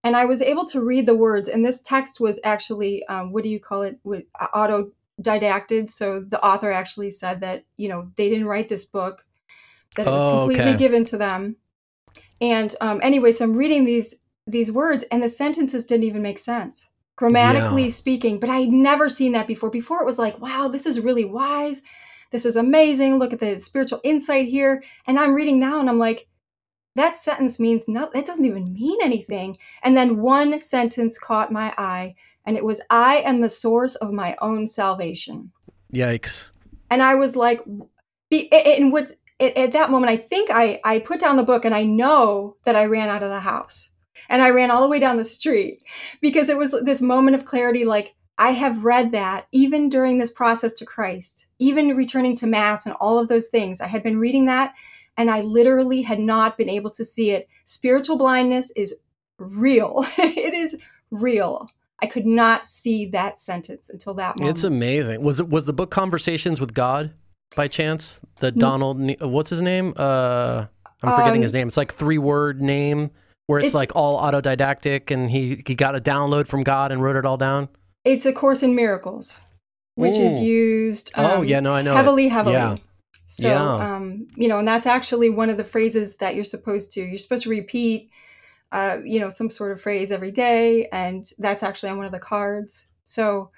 And 0.05 0.14
I 0.14 0.27
was 0.27 0.42
able 0.42 0.64
to 0.66 0.81
read 0.81 1.07
the 1.07 1.16
words 1.16 1.49
and 1.49 1.64
this 1.64 1.81
text 1.81 2.20
was 2.20 2.38
actually 2.44 3.05
um, 3.07 3.33
what 3.33 3.42
do 3.42 3.51
you 3.51 3.59
call 3.59 3.83
it? 3.83 3.99
Autodidacted. 4.40 5.90
So 5.90 6.20
the 6.20 6.42
author 6.44 6.70
actually 6.70 7.11
said 7.11 7.40
that, 7.40 7.64
you 7.77 7.88
know, 7.88 8.12
they 8.16 8.29
didn't 8.29 8.47
write 8.47 8.68
this 8.68 8.85
book, 8.85 9.27
that 9.97 10.07
it 10.07 10.11
was 10.11 10.25
oh, 10.25 10.38
completely 10.38 10.70
okay. 10.70 10.79
given 10.79 11.05
to 11.07 11.18
them. 11.18 11.57
And 12.40 12.73
um, 12.81 13.01
anyway, 13.03 13.33
so 13.33 13.44
I'm 13.44 13.57
reading 13.57 13.85
these 13.85 14.14
these 14.47 14.70
words 14.70 15.05
and 15.11 15.23
the 15.23 15.29
sentences 15.29 15.87
didn't 15.87 16.05
even 16.05 16.23
make 16.23 16.38
sense 16.38 16.90
grammatically 17.16 17.85
yeah. 17.85 17.90
speaking, 17.90 18.40
but 18.40 18.50
I'd 18.50 18.70
never 18.70 19.09
seen 19.09 19.33
that 19.33 19.46
before. 19.46 19.70
Before 19.70 20.00
it 20.00 20.07
was 20.07 20.18
like, 20.18 20.38
wow, 20.40 20.68
this 20.68 20.87
is 20.87 21.00
really 21.00 21.24
wise. 21.24 21.83
This 22.31 22.44
is 22.44 22.57
amazing. 22.57 23.18
Look 23.18 23.33
at 23.33 23.40
the 23.40 23.59
spiritual 23.61 24.00
insight 24.03 24.48
here. 24.48 24.83
And 25.07 25.18
I'm 25.18 25.35
reading 25.35 25.61
now 25.61 25.81
and 25.81 25.88
I'm 25.88 25.98
like, 25.98 26.27
that 26.96 27.16
sentence 27.16 27.59
means 27.59 27.88
no, 27.88 28.09
that 28.12 28.27
doesn't 28.27 28.44
even 28.44 28.72
mean 28.72 28.98
anything. 29.03 29.57
And 29.83 29.96
then 29.96 30.18
one 30.18 30.59
sentence 30.61 31.18
caught 31.18 31.50
my 31.50 31.74
eye, 31.77 32.14
and 32.46 32.57
it 32.57 32.64
was, 32.64 32.81
I 32.88 33.16
am 33.16 33.40
the 33.40 33.48
source 33.48 33.96
of 33.96 34.12
my 34.12 34.37
own 34.40 34.66
salvation. 34.66 35.50
Yikes. 35.92 36.53
And 36.90 37.03
I 37.03 37.16
was 37.16 37.35
like, 37.35 37.62
and 38.30 38.93
what 38.93 39.11
at 39.41 39.72
that 39.72 39.91
moment, 39.91 40.11
I 40.11 40.16
think 40.16 40.51
I, 40.53 40.80
I 40.84 41.01
put 41.01 41.18
down 41.18 41.36
the 41.36 41.43
book 41.43 41.64
and 41.64 41.74
I 41.74 41.82
know 41.82 42.57
that 42.64 42.76
I 42.76 42.84
ran 42.84 43.09
out 43.09 43.22
of 43.22 43.30
the 43.30 43.41
house 43.41 43.91
and 44.28 44.42
I 44.42 44.50
ran 44.50 44.70
all 44.70 44.82
the 44.82 44.88
way 44.88 44.98
down 44.98 45.16
the 45.16 45.24
street 45.24 45.82
because 46.20 46.48
it 46.48 46.56
was 46.56 46.74
this 46.84 47.02
moment 47.02 47.36
of 47.36 47.44
clarity 47.44 47.84
like, 47.84 48.14
I 48.36 48.50
have 48.50 48.84
read 48.84 49.12
that 49.12 49.46
even 49.52 49.88
during 49.88 50.18
this 50.18 50.32
process 50.32 50.72
to 50.74 50.84
Christ, 50.84 51.46
even 51.60 51.96
returning 51.96 52.34
to 52.36 52.48
Mass 52.48 52.84
and 52.84 52.94
all 53.00 53.18
of 53.18 53.28
those 53.28 53.46
things. 53.46 53.80
I 53.80 53.86
had 53.86 54.02
been 54.02 54.18
reading 54.18 54.46
that 54.46 54.74
and 55.16 55.30
I 55.30 55.42
literally 55.42 56.02
had 56.02 56.18
not 56.18 56.58
been 56.58 56.68
able 56.68 56.90
to 56.90 57.04
see 57.04 57.30
it. 57.30 57.48
Spiritual 57.64 58.18
blindness 58.18 58.72
is 58.72 58.94
real. 59.38 60.04
it 60.18 60.54
is 60.54 60.76
real. 61.10 61.70
I 62.02 62.06
could 62.06 62.26
not 62.26 62.66
see 62.66 63.06
that 63.06 63.38
sentence 63.38 63.88
until 63.88 64.14
that 64.14 64.38
moment. 64.38 64.56
It's 64.56 64.64
amazing. 64.64 65.22
Was 65.22 65.40
it 65.40 65.48
was 65.48 65.64
the 65.64 65.72
book 65.72 65.90
Conversations 65.90 66.60
with 66.60 66.74
God 66.74 67.12
by 67.54 67.66
chance? 67.66 68.20
The 68.40 68.50
Donald 68.50 69.00
what's 69.20 69.50
his 69.50 69.62
name? 69.62 69.94
Uh 69.96 70.66
I'm 71.02 71.12
forgetting 71.12 71.40
um, 71.40 71.42
his 71.42 71.52
name. 71.52 71.68
It's 71.68 71.76
like 71.76 71.92
three 71.92 72.18
word 72.18 72.60
name. 72.60 73.10
Where 73.47 73.59
it's, 73.59 73.68
It's- 73.68 73.74
like 73.74 73.92
all 73.95 74.20
autodidactic 74.20 75.11
and 75.11 75.30
he 75.30 75.62
he 75.66 75.74
got 75.74 75.95
a 75.95 76.01
download 76.01 76.47
from 76.47 76.62
God 76.62 76.90
and 76.92 77.03
wrote 77.03 77.16
it 77.16 77.26
all 77.26 77.36
down? 77.36 77.68
It's 78.05 78.26
a 78.26 78.32
course 78.32 78.62
in 78.62 78.74
miracles, 78.74 79.40
which 79.95 80.16
is 80.16 80.38
Ooh. 80.40 80.45
used 80.45 81.12
Oh, 81.16 81.38
um, 81.38 81.45
yeah, 81.45 81.61
no, 81.61 81.72
I 81.72 81.82
know 81.82 81.92
it. 81.92 81.97
heavily, 81.97 82.28
heavily. 82.28 82.55
Yeah. 82.55 82.76
So, 83.26 83.49
Yeah. 83.49 83.95
um, 83.97 84.26
you 84.36 84.49
know, 84.49 84.59
and 84.59 84.68
that's 84.68 84.86
actually 84.86 85.30
one 85.30 85.49
of 85.49 85.57
the 85.57 85.64
phrases 85.64 86.16
that 86.16 86.34
you're 86.34 86.45
supposed 86.45 86.92
to. 86.92 87.01
You're 87.03 87.16
supposed 87.18 87.45
to 87.45 87.49
repeat, 87.51 88.11
uh, 88.72 88.99
you 89.05 89.18
know, 89.18 89.30
some 89.30 89.49
sort 89.49 89.72
of 89.72 89.80
phrase 89.80 90.12
every 90.12 90.30
day, 90.30 90.86
and 90.92 91.24
that's 91.38 91.62
actually 91.62 91.88
on 91.90 91.97
one 91.97 92.07
of 92.07 92.12
the 92.12 92.18
cards. 92.18 92.88
So, 93.05 93.51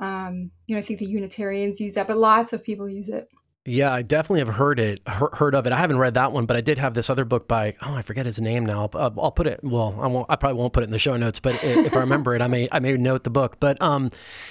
um, 0.00 0.50
you 0.66 0.74
know, 0.74 0.80
I 0.80 0.82
think 0.82 0.98
the 0.98 1.06
Unitarians 1.06 1.80
use 1.80 1.94
that, 1.94 2.06
but 2.06 2.18
lots 2.18 2.52
of 2.52 2.62
people 2.62 2.86
use 2.88 3.08
it. 3.08 3.28
Yeah, 3.66 3.92
I 3.92 4.02
definitely 4.02 4.40
have 4.40 4.54
heard 4.54 4.78
it, 4.78 5.00
heard 5.06 5.54
of 5.54 5.66
it. 5.66 5.72
I 5.72 5.78
haven't 5.78 5.98
read 5.98 6.14
that 6.14 6.32
one, 6.32 6.46
but 6.46 6.56
I 6.56 6.60
did 6.60 6.78
have 6.78 6.94
this 6.94 7.10
other 7.10 7.24
book 7.24 7.48
by 7.48 7.74
oh, 7.82 7.94
I 7.94 8.02
forget 8.02 8.24
his 8.24 8.40
name 8.40 8.64
now. 8.64 8.88
I'll, 8.94 9.32
put 9.32 9.48
it. 9.48 9.60
Well, 9.62 9.98
I 10.00 10.06
won't. 10.06 10.26
I 10.30 10.36
probably 10.36 10.58
won't 10.58 10.72
put 10.72 10.84
it 10.84 10.86
in 10.86 10.92
the 10.92 10.98
show 11.00 11.16
notes, 11.16 11.40
but 11.40 11.58
if 11.64 11.96
I 11.96 12.00
remember 12.00 12.34
it, 12.36 12.42
I 12.42 12.46
may 12.46 12.68
I 12.70 12.78
may 12.78 12.96
note 12.96 13.24
the 13.24 13.30
book. 13.30 13.58
But 13.58 13.80
um, 13.82 14.10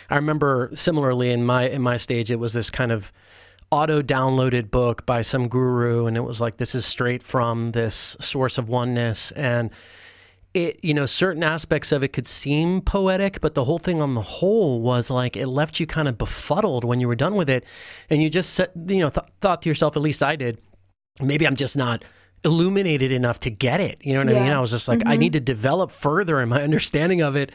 I 0.09 0.17
remember 0.17 0.69
similarly 0.73 1.31
in 1.31 1.45
my 1.45 1.69
in 1.69 1.81
my 1.81 1.95
stage, 1.95 2.29
it 2.29 2.39
was 2.39 2.53
this 2.53 2.69
kind 2.69 2.91
of 2.91 3.13
auto 3.71 4.01
downloaded 4.01 4.69
book 4.69 5.05
by 5.05 5.21
some 5.21 5.47
guru, 5.47 6.07
and 6.07 6.17
it 6.17 6.21
was 6.21 6.41
like 6.41 6.57
this 6.57 6.75
is 6.75 6.85
straight 6.85 7.23
from 7.23 7.67
this 7.67 8.17
source 8.19 8.57
of 8.57 8.67
oneness 8.67 9.31
and 9.31 9.71
it 10.55 10.79
you 10.83 10.93
know 10.93 11.05
certain 11.05 11.43
aspects 11.43 11.91
of 11.91 12.03
it 12.03 12.13
could 12.13 12.25
seem 12.25 12.81
poetic 12.81 13.41
but 13.41 13.53
the 13.55 13.65
whole 13.65 13.77
thing 13.77 13.99
on 13.99 14.15
the 14.15 14.21
whole 14.21 14.81
was 14.81 15.11
like 15.11 15.35
it 15.35 15.47
left 15.47 15.79
you 15.79 15.85
kind 15.85 16.07
of 16.07 16.17
befuddled 16.17 16.83
when 16.85 16.99
you 16.99 17.07
were 17.07 17.15
done 17.15 17.35
with 17.35 17.49
it. 17.49 17.65
And 18.09 18.23
you 18.23 18.29
just 18.29 18.53
said 18.53 18.71
you 18.87 18.99
know 18.99 19.09
th- 19.09 19.27
thought 19.41 19.61
to 19.63 19.69
yourself 19.69 19.95
at 19.95 20.01
least 20.01 20.23
i 20.23 20.35
did 20.35 20.59
maybe 21.21 21.45
i'm 21.45 21.55
just 21.55 21.75
not 21.75 22.03
illuminated 22.43 23.11
enough 23.11 23.39
to 23.39 23.49
get 23.49 23.79
it. 23.79 23.97
You 24.01 24.13
know 24.13 24.19
what 24.19 24.29
i 24.29 24.39
mean? 24.39 24.51
I 24.51 24.59
was 24.59 24.71
just 24.71 24.87
like 24.87 25.03
i 25.05 25.17
need 25.17 25.33
to 25.33 25.39
develop 25.39 25.91
further 25.91 26.39
in 26.39 26.49
my 26.49 26.61
understanding 26.69 27.21
of 27.21 27.35
it. 27.35 27.51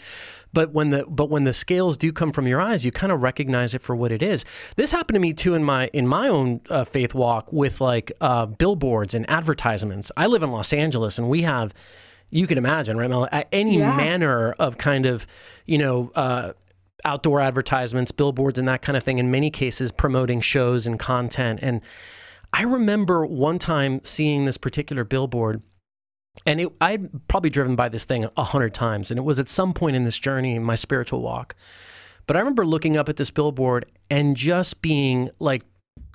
But 0.53 0.73
when 0.73 0.91
the 0.91 1.05
but 1.09 1.31
when 1.31 1.45
the 1.45 1.53
scales 1.53 1.97
do 1.97 2.13
come 2.13 2.33
from 2.33 2.47
your 2.47 2.61
eyes 2.61 2.85
you 2.85 2.91
kind 2.91 3.13
of 3.13 3.23
recognize 3.23 3.73
it 3.73 3.83
for 3.83 3.97
what 3.97 4.13
it 4.13 4.23
is. 4.23 4.45
This 4.77 4.93
happened 4.93 5.15
to 5.15 5.21
me 5.21 5.33
too 5.33 5.55
in 5.55 5.65
my 5.65 5.89
in 5.93 6.07
my 6.07 6.29
own 6.29 6.61
uh, 6.69 6.85
faith 6.85 7.15
walk 7.15 7.53
with 7.53 7.81
like 7.81 8.13
uh, 8.21 8.47
billboards 8.47 9.15
and 9.15 9.29
advertisements. 9.31 10.13
I 10.17 10.27
live 10.27 10.43
in 10.43 10.51
los 10.51 10.73
angeles 10.73 11.19
and 11.19 11.31
we 11.31 11.43
have 11.43 11.73
you 12.31 12.47
can 12.47 12.59
imagine, 12.59 12.97
right, 12.97 13.11
Mel? 13.11 13.29
Any 13.53 13.79
Yeah. 13.79 13.97
manner 13.97 14.53
of 14.59 14.79
kind 14.79 15.07
of, 15.07 15.27
you 15.67 15.79
know, 15.79 16.11
uh, 16.15 16.53
outdoor 17.05 17.41
advertisements, 17.41 18.13
billboards, 18.13 18.59
and 18.59 18.69
that 18.69 18.83
kind 18.83 18.97
of 18.97 19.03
thing. 19.03 19.19
In 19.19 19.31
many 19.31 19.51
cases, 19.51 19.91
promoting 19.91 20.41
shows 20.41 20.87
and 20.87 20.99
content. 20.99 21.61
And 21.63 21.81
I 22.53 22.63
remember 22.63 23.25
one 23.25 23.59
time 23.59 24.01
seeing 24.05 24.45
this 24.45 24.59
particular 24.59 25.05
billboard, 25.05 25.63
and 26.47 26.61
it, 26.61 26.69
I'd 26.81 27.27
probably 27.29 27.51
driven 27.51 27.75
by 27.77 27.89
this 27.89 28.05
thing 28.05 28.27
a 28.37 28.45
hundred 28.45 28.75
times, 28.75 29.11
and 29.11 29.19
it 29.19 29.23
was 29.23 29.39
at 29.39 29.49
some 29.49 29.73
point 29.73 29.97
in 29.97 30.05
this 30.05 30.19
journey 30.19 30.55
in 30.55 30.63
my 30.63 30.75
spiritual 30.75 31.23
walk. 31.23 31.55
But 32.27 32.37
I 32.37 32.41
remember 32.41 32.65
looking 32.65 32.97
up 32.97 33.09
at 33.09 33.17
this 33.17 33.31
billboard 33.31 33.87
and 34.09 34.37
just 34.37 34.83
being 34.83 35.31
like 35.41 35.65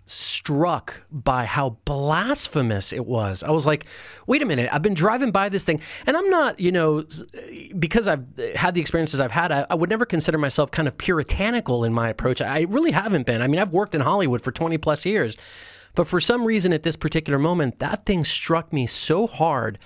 struck 0.05 1.03
by 1.11 1.45
how 1.45 1.77
blasphemous 1.85 2.93
it 2.93 3.05
was. 3.05 3.41
I 3.43 3.51
was 3.51 3.65
like, 3.65 3.85
wait 4.27 4.41
a 4.41 4.45
minute, 4.45 4.69
I've 4.71 4.81
been 4.81 4.93
driving 4.93 5.31
by 5.31 5.49
this 5.49 5.65
thing, 5.65 5.81
and 6.05 6.15
I'm 6.15 6.29
not, 6.29 6.59
you 6.59 6.71
know, 6.71 7.05
because 7.77 8.07
I've 8.07 8.25
had 8.55 8.75
the 8.75 8.81
experiences 8.81 9.19
I've 9.19 9.31
had, 9.31 9.51
I, 9.51 9.65
I 9.69 9.75
would 9.75 9.89
never 9.89 10.05
consider 10.05 10.37
myself 10.37 10.71
kind 10.71 10.87
of 10.87 10.97
puritanical 10.97 11.83
in 11.83 11.93
my 11.93 12.09
approach. 12.09 12.41
I 12.41 12.61
really 12.61 12.91
haven't 12.91 13.25
been. 13.25 13.41
I 13.41 13.47
mean, 13.47 13.59
I've 13.59 13.73
worked 13.73 13.95
in 13.95 14.01
Hollywood 14.01 14.41
for 14.41 14.51
20 14.51 14.77
plus 14.77 15.05
years. 15.05 15.35
But 15.95 16.07
for 16.07 16.19
some 16.19 16.45
reason 16.45 16.73
at 16.73 16.83
this 16.83 16.97
particular 16.97 17.39
moment, 17.39 17.79
that 17.79 18.05
thing 18.05 18.25
struck 18.25 18.73
me 18.73 18.85
so 18.85 19.27
hard 19.27 19.79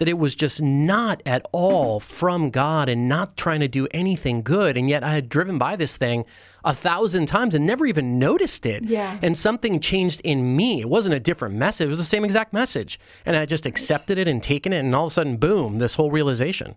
that 0.00 0.08
it 0.08 0.18
was 0.18 0.34
just 0.34 0.62
not 0.62 1.22
at 1.26 1.46
all 1.52 2.00
from 2.00 2.48
God 2.48 2.88
and 2.88 3.06
not 3.06 3.36
trying 3.36 3.60
to 3.60 3.68
do 3.68 3.86
anything 3.90 4.40
good. 4.40 4.78
And 4.78 4.88
yet 4.88 5.04
I 5.04 5.12
had 5.12 5.28
driven 5.28 5.58
by 5.58 5.76
this 5.76 5.94
thing 5.94 6.24
a 6.64 6.72
thousand 6.74 7.26
times 7.26 7.54
and 7.54 7.66
never 7.66 7.84
even 7.84 8.18
noticed 8.18 8.64
it. 8.64 8.84
Yeah. 8.84 9.18
And 9.20 9.36
something 9.36 9.78
changed 9.78 10.22
in 10.24 10.56
me. 10.56 10.80
It 10.80 10.88
wasn't 10.88 11.14
a 11.16 11.20
different 11.20 11.54
message, 11.54 11.84
it 11.84 11.88
was 11.90 11.98
the 11.98 12.04
same 12.04 12.24
exact 12.24 12.54
message. 12.54 12.98
And 13.26 13.36
I 13.36 13.44
just 13.44 13.66
accepted 13.66 14.16
it 14.16 14.26
and 14.26 14.42
taken 14.42 14.72
it. 14.72 14.78
And 14.78 14.94
all 14.94 15.04
of 15.04 15.12
a 15.12 15.14
sudden, 15.14 15.36
boom, 15.36 15.78
this 15.78 15.94
whole 15.96 16.10
realization. 16.10 16.76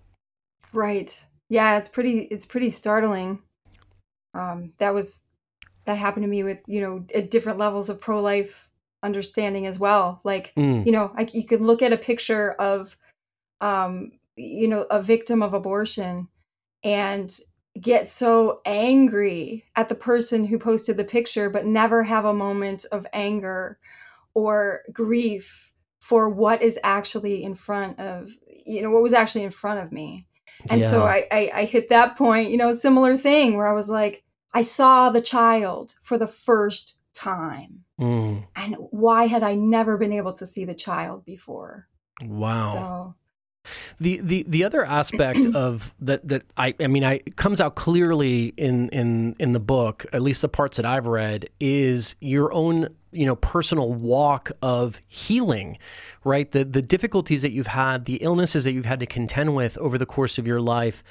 Right. 0.74 1.26
Yeah, 1.48 1.78
it's 1.78 1.88
pretty 1.90 2.20
it's 2.30 2.46
pretty 2.46 2.72
startling. 2.72 3.40
Um 4.34 4.74
that 4.80 4.94
was 4.94 5.26
that 5.86 5.98
happened 5.98 6.24
to 6.24 6.30
me 6.30 6.44
with, 6.44 6.60
you 6.68 6.82
know, 6.82 7.06
at 7.16 7.32
different 7.32 7.58
levels 7.58 7.90
of 7.90 8.02
pro-life 8.02 8.70
understanding 9.02 9.66
as 9.66 9.80
well. 9.80 10.20
Like, 10.24 10.54
Mm. 10.58 10.86
you 10.86 10.92
know, 10.92 11.12
I, 11.18 11.28
you 11.32 11.46
could 11.46 11.62
look 11.62 11.82
at 11.82 11.92
a 11.94 11.98
picture 11.98 12.52
of 12.54 12.98
um 13.64 14.12
you 14.36 14.68
know, 14.68 14.88
a 14.90 15.00
victim 15.00 15.44
of 15.44 15.54
abortion 15.54 16.28
and 16.84 17.38
get 17.80 18.10
so 18.10 18.62
angry 18.66 19.64
at 19.76 19.90
the 19.90 19.96
person 19.96 20.46
who 20.46 20.58
posted 20.58 20.98
the 20.98 21.04
picture 21.04 21.50
but 21.50 21.66
never 21.66 22.04
have 22.04 22.26
a 22.26 22.34
moment 22.34 22.86
of 22.92 23.06
anger 23.14 23.78
or 24.34 24.82
grief 24.92 25.72
for 26.00 26.30
what 26.30 26.62
is 26.62 26.80
actually 26.84 27.44
in 27.44 27.56
front 27.56 28.00
of 28.00 28.32
you 28.66 28.82
know 28.82 28.92
what 28.92 29.02
was 29.02 29.14
actually 29.14 29.44
in 29.44 29.52
front 29.52 29.80
of 29.80 29.92
me 29.92 30.28
and 30.70 30.84
so 30.86 31.04
I, 31.06 31.26
I 31.32 31.52
i 31.62 31.66
hit 31.66 31.90
that 31.90 32.16
point 32.16 32.52
you 32.52 32.58
know 32.58 32.74
similar 32.74 33.18
thing 33.18 33.56
where 33.58 33.68
i 33.68 33.74
was 33.74 33.90
like 33.90 34.24
i 34.54 34.62
saw 34.62 35.10
the 35.10 35.22
child 35.22 35.96
for 36.02 36.18
the 36.18 36.28
first 36.28 37.02
time 37.14 37.86
Mm. 38.00 38.46
and 38.56 38.76
why 38.92 39.28
had 39.28 39.44
i 39.44 39.54
never 39.56 39.98
been 39.98 40.14
able 40.14 40.34
to 40.34 40.46
see 40.46 40.66
the 40.66 40.76
child 40.76 41.26
before 41.26 41.88
Wow. 42.22 42.72
so 42.74 43.16
The 44.00 44.20
the 44.22 44.46
the 44.48 44.64
other 44.64 44.86
aspect 44.86 45.40
of 45.56 45.94
that 46.02 46.28
that 46.28 46.44
I 46.58 46.76
I 46.80 46.88
mean 46.88 47.04
I 47.04 47.14
it 47.26 47.36
comes 47.36 47.62
out 47.62 47.76
clearly 47.76 48.54
in 48.58 48.90
in 48.90 49.36
in 49.40 49.54
the 49.54 49.60
book, 49.60 50.06
at 50.14 50.22
least 50.22 50.42
the 50.42 50.50
parts 50.50 50.78
that 50.78 50.86
I've 50.86 51.06
read, 51.06 51.50
is 51.60 52.16
your 52.20 52.54
own 52.54 52.90
you 53.12 53.26
know 53.26 53.36
personal 53.36 53.94
walk 53.94 54.52
of 54.62 55.02
healing, 55.08 55.78
right? 56.24 56.50
The 56.52 56.66
the 56.66 56.82
difficulties 56.82 57.42
that 57.42 57.52
you've 57.52 57.68
had, 57.68 58.06
the 58.06 58.18
illnesses 58.18 58.64
that 58.66 58.74
you've 58.74 58.86
had 58.86 59.00
to 59.00 59.06
contend 59.06 59.56
with 59.56 59.78
over 59.78 59.98
the 59.98 60.06
course 60.06 60.38
of 60.38 60.48
your 60.48 60.62
life, 60.62 61.04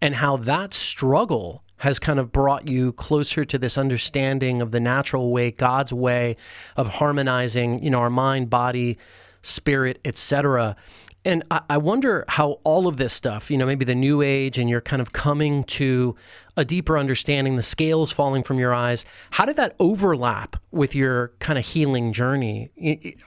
and 0.00 0.14
how 0.14 0.36
that 0.38 0.72
struggle 0.72 1.64
has 1.78 2.00
kind 2.00 2.18
of 2.18 2.32
brought 2.32 2.66
you 2.66 2.92
closer 2.92 3.44
to 3.44 3.56
this 3.56 3.78
understanding 3.78 4.60
of 4.60 4.72
the 4.72 4.80
natural 4.80 5.30
way, 5.30 5.52
God's 5.52 5.92
way 5.92 6.36
of 6.76 6.88
harmonizing, 6.88 7.84
you 7.84 7.90
know, 7.90 8.00
our 8.00 8.10
mind, 8.10 8.50
body, 8.50 8.98
spirit, 9.42 10.00
etc. 10.04 10.76
And 11.24 11.44
I, 11.50 11.60
I 11.70 11.76
wonder 11.78 12.24
how 12.28 12.60
all 12.64 12.86
of 12.86 12.96
this 12.96 13.12
stuff, 13.12 13.50
you 13.50 13.58
know, 13.58 13.66
maybe 13.66 13.84
the 13.84 13.94
new 13.94 14.22
age 14.22 14.58
and 14.58 14.70
you're 14.70 14.80
kind 14.80 15.02
of 15.02 15.12
coming 15.12 15.64
to 15.64 16.16
a 16.56 16.64
deeper 16.64 16.96
understanding, 16.96 17.56
the 17.56 17.62
scales 17.62 18.12
falling 18.12 18.42
from 18.42 18.58
your 18.58 18.72
eyes, 18.72 19.04
how 19.32 19.44
did 19.44 19.56
that 19.56 19.74
overlap 19.78 20.56
with 20.70 20.94
your 20.94 21.32
kind 21.40 21.58
of 21.58 21.66
healing 21.66 22.12
journey? 22.12 22.70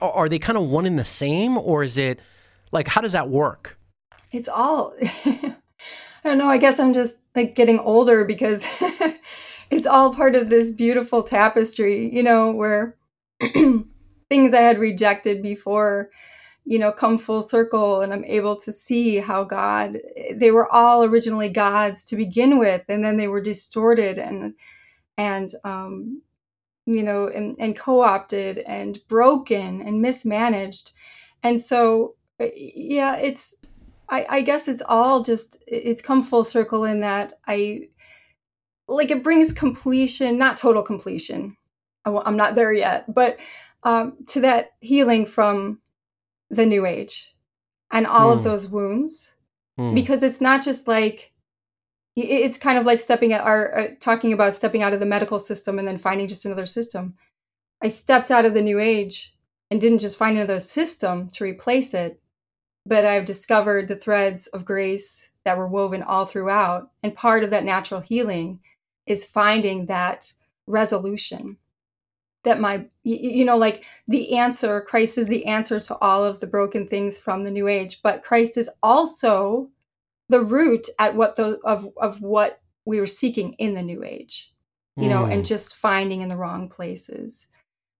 Are 0.00 0.28
they 0.28 0.38
kind 0.38 0.58
of 0.58 0.64
one 0.64 0.86
and 0.86 0.98
the 0.98 1.04
same, 1.04 1.56
or 1.56 1.82
is 1.82 1.96
it 1.96 2.20
like, 2.72 2.88
how 2.88 3.00
does 3.00 3.12
that 3.12 3.28
work? 3.28 3.78
it's 4.32 4.48
all 4.48 4.94
i 5.24 5.54
don't 6.24 6.38
know 6.38 6.48
i 6.48 6.58
guess 6.58 6.80
i'm 6.80 6.92
just 6.92 7.18
like 7.36 7.54
getting 7.54 7.78
older 7.78 8.24
because 8.24 8.66
it's 9.70 9.86
all 9.86 10.12
part 10.12 10.34
of 10.34 10.48
this 10.50 10.70
beautiful 10.70 11.22
tapestry 11.22 12.12
you 12.12 12.22
know 12.22 12.50
where 12.50 12.96
things 13.40 14.54
i 14.54 14.60
had 14.60 14.78
rejected 14.78 15.42
before 15.42 16.10
you 16.64 16.78
know 16.78 16.92
come 16.92 17.18
full 17.18 17.42
circle 17.42 18.00
and 18.00 18.12
i'm 18.12 18.24
able 18.24 18.56
to 18.56 18.72
see 18.72 19.18
how 19.18 19.44
god 19.44 19.98
they 20.34 20.50
were 20.50 20.70
all 20.72 21.02
originally 21.04 21.48
gods 21.48 22.04
to 22.04 22.16
begin 22.16 22.58
with 22.58 22.82
and 22.88 23.04
then 23.04 23.16
they 23.16 23.28
were 23.28 23.40
distorted 23.40 24.18
and 24.18 24.54
and 25.18 25.50
um 25.64 26.22
you 26.86 27.02
know 27.02 27.28
and, 27.28 27.56
and 27.58 27.78
co-opted 27.78 28.58
and 28.58 29.00
broken 29.08 29.80
and 29.82 30.00
mismanaged 30.00 30.92
and 31.42 31.60
so 31.60 32.14
uh, 32.40 32.46
yeah 32.54 33.16
it's 33.16 33.54
I, 34.08 34.26
I 34.28 34.42
guess 34.42 34.68
it's 34.68 34.82
all 34.86 35.22
just 35.22 35.62
it's 35.66 36.02
come 36.02 36.22
full 36.22 36.44
circle 36.44 36.84
in 36.84 37.00
that 37.00 37.34
I 37.46 37.88
like 38.86 39.10
it 39.10 39.22
brings 39.22 39.52
completion, 39.52 40.38
not 40.38 40.58
total 40.58 40.82
completion. 40.82 41.56
I, 42.04 42.10
am 42.26 42.36
not 42.36 42.54
there 42.54 42.72
yet, 42.72 43.12
but 43.12 43.38
um, 43.84 44.18
to 44.28 44.40
that 44.42 44.72
healing 44.80 45.24
from 45.24 45.80
the 46.52 46.66
new 46.66 46.86
age 46.86 47.34
and 47.90 48.06
all 48.06 48.30
Hmm. 48.32 48.38
of 48.38 48.44
those 48.44 48.68
wounds, 48.68 49.34
Hmm. 49.76 49.94
because 49.94 50.22
it's 50.22 50.40
not 50.40 50.62
just 50.62 50.86
like 50.86 51.32
it's 52.14 52.58
kind 52.58 52.76
of 52.76 52.84
like 52.84 53.00
stepping 53.00 53.32
at 53.32 53.40
our 53.40 53.78
uh, 53.78 53.88
talking 53.98 54.34
about 54.34 54.52
stepping 54.52 54.82
out 54.82 54.92
of 54.92 55.00
the 55.00 55.06
medical 55.06 55.38
system 55.38 55.78
and 55.78 55.88
then 55.88 55.96
finding 55.96 56.28
just 56.28 56.44
another 56.44 56.66
system. 56.66 57.14
I 57.82 57.88
stepped 57.88 58.30
out 58.30 58.44
of 58.44 58.52
the 58.52 58.60
new 58.60 58.78
age 58.78 59.34
and 59.70 59.80
didn't 59.80 60.00
just 60.00 60.18
find 60.18 60.36
another 60.36 60.60
system 60.60 61.28
to 61.30 61.44
replace 61.44 61.94
it, 61.94 62.20
but 62.84 63.06
I've 63.06 63.24
discovered 63.24 63.88
the 63.88 63.96
threads 63.96 64.46
of 64.48 64.66
grace 64.66 65.30
that 65.46 65.56
were 65.56 65.66
woven 65.66 66.02
all 66.02 66.26
throughout. 66.26 66.90
And 67.02 67.14
part 67.14 67.44
of 67.44 67.50
that 67.50 67.64
natural 67.64 68.00
healing 68.02 68.60
is 69.06 69.24
finding 69.24 69.86
that 69.86 70.32
resolution 70.66 71.56
that 72.44 72.60
my 72.60 72.84
you 73.04 73.44
know 73.44 73.56
like 73.56 73.84
the 74.08 74.36
answer 74.36 74.80
christ 74.80 75.18
is 75.18 75.28
the 75.28 75.46
answer 75.46 75.78
to 75.78 75.96
all 75.98 76.24
of 76.24 76.40
the 76.40 76.46
broken 76.46 76.86
things 76.86 77.18
from 77.18 77.44
the 77.44 77.50
new 77.50 77.68
age 77.68 78.00
but 78.02 78.22
christ 78.22 78.56
is 78.56 78.70
also 78.82 79.70
the 80.28 80.40
root 80.40 80.88
at 80.98 81.14
what 81.14 81.36
the 81.36 81.58
of 81.64 81.88
of 81.96 82.20
what 82.20 82.60
we 82.84 82.98
were 82.98 83.06
seeking 83.06 83.52
in 83.54 83.74
the 83.74 83.82
new 83.82 84.02
age 84.02 84.52
you 84.96 85.08
know 85.08 85.24
and 85.24 85.42
mm. 85.42 85.46
just 85.46 85.74
finding 85.74 86.20
in 86.20 86.28
the 86.28 86.36
wrong 86.36 86.68
places 86.68 87.46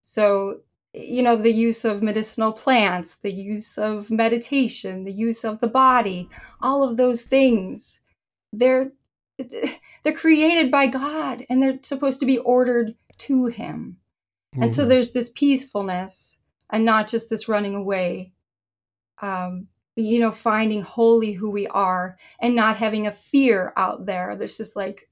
so 0.01 0.59
you 0.93 1.23
know 1.23 1.35
the 1.35 1.51
use 1.51 1.85
of 1.85 2.03
medicinal 2.03 2.51
plants 2.51 3.15
the 3.17 3.33
use 3.33 3.77
of 3.77 4.11
meditation 4.11 5.03
the 5.03 5.11
use 5.11 5.43
of 5.43 5.59
the 5.59 5.67
body 5.67 6.29
all 6.61 6.83
of 6.83 6.97
those 6.97 7.23
things 7.23 8.01
they're 8.51 8.91
they're 10.03 10.13
created 10.13 10.69
by 10.69 10.85
god 10.85 11.45
and 11.49 11.63
they're 11.63 11.79
supposed 11.81 12.19
to 12.19 12.25
be 12.25 12.37
ordered 12.39 12.93
to 13.17 13.47
him 13.47 13.97
and 14.61 14.73
so 14.73 14.81
mm-hmm. 14.81 14.89
there's 14.89 15.13
this 15.13 15.29
peacefulness 15.29 16.39
and 16.71 16.85
not 16.85 17.07
just 17.07 17.29
this 17.29 17.47
running 17.47 17.75
away. 17.75 18.33
Um, 19.21 19.67
you 19.95 20.19
know, 20.19 20.31
finding 20.31 20.81
wholly 20.81 21.33
who 21.33 21.51
we 21.51 21.67
are 21.67 22.17
and 22.39 22.55
not 22.55 22.77
having 22.77 23.05
a 23.05 23.11
fear 23.11 23.73
out 23.77 24.05
there. 24.05 24.35
There's 24.35 24.57
just 24.57 24.75
like 24.75 25.09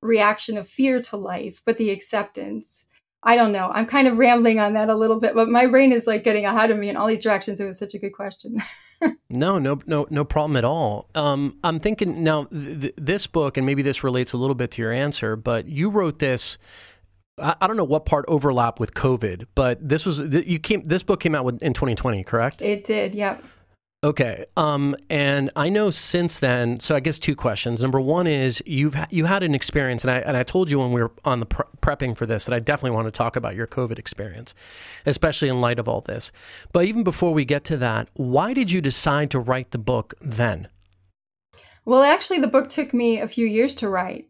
reaction 0.00 0.56
of 0.58 0.68
fear 0.68 1.00
to 1.00 1.16
life, 1.16 1.62
but 1.64 1.76
the 1.76 1.90
acceptance. 1.90 2.84
I 3.24 3.36
don't 3.36 3.52
know. 3.52 3.70
I'm 3.72 3.86
kind 3.86 4.08
of 4.08 4.18
rambling 4.18 4.58
on 4.58 4.72
that 4.72 4.88
a 4.88 4.96
little 4.96 5.20
bit, 5.20 5.34
but 5.34 5.48
my 5.48 5.66
brain 5.66 5.92
is 5.92 6.06
like 6.06 6.24
getting 6.24 6.44
ahead 6.44 6.70
of 6.70 6.78
me 6.78 6.88
in 6.88 6.96
all 6.96 7.06
these 7.06 7.22
directions. 7.22 7.60
It 7.60 7.64
was 7.64 7.78
such 7.78 7.94
a 7.94 7.98
good 7.98 8.12
question. 8.12 8.58
no, 9.30 9.58
no, 9.58 9.78
no, 9.86 10.06
no 10.10 10.24
problem 10.24 10.56
at 10.56 10.64
all. 10.64 11.08
Um, 11.14 11.56
I'm 11.62 11.78
thinking 11.78 12.24
now, 12.24 12.44
th- 12.44 12.94
this 12.96 13.28
book, 13.28 13.56
and 13.56 13.64
maybe 13.64 13.82
this 13.82 14.02
relates 14.02 14.32
a 14.32 14.38
little 14.38 14.56
bit 14.56 14.72
to 14.72 14.82
your 14.82 14.92
answer, 14.92 15.36
but 15.36 15.68
you 15.68 15.88
wrote 15.88 16.18
this 16.18 16.58
I 17.38 17.66
don't 17.66 17.76
know 17.76 17.84
what 17.84 18.04
part 18.04 18.24
overlap 18.28 18.78
with 18.78 18.94
COVID, 18.94 19.46
but 19.54 19.86
this 19.86 20.04
was 20.04 20.20
you 20.20 20.58
came. 20.58 20.82
This 20.82 21.02
book 21.02 21.20
came 21.20 21.34
out 21.34 21.46
in 21.62 21.72
2020, 21.72 22.22
correct? 22.24 22.60
It 22.60 22.84
did. 22.84 23.14
Yep. 23.14 23.42
Okay. 24.04 24.46
Um, 24.56 24.96
and 25.08 25.50
I 25.54 25.68
know 25.68 25.90
since 25.90 26.40
then. 26.40 26.80
So 26.80 26.96
I 26.96 27.00
guess 27.00 27.20
two 27.20 27.36
questions. 27.36 27.80
Number 27.80 28.00
one 28.00 28.26
is 28.26 28.62
you've 28.66 28.96
you 29.10 29.24
had 29.24 29.42
an 29.42 29.54
experience, 29.54 30.04
and 30.04 30.10
I 30.10 30.18
and 30.18 30.36
I 30.36 30.42
told 30.42 30.70
you 30.70 30.78
when 30.80 30.92
we 30.92 31.02
were 31.02 31.12
on 31.24 31.40
the 31.40 31.46
pre- 31.46 31.64
prepping 31.80 32.16
for 32.16 32.26
this 32.26 32.44
that 32.44 32.54
I 32.54 32.58
definitely 32.58 32.96
want 32.96 33.06
to 33.06 33.12
talk 33.12 33.36
about 33.36 33.54
your 33.54 33.66
COVID 33.66 33.98
experience, 33.98 34.54
especially 35.06 35.48
in 35.48 35.60
light 35.60 35.78
of 35.78 35.88
all 35.88 36.02
this. 36.02 36.32
But 36.72 36.84
even 36.84 37.02
before 37.04 37.32
we 37.32 37.44
get 37.44 37.64
to 37.64 37.76
that, 37.78 38.08
why 38.14 38.52
did 38.52 38.70
you 38.70 38.80
decide 38.80 39.30
to 39.30 39.38
write 39.38 39.70
the 39.70 39.78
book 39.78 40.14
then? 40.20 40.68
Well, 41.84 42.02
actually, 42.02 42.40
the 42.40 42.48
book 42.48 42.68
took 42.68 42.92
me 42.92 43.20
a 43.20 43.28
few 43.28 43.46
years 43.46 43.74
to 43.76 43.88
write. 43.88 44.26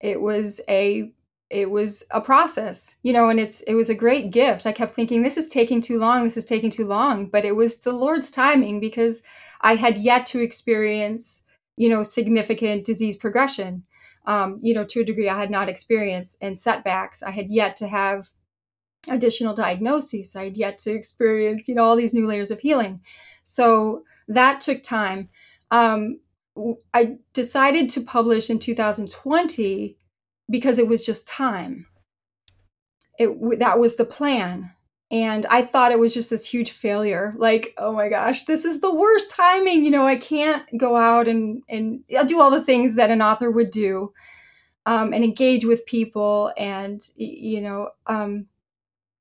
It 0.00 0.20
was 0.20 0.60
a 0.68 1.12
it 1.50 1.70
was 1.70 2.04
a 2.10 2.20
process 2.20 2.96
you 3.02 3.12
know 3.12 3.28
and 3.28 3.40
it's 3.40 3.60
it 3.62 3.74
was 3.74 3.88
a 3.88 3.94
great 3.94 4.30
gift. 4.30 4.66
I 4.66 4.72
kept 4.72 4.94
thinking 4.94 5.22
this 5.22 5.36
is 5.36 5.48
taking 5.48 5.80
too 5.80 5.98
long 5.98 6.24
this 6.24 6.36
is 6.36 6.44
taking 6.44 6.70
too 6.70 6.86
long 6.86 7.26
but 7.26 7.44
it 7.44 7.56
was 7.56 7.80
the 7.80 7.92
lord's 7.92 8.30
timing 8.30 8.80
because 8.80 9.22
i 9.62 9.74
had 9.74 9.98
yet 9.98 10.26
to 10.26 10.40
experience 10.40 11.44
you 11.76 11.88
know 11.88 12.02
significant 12.02 12.84
disease 12.84 13.16
progression. 13.16 13.84
Um, 14.26 14.58
you 14.60 14.74
know 14.74 14.84
to 14.84 15.00
a 15.00 15.04
degree 15.04 15.28
i 15.28 15.38
had 15.38 15.50
not 15.50 15.68
experienced 15.68 16.38
and 16.42 16.58
setbacks. 16.58 17.22
I 17.22 17.30
had 17.30 17.50
yet 17.50 17.76
to 17.76 17.88
have 17.88 18.30
additional 19.08 19.54
diagnoses. 19.54 20.36
I 20.36 20.44
had 20.44 20.56
yet 20.56 20.78
to 20.78 20.92
experience 20.92 21.68
you 21.68 21.74
know 21.74 21.84
all 21.84 21.96
these 21.96 22.14
new 22.14 22.26
layers 22.26 22.50
of 22.50 22.60
healing. 22.60 23.00
So 23.42 24.04
that 24.28 24.60
took 24.60 24.82
time. 24.82 25.30
Um, 25.70 26.20
i 26.94 27.16
decided 27.32 27.88
to 27.90 28.00
publish 28.00 28.50
in 28.50 28.58
2020 28.58 29.96
because 30.50 30.78
it 30.78 30.88
was 30.88 31.04
just 31.04 31.28
time. 31.28 31.86
It 33.18 33.58
that 33.58 33.78
was 33.78 33.96
the 33.96 34.04
plan. 34.04 34.72
And 35.10 35.46
I 35.46 35.62
thought 35.62 35.92
it 35.92 35.98
was 35.98 36.12
just 36.12 36.28
this 36.28 36.46
huge 36.46 36.70
failure. 36.70 37.34
Like, 37.38 37.74
oh 37.78 37.92
my 37.92 38.10
gosh, 38.10 38.44
this 38.44 38.66
is 38.66 38.80
the 38.80 38.94
worst 38.94 39.30
timing. 39.30 39.84
You 39.84 39.90
know, 39.90 40.06
I 40.06 40.16
can't 40.16 40.64
go 40.78 40.96
out 40.96 41.28
and 41.28 41.62
and 41.68 42.04
do 42.26 42.40
all 42.40 42.50
the 42.50 42.64
things 42.64 42.94
that 42.96 43.10
an 43.10 43.22
author 43.22 43.50
would 43.50 43.70
do, 43.70 44.12
um, 44.86 45.14
and 45.14 45.24
engage 45.24 45.64
with 45.64 45.86
people, 45.86 46.52
and 46.58 47.02
you 47.16 47.62
know, 47.62 47.90
um, 48.06 48.46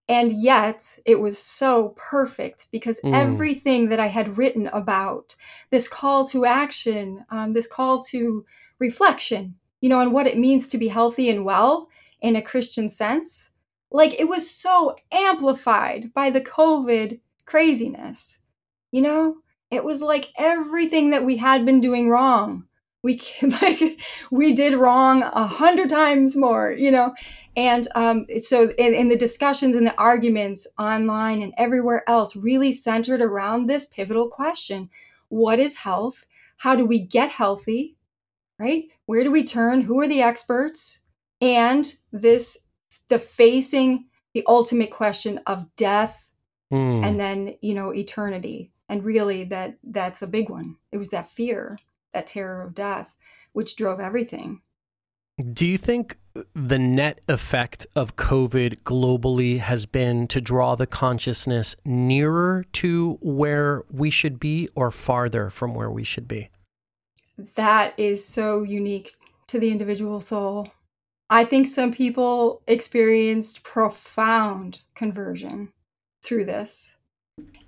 and 0.09 0.31
yet 0.31 0.99
it 1.05 1.19
was 1.19 1.37
so 1.37 1.93
perfect 1.95 2.67
because 2.71 2.99
mm. 3.01 3.13
everything 3.13 3.89
that 3.89 3.99
I 3.99 4.07
had 4.07 4.37
written 4.37 4.67
about 4.67 5.35
this 5.69 5.87
call 5.87 6.25
to 6.25 6.45
action, 6.45 7.25
um, 7.29 7.53
this 7.53 7.67
call 7.67 8.03
to 8.05 8.45
reflection, 8.79 9.55
you 9.81 9.89
know, 9.89 10.01
and 10.01 10.11
what 10.11 10.27
it 10.27 10.37
means 10.37 10.67
to 10.67 10.77
be 10.77 10.87
healthy 10.87 11.29
and 11.29 11.45
well 11.45 11.89
in 12.21 12.35
a 12.35 12.41
Christian 12.41 12.89
sense. 12.89 13.51
Like 13.91 14.19
it 14.19 14.27
was 14.27 14.49
so 14.49 14.95
amplified 15.11 16.13
by 16.13 16.29
the 16.29 16.41
COVID 16.41 17.19
craziness. 17.45 18.39
You 18.91 19.01
know, 19.01 19.37
it 19.71 19.83
was 19.83 20.01
like 20.01 20.31
everything 20.37 21.11
that 21.11 21.25
we 21.25 21.37
had 21.37 21.65
been 21.65 21.79
doing 21.79 22.09
wrong. 22.09 22.65
We 23.03 23.21
like 23.61 24.01
we 24.31 24.53
did 24.53 24.73
wrong 24.73 25.23
a 25.23 25.45
hundred 25.47 25.89
times 25.89 26.35
more, 26.35 26.71
you 26.71 26.91
know, 26.91 27.13
and 27.55 27.87
um, 27.95 28.25
so 28.37 28.71
in, 28.77 28.93
in 28.93 29.07
the 29.09 29.17
discussions 29.17 29.75
and 29.75 29.85
the 29.87 29.97
arguments 29.97 30.67
online 30.77 31.41
and 31.41 31.53
everywhere 31.57 32.03
else 32.09 32.35
really 32.35 32.71
centered 32.73 33.21
around 33.21 33.67
this 33.67 33.85
pivotal 33.85 34.27
question: 34.29 34.89
What 35.29 35.59
is 35.59 35.77
health? 35.77 36.25
How 36.57 36.75
do 36.75 36.85
we 36.85 36.99
get 36.99 37.29
healthy? 37.29 37.97
right? 38.59 38.85
Where 39.07 39.23
do 39.23 39.31
we 39.31 39.43
turn? 39.43 39.81
Who 39.81 39.99
are 40.01 40.07
the 40.07 40.21
experts? 40.21 40.99
And 41.41 41.91
this, 42.11 42.57
the 43.09 43.17
facing 43.17 44.05
the 44.33 44.43
ultimate 44.47 44.91
question 44.91 45.39
of 45.47 45.65
death 45.75 46.31
mm. 46.71 47.03
and 47.03 47.19
then, 47.19 47.55
you 47.61 47.73
know, 47.73 47.93
eternity. 47.93 48.71
And 48.89 49.03
really 49.03 49.45
that 49.45 49.77
that's 49.83 50.21
a 50.21 50.27
big 50.27 50.49
one. 50.49 50.75
It 50.91 50.97
was 50.97 51.09
that 51.09 51.29
fear, 51.29 51.77
that 52.13 52.27
terror 52.27 52.61
of 52.61 52.75
death, 52.75 53.15
which 53.53 53.75
drove 53.75 53.99
everything. 53.99 54.61
Do 55.53 55.65
you 55.65 55.77
think 55.77 56.17
the 56.53 56.79
net 56.79 57.19
effect 57.27 57.85
of 57.95 58.15
COVID 58.15 58.81
globally 58.81 59.59
has 59.59 59.85
been 59.85 60.27
to 60.27 60.41
draw 60.41 60.75
the 60.75 60.87
consciousness 60.87 61.75
nearer 61.85 62.65
to 62.73 63.17
where 63.21 63.83
we 63.89 64.09
should 64.09 64.39
be 64.39 64.67
or 64.75 64.91
farther 64.91 65.49
from 65.49 65.73
where 65.73 65.91
we 65.91 66.03
should 66.03 66.27
be? 66.27 66.49
That 67.55 67.93
is 67.97 68.25
so 68.25 68.63
unique 68.63 69.13
to 69.47 69.59
the 69.59 69.71
individual 69.71 70.19
soul. 70.19 70.71
I 71.29 71.43
think 71.43 71.67
some 71.67 71.91
people 71.91 72.61
experienced 72.67 73.63
profound 73.63 74.81
conversion 74.95 75.73
through 76.23 76.45
this. 76.45 76.95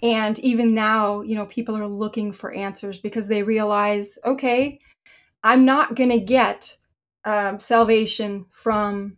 And 0.01 0.39
even 0.39 0.73
now, 0.73 1.21
you 1.21 1.35
know, 1.35 1.45
people 1.45 1.75
are 1.77 1.87
looking 1.87 2.31
for 2.31 2.51
answers 2.53 2.99
because 2.99 3.27
they 3.27 3.43
realize, 3.43 4.17
okay, 4.25 4.79
I'm 5.43 5.65
not 5.65 5.95
going 5.95 6.09
to 6.09 6.19
get 6.19 6.77
um, 7.25 7.59
salvation 7.59 8.45
from 8.51 9.17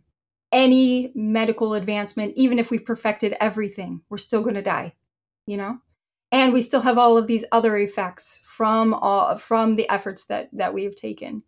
any 0.50 1.12
medical 1.14 1.74
advancement, 1.74 2.34
even 2.36 2.58
if 2.58 2.70
we 2.70 2.78
perfected 2.78 3.34
everything. 3.40 4.02
We're 4.10 4.18
still 4.18 4.42
going 4.42 4.56
to 4.56 4.62
die, 4.62 4.94
you 5.46 5.56
know? 5.56 5.78
And 6.32 6.52
we 6.52 6.62
still 6.62 6.80
have 6.80 6.96
all 6.96 7.18
of 7.18 7.26
these 7.26 7.44
other 7.52 7.76
effects 7.76 8.42
from 8.46 8.94
all 8.94 9.36
from 9.36 9.76
the 9.76 9.88
efforts 9.90 10.24
that 10.24 10.48
that 10.52 10.74
we 10.74 10.82
have 10.82 10.94
taken 10.94 11.42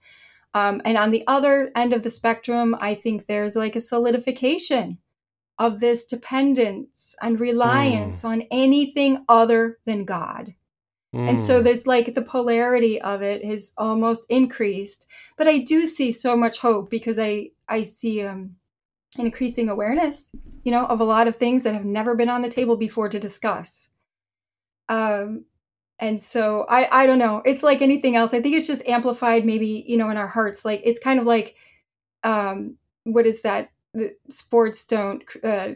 um, 0.53 0.81
and 0.85 0.97
on 0.97 1.11
the 1.11 1.25
other 1.27 1.73
end 1.75 1.93
of 1.93 2.03
the 2.03 2.11
spectrum 2.11 2.77
i 2.81 2.95
think 2.95 3.27
there's 3.27 3.57
like 3.57 3.75
a 3.75 3.81
solidification 3.81 4.99
of 5.59 5.81
this 5.81 6.05
dependence 6.05 7.15
and 7.23 7.41
reliance 7.41 8.23
mm. 8.23 8.29
on 8.29 8.43
anything 8.51 9.25
other 9.29 9.79
than 9.87 10.05
god 10.05 10.55
mm. 11.15 11.29
and 11.29 11.41
so 11.41 11.61
mm. 11.61 11.65
there's 11.65 11.87
like 11.87 12.15
the 12.15 12.23
polarity 12.23 13.01
of 13.01 13.23
it 13.23 13.45
has 13.45 13.73
almost 13.79 14.27
increased 14.29 15.07
but 15.37 15.49
i 15.49 15.59
do 15.59 15.87
see 15.87 16.13
so 16.13 16.37
much 16.37 16.59
hope 16.59 16.91
because 16.91 17.19
i 17.19 17.49
i 17.69 17.83
see 17.83 18.23
um 18.23 18.51
increasing 19.17 19.69
awareness 19.69 20.35
you 20.65 20.73
know 20.73 20.87
of 20.87 21.01
a 21.01 21.05
lot 21.05 21.29
of 21.29 21.37
things 21.37 21.63
that 21.63 21.73
have 21.73 21.85
never 21.85 22.17
been 22.17 22.29
on 22.29 22.43
the 22.43 22.49
table 22.49 22.77
before 22.77 23.09
to 23.09 23.21
discuss 23.21 23.91
um, 24.89 25.45
and 25.99 26.21
so 26.21 26.67
I, 26.69 26.89
I 26.91 27.07
don't 27.07 27.19
know. 27.19 27.41
It's 27.45 27.63
like 27.63 27.81
anything 27.81 28.17
else. 28.17 28.35
I 28.35 28.41
think 28.41 28.57
it's 28.57 28.67
just 28.67 28.87
amplified 28.87 29.47
maybe, 29.47 29.85
you 29.87 29.97
know, 29.97 30.11
in 30.11 30.17
our 30.17 30.27
hearts. 30.27 30.65
Like 30.65 30.83
it's 30.85 30.99
kind 30.99 31.21
of 31.21 31.27
like, 31.27 31.57
um, 32.25 32.77
what 33.05 33.27
is 33.27 33.43
that? 33.43 33.71
The 33.95 34.15
sports 34.29 34.85
don't, 34.85 35.23
uh, 35.45 35.75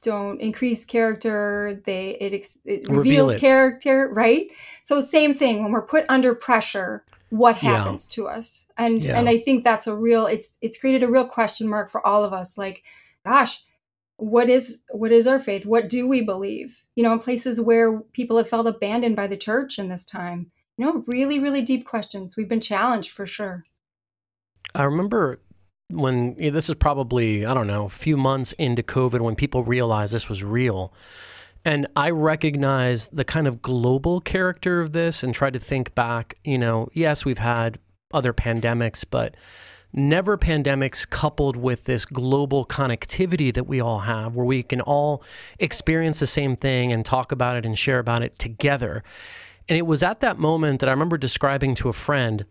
don't 0.00 0.40
increase 0.40 0.84
character. 0.84 1.80
They, 1.84 2.12
it, 2.20 2.46
it 2.64 2.88
reveals 2.88 3.34
it. 3.34 3.40
character, 3.40 4.08
right? 4.12 4.46
So 4.80 5.00
same 5.00 5.34
thing 5.34 5.62
when 5.62 5.72
we're 5.72 5.86
put 5.86 6.06
under 6.08 6.34
pressure, 6.34 7.04
what 7.28 7.56
happens 7.56 8.08
yeah. 8.10 8.14
to 8.14 8.28
us? 8.28 8.66
And, 8.78 9.04
yeah. 9.04 9.18
and 9.18 9.28
I 9.28 9.38
think 9.38 9.62
that's 9.62 9.86
a 9.86 9.94
real, 9.94 10.26
it's, 10.26 10.56
it's 10.62 10.78
created 10.78 11.02
a 11.02 11.10
real 11.10 11.26
question 11.26 11.68
mark 11.68 11.90
for 11.90 12.04
all 12.06 12.24
of 12.24 12.32
us. 12.32 12.56
Like, 12.56 12.82
gosh, 13.26 13.62
what 14.16 14.48
is 14.48 14.82
what 14.90 15.12
is 15.12 15.26
our 15.26 15.38
faith? 15.38 15.66
What 15.66 15.88
do 15.88 16.06
we 16.06 16.22
believe? 16.22 16.86
You 16.96 17.02
know 17.02 17.12
in 17.12 17.18
places 17.18 17.60
where 17.60 18.00
people 18.12 18.36
have 18.36 18.48
felt 18.48 18.66
abandoned 18.66 19.16
by 19.16 19.26
the 19.26 19.36
church 19.36 19.78
in 19.78 19.88
this 19.88 20.06
time. 20.06 20.50
You 20.76 20.86
know 20.86 21.04
really 21.06 21.38
really 21.38 21.62
deep 21.62 21.84
questions. 21.84 22.36
We've 22.36 22.48
been 22.48 22.60
challenged 22.60 23.10
for 23.10 23.26
sure. 23.26 23.64
I 24.74 24.84
remember 24.84 25.40
when 25.90 26.34
this 26.36 26.68
is 26.68 26.74
probably 26.76 27.44
I 27.44 27.54
don't 27.54 27.66
know 27.66 27.86
a 27.86 27.90
few 27.90 28.16
months 28.16 28.52
into 28.52 28.82
COVID 28.82 29.20
when 29.20 29.34
people 29.34 29.64
realized 29.64 30.12
this 30.12 30.28
was 30.28 30.44
real. 30.44 30.92
And 31.66 31.86
I 31.96 32.10
recognize 32.10 33.08
the 33.08 33.24
kind 33.24 33.46
of 33.46 33.62
global 33.62 34.20
character 34.20 34.82
of 34.82 34.92
this 34.92 35.22
and 35.22 35.34
try 35.34 35.48
to 35.48 35.58
think 35.58 35.94
back, 35.94 36.34
you 36.44 36.58
know, 36.58 36.90
yes, 36.92 37.24
we've 37.24 37.38
had 37.38 37.78
other 38.12 38.34
pandemics, 38.34 39.02
but 39.08 39.34
never 39.94 40.36
pandemics 40.36 41.08
coupled 41.08 41.56
with 41.56 41.84
this 41.84 42.04
global 42.04 42.66
connectivity 42.66 43.54
that 43.54 43.64
we 43.64 43.80
all 43.80 44.00
have, 44.00 44.36
where 44.36 44.44
we 44.44 44.62
can 44.62 44.80
all 44.80 45.22
experience 45.58 46.20
the 46.20 46.26
same 46.26 46.56
thing 46.56 46.92
and 46.92 47.04
talk 47.04 47.32
about 47.32 47.56
it 47.56 47.64
and 47.64 47.78
share 47.78 47.98
about 47.98 48.22
it 48.22 48.38
together. 48.38 49.02
And 49.68 49.78
it 49.78 49.86
was 49.86 50.02
at 50.02 50.20
that 50.20 50.38
moment 50.38 50.80
that 50.80 50.88
I 50.88 50.92
remember 50.92 51.16
describing 51.16 51.74
to 51.76 51.88
a 51.88 51.92
friend 51.92 52.44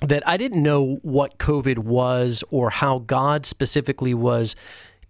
that 0.00 0.26
I 0.26 0.36
didn't 0.36 0.62
know 0.62 0.98
what 1.02 1.38
COVID 1.38 1.78
was 1.78 2.42
or 2.50 2.70
how 2.70 3.00
God 3.00 3.46
specifically 3.46 4.14
was 4.14 4.56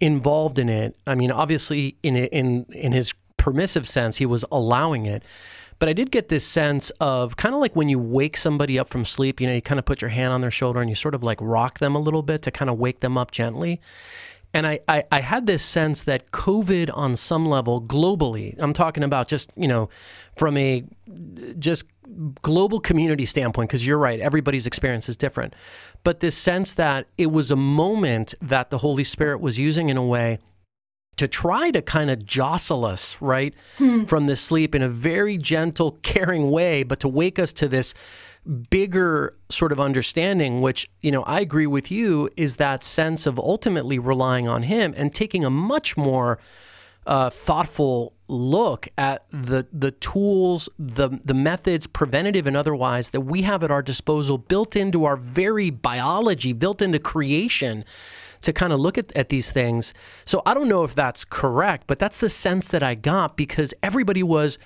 involved 0.01 0.59
in 0.59 0.69
it. 0.69 0.97
I 1.07 1.15
mean, 1.15 1.31
obviously, 1.31 1.97
in 2.03 2.17
in 2.17 2.67
in 2.73 2.93
his 2.93 3.15
permissive 3.39 3.89
sense, 3.89 4.19
he 4.19 4.27
was 4.27 4.45
allowing 4.53 5.07
it. 5.07 5.25
But 5.83 5.89
I 5.89 5.95
did 5.95 6.13
get 6.13 6.29
this 6.29 6.47
sense 6.47 6.91
of 7.01 7.37
kind 7.37 7.57
of 7.57 7.61
like 7.61 7.75
when 7.75 7.89
you 7.89 7.99
wake 7.99 8.37
somebody 8.37 8.79
up 8.79 8.89
from 8.89 9.05
sleep, 9.05 9.41
you 9.41 9.49
know, 9.49 9.53
you 9.53 9.61
kind 9.61 9.81
of 9.81 9.85
put 9.85 10.01
your 10.01 10.11
hand 10.11 10.33
on 10.33 10.41
their 10.41 10.49
shoulder 10.49 10.81
and 10.81 10.89
you 10.89 10.95
sort 10.95 11.13
of 11.13 11.25
like 11.25 11.39
rock 11.41 11.81
them 11.81 11.97
a 11.97 11.99
little 11.99 12.23
bit 12.23 12.43
to 12.43 12.53
kind 12.53 12.71
of 12.71 12.79
wake 12.79 13.01
them 13.01 13.19
up 13.19 13.33
gently. 13.33 13.81
And 14.55 14.65
I, 14.65 14.79
I, 14.87 15.03
I, 15.11 15.21
had 15.23 15.47
this 15.47 15.65
sense 15.65 16.05
that 16.05 16.31
COVID 16.31 16.89
on 16.95 17.17
some 17.17 17.47
level 17.47 17.83
globally, 17.83 18.55
I'm 18.61 18.73
talking 18.73 19.03
about 19.03 19.27
just, 19.27 19.53
you 19.57 19.67
know, 19.67 19.89
from 20.37 20.57
a 20.57 20.85
just 21.59 21.85
global 22.43 22.79
community 22.79 23.27
standpoint, 23.27 23.69
because 23.69 23.85
you're 23.85 23.99
right, 23.99 24.21
everybody's 24.21 24.69
experience 24.69 25.09
is 25.09 25.17
different. 25.17 25.53
But 26.05 26.21
this 26.21 26.37
sense 26.37 26.75
that 26.75 27.09
it 27.19 27.33
was 27.33 27.51
a 27.51 27.57
moment 27.57 28.37
that 28.41 28.71
the 28.71 28.79
Holy 28.79 29.03
Spirit 29.03 29.41
was 29.41 29.59
using 29.59 29.89
in 29.89 29.97
a 29.97 30.07
way 30.07 30.39
to 31.17 31.29
try 31.29 31.71
to 31.71 31.83
kind 31.83 32.11
of 32.11 32.25
jostle 32.25 32.85
us, 32.85 33.21
right, 33.21 33.55
hmm. 33.77 34.05
from 34.05 34.27
this 34.27 34.41
sleep 34.41 34.75
in 34.75 34.83
a 34.83 34.89
very 34.89 35.37
gentle, 35.37 35.93
caring 36.03 36.51
way, 36.51 36.83
but 36.83 37.01
to 37.01 37.09
wake 37.09 37.39
us 37.39 37.53
to 37.53 37.69
this 37.69 37.95
bigger 38.71 39.33
sort 39.49 39.73
of 39.73 39.79
understanding, 39.79 40.61
which, 40.63 40.91
you 41.01 41.11
know, 41.11 41.23
I 41.23 41.41
agree 41.41 41.67
with 41.67 41.91
you, 41.91 42.29
is 42.37 42.57
that 42.57 42.83
sense 42.83 43.27
of 43.27 43.39
ultimately 43.39 43.99
relying 43.99 44.49
on 44.49 44.65
Him 44.65 44.95
and 44.97 45.15
taking 45.15 45.45
a 45.45 45.51
much 45.51 45.97
more 45.97 46.39
uh, 47.07 47.31
thoughtful 47.31 48.15
look 48.29 48.89
at 48.97 49.27
the 49.31 49.67
the 49.73 49.91
tools, 49.91 50.69
the 50.79 51.21
the 51.25 51.35
methods, 51.35 51.87
preventative 51.87 52.47
and 52.47 52.57
otherwise, 52.57 53.11
that 53.11 53.23
we 53.23 53.43
have 53.43 53.63
at 53.63 53.71
our 53.71 53.83
disposal, 53.83 54.39
built 54.39 54.77
into 54.77 55.05
our 55.05 55.17
very 55.17 55.71
biology, 55.71 56.53
built 56.53 56.81
into 56.81 56.99
creation 56.99 57.85
to 58.43 58.53
kind 58.53 58.73
of 58.73 58.81
look 58.81 58.99
at, 58.99 59.13
at 59.17 59.29
these 59.29 59.51
things. 59.51 59.95
So 60.25 60.43
I 60.45 60.55
don't 60.55 60.69
know 60.69 60.85
if 60.85 60.95
that's 60.95 61.25
correct, 61.25 61.87
but 61.87 61.99
that's 61.99 62.21
the 62.21 62.29
sense 62.29 62.69
that 62.69 62.83
I 62.83 62.95
got 62.95 63.37
because 63.37 63.73
everybody 63.83 64.23
was, 64.23 64.59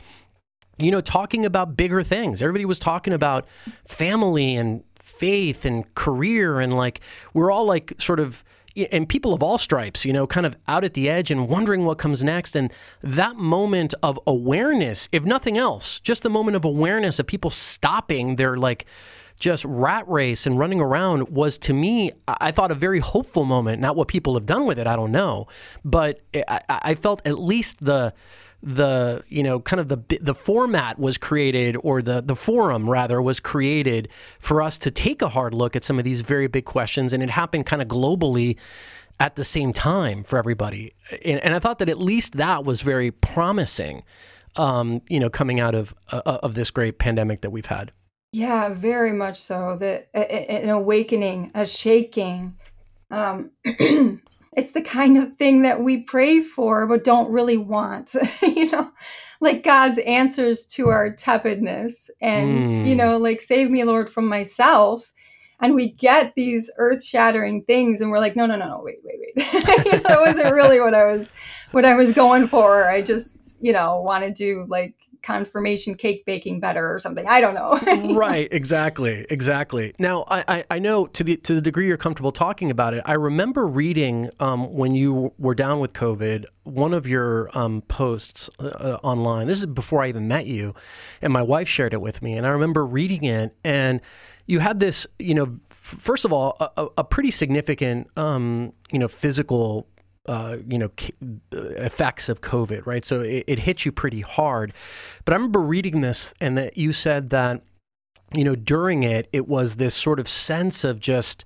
you 0.79 0.91
know, 0.91 1.01
talking 1.01 1.47
about 1.47 1.77
bigger 1.77 2.03
things. 2.03 2.43
Everybody 2.43 2.65
was 2.65 2.79
talking 2.79 3.13
about 3.13 3.47
family 3.87 4.57
and 4.57 4.83
faith 4.99 5.65
and 5.65 5.95
career 5.95 6.61
and 6.61 6.77
like 6.77 7.01
we're 7.33 7.51
all 7.51 7.65
like 7.65 7.95
sort 7.99 8.21
of 8.21 8.45
and 8.93 9.09
people 9.09 9.33
of 9.33 9.43
all 9.43 9.57
stripes, 9.57 10.05
you 10.05 10.13
know, 10.13 10.27
kind 10.27 10.45
of 10.45 10.57
out 10.69 10.85
at 10.85 10.95
the 10.95 11.09
edge 11.09 11.31
and 11.31 11.49
wondering 11.49 11.85
what 11.85 11.97
comes 11.97 12.23
next. 12.23 12.55
And 12.55 12.71
that 13.03 13.37
moment 13.37 13.95
of 14.03 14.21
awareness, 14.27 15.09
if 15.13 15.25
nothing 15.25 15.57
else, 15.57 15.99
just 16.01 16.23
the 16.23 16.29
moment 16.29 16.57
of 16.57 16.65
awareness 16.65 17.19
of 17.19 17.27
people 17.27 17.51
stopping 17.51 18.37
their 18.37 18.57
like 18.57 18.85
just 19.39 19.65
rat 19.65 20.09
race 20.09 20.47
and 20.47 20.59
running 20.59 20.81
around 20.81 21.29
was 21.29 21.59
to 21.59 21.75
me, 21.75 22.13
I 22.27 22.53
thought 22.53 22.71
a 22.71 22.75
very 22.75 23.01
hopeful 23.01 23.45
moment. 23.45 23.81
Not 23.81 23.97
what 23.97 24.09
people 24.09 24.35
have 24.35 24.47
done 24.47 24.67
with 24.67 24.79
it, 24.79 24.87
I 24.87 24.97
don't 24.97 25.13
know, 25.13 25.47
but 25.85 26.21
I, 26.35 26.61
I 26.69 26.95
felt 26.95 27.23
at 27.27 27.39
least 27.39 27.85
the 27.85 28.15
the 28.63 29.23
you 29.29 29.43
know 29.43 29.61
kind 29.61 29.81
of 29.81 29.89
the 29.89 30.19
the 30.21 30.35
format 30.35 30.99
was 30.99 31.19
created 31.19 31.77
or 31.83 32.01
the 32.01 32.23
the 32.23 32.35
forum 32.35 32.89
rather 32.89 33.21
was 33.21 33.39
created 33.39 34.09
for 34.41 34.63
us 34.63 34.79
to 34.79 34.91
take 34.91 35.23
a 35.23 35.29
hard 35.29 35.53
look 35.53 35.77
at 35.77 35.85
some 35.85 35.99
of 35.99 36.05
these 36.05 36.23
very 36.23 36.47
big 36.47 36.65
questions. 36.65 37.13
And 37.13 37.23
it 37.23 37.31
happened 37.31 37.67
kind 37.67 37.83
of 37.83 37.89
globally 37.89 38.57
at 39.21 39.37
the 39.37 39.45
same 39.45 39.73
time 39.73 40.23
for 40.23 40.39
everybody. 40.39 40.95
And, 41.25 41.41
and 41.41 41.55
I 41.55 41.59
thought 41.59 41.79
that 41.79 41.89
at 41.89 41.99
least 41.99 42.37
that 42.37 42.65
was 42.65 42.83
very 42.83 43.11
promising 43.11 44.03
um, 44.57 45.03
you 45.09 45.21
know 45.21 45.29
coming 45.29 45.61
out 45.61 45.75
of 45.75 45.95
uh, 46.11 46.23
of 46.25 46.55
this 46.55 46.71
great 46.71 46.99
pandemic 46.99 47.43
that 47.43 47.51
we've 47.51 47.67
had 47.67 47.93
yeah, 48.33 48.69
very 48.69 49.13
much 49.13 49.39
so. 49.39 49.77
The 49.79 50.07
an 50.15 50.69
awakening, 50.69 51.53
a 51.55 51.67
shaking. 51.67 52.57
Um, 53.11 53.51
it's 53.65 54.73
the 54.73 54.83
kind 54.83 55.17
of 55.17 55.37
thing 55.37 55.63
that 55.63 55.81
we 55.81 55.99
pray 55.99 56.41
for 56.41 56.87
but 56.87 57.05
don't 57.05 57.31
really 57.31 57.57
want. 57.57 58.15
you 58.43 58.71
know, 58.71 58.91
like 59.41 59.63
God's 59.63 59.99
answers 59.99 60.65
to 60.67 60.89
our 60.89 61.11
tepidness, 61.11 62.11
and 62.21 62.67
mm. 62.67 62.87
you 62.87 62.97
know, 62.97 63.19
like 63.19 63.41
save 63.41 63.71
me, 63.71 63.85
Lord, 63.85 64.11
from 64.11 64.29
myself. 64.29 65.13
And 65.59 65.75
we 65.75 65.89
get 65.91 66.35
these 66.35 66.71
earth-shattering 66.77 67.65
things, 67.65 68.03
and 68.03 68.11
we're 68.11 68.19
like, 68.19 68.37
no, 68.37 68.45
no, 68.45 68.57
no, 68.57 68.69
no, 68.69 68.83
wait, 68.85 68.99
wait, 69.03 69.19
wait. 69.19 69.47
that 70.03 70.19
wasn't 70.21 70.53
really 70.53 70.83
what 70.83 70.95
I 70.95 71.07
was, 71.07 71.33
what 71.73 71.87
I 71.87 71.95
was 71.95 72.13
going 72.13 72.47
for. 72.47 72.87
I 72.87 73.01
just, 73.01 73.59
you 73.63 73.73
know, 73.73 73.99
want 74.03 74.25
to 74.25 74.31
do 74.31 74.67
like 74.69 74.97
confirmation 75.27 75.97
cake 75.97 76.25
baking 76.25 76.61
better 76.61 76.95
or 76.95 77.01
something. 77.01 77.27
I 77.27 77.41
don't 77.41 77.55
know. 77.55 78.15
right, 78.15 78.47
exactly, 78.53 79.27
exactly. 79.29 79.93
Now, 79.99 80.25
I, 80.29 80.65
I, 80.71 80.79
know 80.79 81.09
to 81.09 81.25
the 81.25 81.37
to 81.39 81.55
the 81.55 81.61
degree 81.61 81.89
you're 81.89 81.97
comfortable 81.97 82.31
talking 82.31 82.71
about 82.71 82.95
it. 82.95 83.03
I 83.05 83.15
remember 83.15 83.67
reading 83.67 84.31
um, 84.39 84.73
when 84.73 84.95
you 84.95 85.33
were 85.37 85.55
down 85.55 85.81
with 85.81 85.95
COVID, 85.95 86.45
one 86.63 86.95
of 86.95 87.09
your 87.09 87.51
um, 87.59 87.83
posts 87.83 88.49
uh, 88.61 88.99
online. 89.03 89.49
This 89.49 89.59
is 89.59 89.67
before 89.67 90.03
I 90.03 90.09
even 90.09 90.29
met 90.29 90.47
you, 90.47 90.75
and 91.21 91.33
my 91.33 91.43
wife 91.43 91.69
shared 91.69 91.93
it 91.93 92.01
with 92.01 92.23
me, 92.23 92.35
and 92.35 92.47
I 92.47 92.51
remember 92.51 92.87
reading 92.87 93.25
it 93.25 93.57
and 93.65 94.01
you 94.49 94.61
had 94.61 94.79
this, 94.79 95.09
you 95.19 95.35
know, 95.35 95.59
f- 95.71 95.77
first 95.77 96.25
of 96.25 96.33
all, 96.33 96.57
a, 96.61 96.87
a 96.99 97.03
pretty 97.03 97.33
significant, 97.33 98.09
um, 98.17 98.73
you 98.93 98.99
know, 99.01 99.09
physical 99.09 99.89
uh, 100.27 100.59
you 100.69 100.79
know 100.79 100.91
effects 101.53 102.29
of 102.29 102.41
COVID, 102.41 102.87
right? 102.87 103.05
So 103.05 103.21
it, 103.21 103.45
it 103.47 103.59
hits 103.61 103.85
you 103.85 103.93
pretty 103.93 104.21
hard. 104.21 104.73
But 105.25 105.33
I 105.33 105.37
remember 105.37 105.61
reading 105.61 106.01
this, 106.01 106.35
and 106.41 106.57
that 106.59 106.77
you 106.77 106.93
said 106.93 107.31
that 107.31 107.63
you 108.35 108.45
know 108.45 108.55
during 108.55 109.03
it, 109.03 109.29
it 109.33 109.49
was 109.49 109.77
this 109.77 109.95
sort 109.95 110.21
of 110.21 110.29
sense 110.29 110.85
of 110.85 111.01
just 111.01 111.45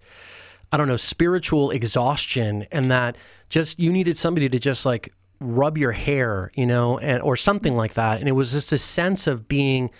I 0.72 0.76
don't 0.76 0.88
know 0.88 0.96
spiritual 0.96 1.70
exhaustion, 1.70 2.66
and 2.72 2.90
that 2.90 3.16
just 3.48 3.78
you 3.78 3.92
needed 3.92 4.16
somebody 4.16 4.48
to 4.48 4.58
just 4.58 4.86
like 4.86 5.12
rub 5.40 5.78
your 5.78 5.92
hair, 5.92 6.50
you 6.54 6.66
know, 6.66 6.98
and 6.98 7.22
or 7.22 7.36
something 7.36 7.74
like 7.74 7.94
that, 7.94 8.20
and 8.20 8.28
it 8.28 8.32
was 8.32 8.52
just 8.52 8.72
a 8.72 8.78
sense 8.78 9.26
of 9.26 9.48
being 9.48 9.90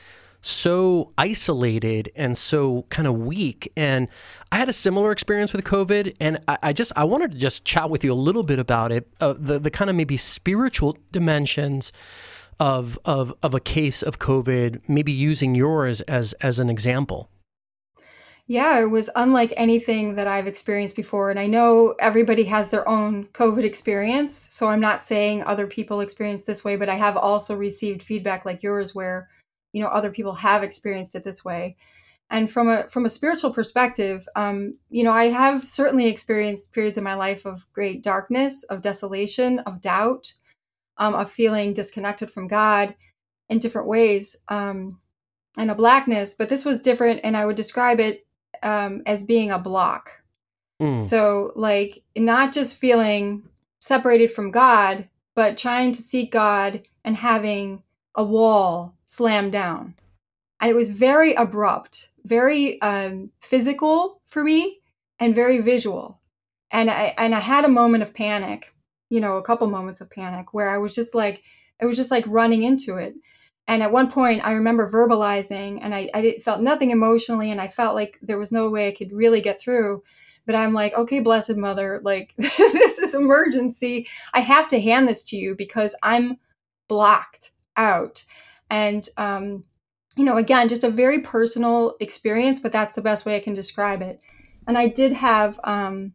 so 0.43 1.13
isolated 1.19 2.11
and 2.17 2.37
so 2.37 2.87
kind 2.89 3.07
of 3.07 3.19
weak. 3.19 3.73
And 3.77 4.09
I 4.51 4.57
had 4.57 4.69
a 4.69 4.73
similar 4.73 5.13
experience 5.13 5.53
with 5.53 5.65
COVID, 5.65 6.15
and 6.21 6.39
I, 6.49 6.59
I 6.63 6.73
just 6.73 6.93
I 6.97 7.05
wanted 7.05 7.33
to 7.33 7.39
just 7.39 7.65
chat 7.65 7.91
with 7.91 8.05
you 8.05 8.13
a 8.13 8.15
little 8.15 8.43
bit 8.43 8.59
about 8.59 8.93
it, 8.93 9.09
uh, 9.21 9.35
the 9.39 9.59
the 9.59 9.71
kind 9.71 9.91
of 9.91 9.97
maybe 9.97 10.17
spiritual 10.17 10.97
dimensions 11.13 11.93
of 12.59 12.99
of 13.05 13.35
of 13.43 13.55
a 13.55 13.61
case 13.61 14.03
of 14.03 14.19
COVID, 14.19 14.81
maybe 14.89 15.13
using 15.13 15.55
yours 15.55 16.01
as 16.03 16.33
as 16.35 16.59
an 16.59 16.71
example. 16.71 17.29
Yeah, 18.47 18.81
it 18.81 18.87
was 18.87 19.09
unlike 19.15 19.55
anything 19.57 20.17
that 20.17 20.27
I've 20.27 20.49
experienced 20.49 20.97
before. 20.97 21.31
And 21.31 21.39
I 21.39 21.47
know 21.47 21.95
everybody 22.01 22.43
has 22.47 22.69
their 22.69 22.89
own 22.89 23.27
COVID 23.27 23.63
experience. 23.63 24.35
So 24.35 24.67
I'm 24.67 24.81
not 24.81 25.05
saying 25.05 25.45
other 25.45 25.69
people 25.69 26.01
experience 26.01 26.43
this 26.43 26.65
way, 26.65 26.75
but 26.75 26.89
I 26.89 26.97
have 26.97 27.17
also 27.17 27.55
received 27.55 28.03
feedback 28.03 28.45
like 28.45 28.65
yours 28.65 28.93
where 28.93 29.29
you 29.73 29.83
know 29.83 29.89
other 29.89 30.11
people 30.11 30.33
have 30.33 30.63
experienced 30.63 31.15
it 31.15 31.25
this 31.25 31.45
way 31.45 31.77
and 32.31 32.51
from 32.51 32.69
a 32.69 32.85
from 32.89 33.05
a 33.05 33.11
spiritual 33.11 33.53
perspective 33.53 34.27
um, 34.37 34.77
you 34.89 35.05
know 35.05 35.13
i 35.13 35.25
have 35.25 35.69
certainly 35.69 36.07
experienced 36.07 36.73
periods 36.73 36.97
in 36.97 37.05
my 37.05 37.15
life 37.15 37.45
of 37.45 37.71
great 37.73 38.03
darkness 38.03 38.63
of 38.65 38.83
desolation 38.83 39.59
of 39.61 39.81
doubt 39.81 40.33
um, 40.99 41.15
of 41.15 41.31
feeling 41.31 41.73
disconnected 41.73 42.31
from 42.31 42.47
god 42.47 42.95
in 43.49 43.59
different 43.59 43.89
ways 43.89 44.37
um, 44.49 44.99
and 45.59 45.71
a 45.71 45.75
blackness 45.75 46.35
but 46.35 46.49
this 46.49 46.65
was 46.65 46.81
different 46.81 47.21
and 47.25 47.37
i 47.37 47.45
would 47.45 47.57
describe 47.57 48.01
it 48.01 48.27
um, 48.63 49.03
as 49.07 49.25
being 49.25 49.51
a 49.51 49.59
block 49.59 50.23
mm. 50.81 51.03
so 51.03 51.53
like 51.57 52.03
not 52.17 52.53
just 52.53 52.77
feeling 52.77 53.43
separated 53.81 54.31
from 54.31 54.51
god 54.51 55.09
but 55.35 55.57
trying 55.57 55.93
to 55.93 56.03
seek 56.03 56.31
god 56.31 56.83
and 57.05 57.17
having 57.17 57.83
a 58.15 58.25
wall 58.25 58.97
slammed 59.05 59.53
down. 59.53 59.95
And 60.61 60.71
it 60.71 60.75
was 60.75 60.91
very 60.91 61.33
abrupt, 61.35 62.11
very 62.25 62.81
um, 62.83 63.31
physical 63.41 64.21
for 64.27 64.45
me, 64.45 64.81
and 65.19 65.35
very 65.35 65.59
visual. 65.59 66.21
And 66.71 66.91
I 66.91 67.15
and 67.19 67.35
I 67.35 67.41
had 67.41 67.65
a 67.65 67.69
moment 67.69 68.03
of 68.03 68.15
panic, 68.15 68.75
you 69.09 69.21
know, 69.21 69.37
a 69.37 69.43
couple 69.43 69.67
moments 69.69 70.01
of 70.01 70.11
panic 70.11 70.53
where 70.53 70.71
I 70.71 70.79
was 70.79 70.95
just 70.95 71.15
like, 71.15 71.43
I 71.81 71.87
was 71.87 71.97
just 71.97 72.11
like 72.11 72.25
running 72.27 72.63
into 72.63 72.97
it. 72.97 73.15
And 73.67 73.83
at 73.83 73.93
one 73.93 74.11
point, 74.11 74.45
I 74.45 74.53
remember 74.53 74.91
verbalizing, 74.91 75.79
and 75.81 75.95
I, 75.95 76.11
I 76.13 76.39
felt 76.43 76.61
nothing 76.61 76.91
emotionally, 76.91 77.51
and 77.51 77.61
I 77.61 77.69
felt 77.69 77.95
like 77.95 78.19
there 78.21 78.39
was 78.39 78.53
no 78.53 78.69
way 78.69 78.89
I 78.89 78.95
could 78.95 79.13
really 79.13 79.41
get 79.41 79.61
through. 79.61 80.03
but 80.47 80.55
I'm 80.55 80.73
like, 80.75 80.95
okay, 80.95 81.21
blessed 81.21 81.57
mother, 81.57 82.01
like 82.03 82.35
this 82.37 82.99
is 82.99 83.15
emergency. 83.15 84.09
I 84.35 84.41
have 84.41 84.69
to 84.69 84.81
hand 84.81 85.09
this 85.09 85.23
to 85.27 85.37
you 85.37 85.55
because 85.55 85.95
I'm 86.03 86.39
blocked 86.89 87.53
out. 87.77 88.25
And, 88.69 89.07
um, 89.17 89.65
you 90.17 90.25
know, 90.25 90.37
again, 90.37 90.69
just 90.69 90.85
a 90.85 90.91
very 90.91 91.21
personal 91.21 91.95
experience, 92.01 92.61
but 92.61 92.73
that's 92.73 92.95
the 92.95 93.03
best 93.03 93.25
way 93.25 93.37
I 93.37 93.41
can 93.41 93.55
describe 93.55 94.03
it. 94.03 94.21
And 94.67 94.77
I 94.77 94.89
did 94.89 95.13
have 95.13 95.59
um, 95.65 96.15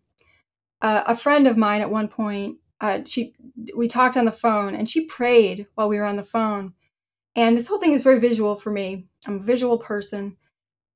a, 0.81 1.03
a 1.07 1.15
friend 1.15 1.47
of 1.47 1.57
mine 1.57 1.81
at 1.81 1.89
one 1.91 2.07
point. 2.07 2.57
Uh, 2.81 2.99
she, 3.05 3.33
we 3.75 3.87
talked 3.87 4.17
on 4.17 4.25
the 4.25 4.31
phone, 4.31 4.75
and 4.75 4.87
she 4.87 5.05
prayed 5.05 5.65
while 5.75 5.89
we 5.89 5.97
were 5.97 6.05
on 6.05 6.17
the 6.17 6.23
phone. 6.23 6.73
And 7.35 7.57
this 7.57 7.67
whole 7.67 7.79
thing 7.79 7.93
is 7.93 8.03
very 8.03 8.19
visual 8.19 8.55
for 8.55 8.71
me. 8.71 9.07
I'm 9.27 9.35
a 9.35 9.39
visual 9.39 9.77
person. 9.77 10.37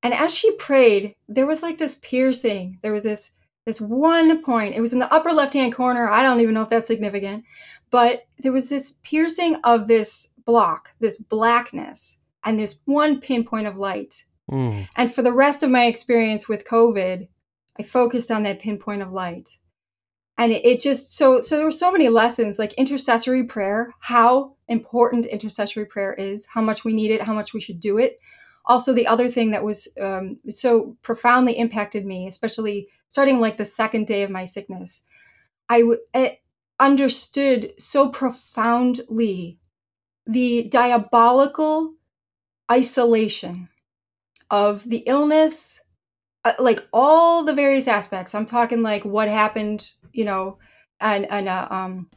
And 0.04 0.14
as 0.14 0.34
she 0.34 0.56
prayed, 0.56 1.16
there 1.28 1.46
was 1.46 1.62
like 1.62 1.78
this 1.78 1.96
piercing. 1.96 2.80
There 2.82 2.94
was 2.94 3.04
this 3.04 3.32
this 3.66 3.82
one 3.82 4.42
point. 4.44 4.74
It 4.74 4.82
was 4.82 4.94
in 4.94 5.00
the 5.00 5.14
upper 5.14 5.32
left-hand 5.32 5.76
corner. 5.76 6.10
I 6.10 6.24
don't 6.24 6.40
even 6.40 6.54
know 6.54 6.64
if 6.64 6.70
that's 6.70 6.88
significant, 6.88 7.44
but 7.92 8.24
there 8.40 8.54
was 8.54 8.70
this 8.70 8.98
piercing 9.04 9.58
of 9.64 9.88
this 9.88 10.30
block, 10.50 10.90
this 11.00 11.18
blackness, 11.18 12.18
and 12.44 12.58
this 12.60 12.82
one 12.86 13.22
pinpoint 13.22 13.68
of 13.68 13.78
light. 13.78 14.24
Mm. 14.52 14.88
And 14.96 15.14
for 15.14 15.22
the 15.22 15.32
rest 15.32 15.62
of 15.62 15.70
my 15.70 15.86
experience 15.86 16.50
with 16.50 16.68
COVID, 16.68 17.28
I 17.78 17.84
focused 17.84 18.32
on 18.32 18.42
that 18.44 18.60
pinpoint 18.60 19.04
of 19.04 19.14
light. 19.14 19.60
And 20.40 20.52
it, 20.52 20.66
it 20.66 20.80
just 20.80 21.16
so 21.16 21.42
so 21.42 21.58
there 21.58 21.66
were 21.66 21.72
so 21.72 21.92
many 21.92 22.10
lessons 22.10 22.58
like 22.58 22.74
intercessory 22.74 23.44
prayer, 23.44 23.94
how 24.00 24.56
important 24.68 25.28
intercessory 25.28 25.86
prayer 25.86 26.14
is, 26.14 26.48
how 26.48 26.62
much 26.62 26.84
we 26.84 26.94
need 26.94 27.12
it, 27.12 27.22
how 27.22 27.34
much 27.34 27.54
we 27.54 27.62
should 27.62 27.80
do 27.80 28.00
it 28.00 28.20
also 28.66 28.94
the 28.94 29.08
other 29.08 29.30
thing 29.30 29.52
that 29.52 29.64
was 29.64 29.88
um, 30.00 30.38
so 30.48 30.96
profoundly 31.02 31.58
impacted 31.58 32.06
me 32.06 32.28
especially 32.28 32.88
starting 33.08 33.40
like 33.40 33.58
the 33.58 33.66
second 33.66 34.06
day 34.06 34.22
of 34.22 34.30
my 34.30 34.46
sickness 34.46 35.04
I 35.70 35.80
w- 35.80 36.36
understood 36.80 37.74
so 37.78 38.10
profoundly 38.10 39.60
the 40.30 40.68
diabolical 40.70 41.94
isolation 42.72 43.70
of 44.52 44.88
the 44.90 45.04
illness 45.08 45.82
uh, 46.46 46.54
like 46.60 46.88
all 46.94 47.44
the 47.44 47.54
various 47.54 47.88
aspects 47.88 48.34
i'm 48.34 48.46
talking 48.46 48.82
like 48.82 49.04
what 49.04 49.28
happened 49.28 49.92
you 50.14 50.24
know 50.24 50.58
and 51.02 51.26
and 51.32 51.50
uh, 51.50 51.68
um 51.70 52.10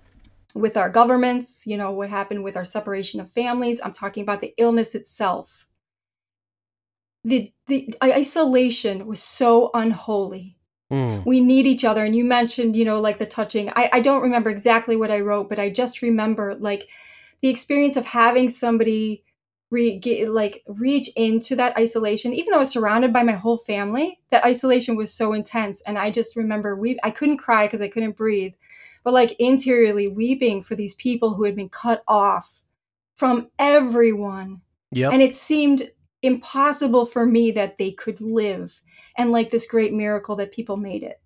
with 0.55 0.77
our 0.77 0.91
governments 0.91 1.65
you 1.67 1.77
know 1.77 1.91
what 1.91 2.11
happened 2.11 2.45
with 2.45 2.57
our 2.57 2.65
separation 2.65 3.21
of 3.21 3.31
families 3.31 3.81
i'm 3.83 3.93
talking 3.93 4.23
about 4.23 4.41
the 4.41 4.55
illness 4.59 4.95
itself 4.95 5.67
the 7.25 7.53
the 7.67 7.95
isolation 8.03 9.07
was 9.07 9.23
so 9.23 9.71
unholy. 9.75 10.57
Mm. 10.93 11.25
We 11.25 11.41
need 11.41 11.67
each 11.67 11.85
other. 11.85 12.05
And 12.05 12.15
you 12.15 12.25
mentioned, 12.25 12.77
you 12.77 12.85
know, 12.85 13.01
like 13.01 13.19
the 13.19 13.27
touching. 13.27 13.71
I, 13.71 13.89
I 13.95 14.01
don't 14.01 14.23
remember 14.23 14.51
exactly 14.51 14.97
what 14.97 15.11
I 15.11 15.21
wrote, 15.21 15.49
but 15.49 15.59
I 15.59 15.71
just 15.71 16.03
remember 16.03 16.55
like 16.57 16.89
the 17.43 17.49
experience 17.49 17.97
of 17.97 18.07
having 18.07 18.49
somebody 18.49 19.25
re- 19.71 19.99
get, 19.99 20.31
like 20.31 20.63
reach 20.67 21.09
into 21.17 21.57
that 21.57 21.77
isolation, 21.77 22.33
even 22.33 22.51
though 22.51 22.59
I 22.59 22.61
was 22.61 22.71
surrounded 22.71 23.13
by 23.13 23.23
my 23.25 23.33
whole 23.33 23.59
family, 23.59 24.21
that 24.31 24.45
isolation 24.45 24.97
was 24.97 25.13
so 25.13 25.33
intense. 25.33 25.83
And 25.83 25.99
I 25.99 26.11
just 26.11 26.37
remember 26.37 26.77
we 26.77 26.99
I 27.03 27.11
couldn't 27.11 27.39
cry 27.39 27.67
because 27.67 27.83
I 27.83 27.89
couldn't 27.89 28.17
breathe, 28.17 28.55
but 29.03 29.15
like 29.15 29.35
interiorly 29.39 30.09
weeping 30.09 30.63
for 30.63 30.77
these 30.77 30.95
people 30.95 31.35
who 31.35 31.45
had 31.45 31.57
been 31.57 31.69
cut 31.69 32.05
off 32.07 32.63
from 33.15 33.49
everyone. 33.59 34.61
Yeah. 34.93 35.11
And 35.11 35.23
it 35.23 35.35
seemed 35.35 35.91
impossible 36.23 37.07
for 37.07 37.27
me 37.27 37.51
that 37.51 37.79
they 37.79 37.91
could 37.91 38.21
live 38.21 38.81
and 39.17 39.33
like 39.33 39.51
this 39.51 39.67
great 39.67 39.93
miracle 39.93 40.37
that 40.37 40.53
people 40.53 40.77
made 40.77 41.03
it 41.03 41.22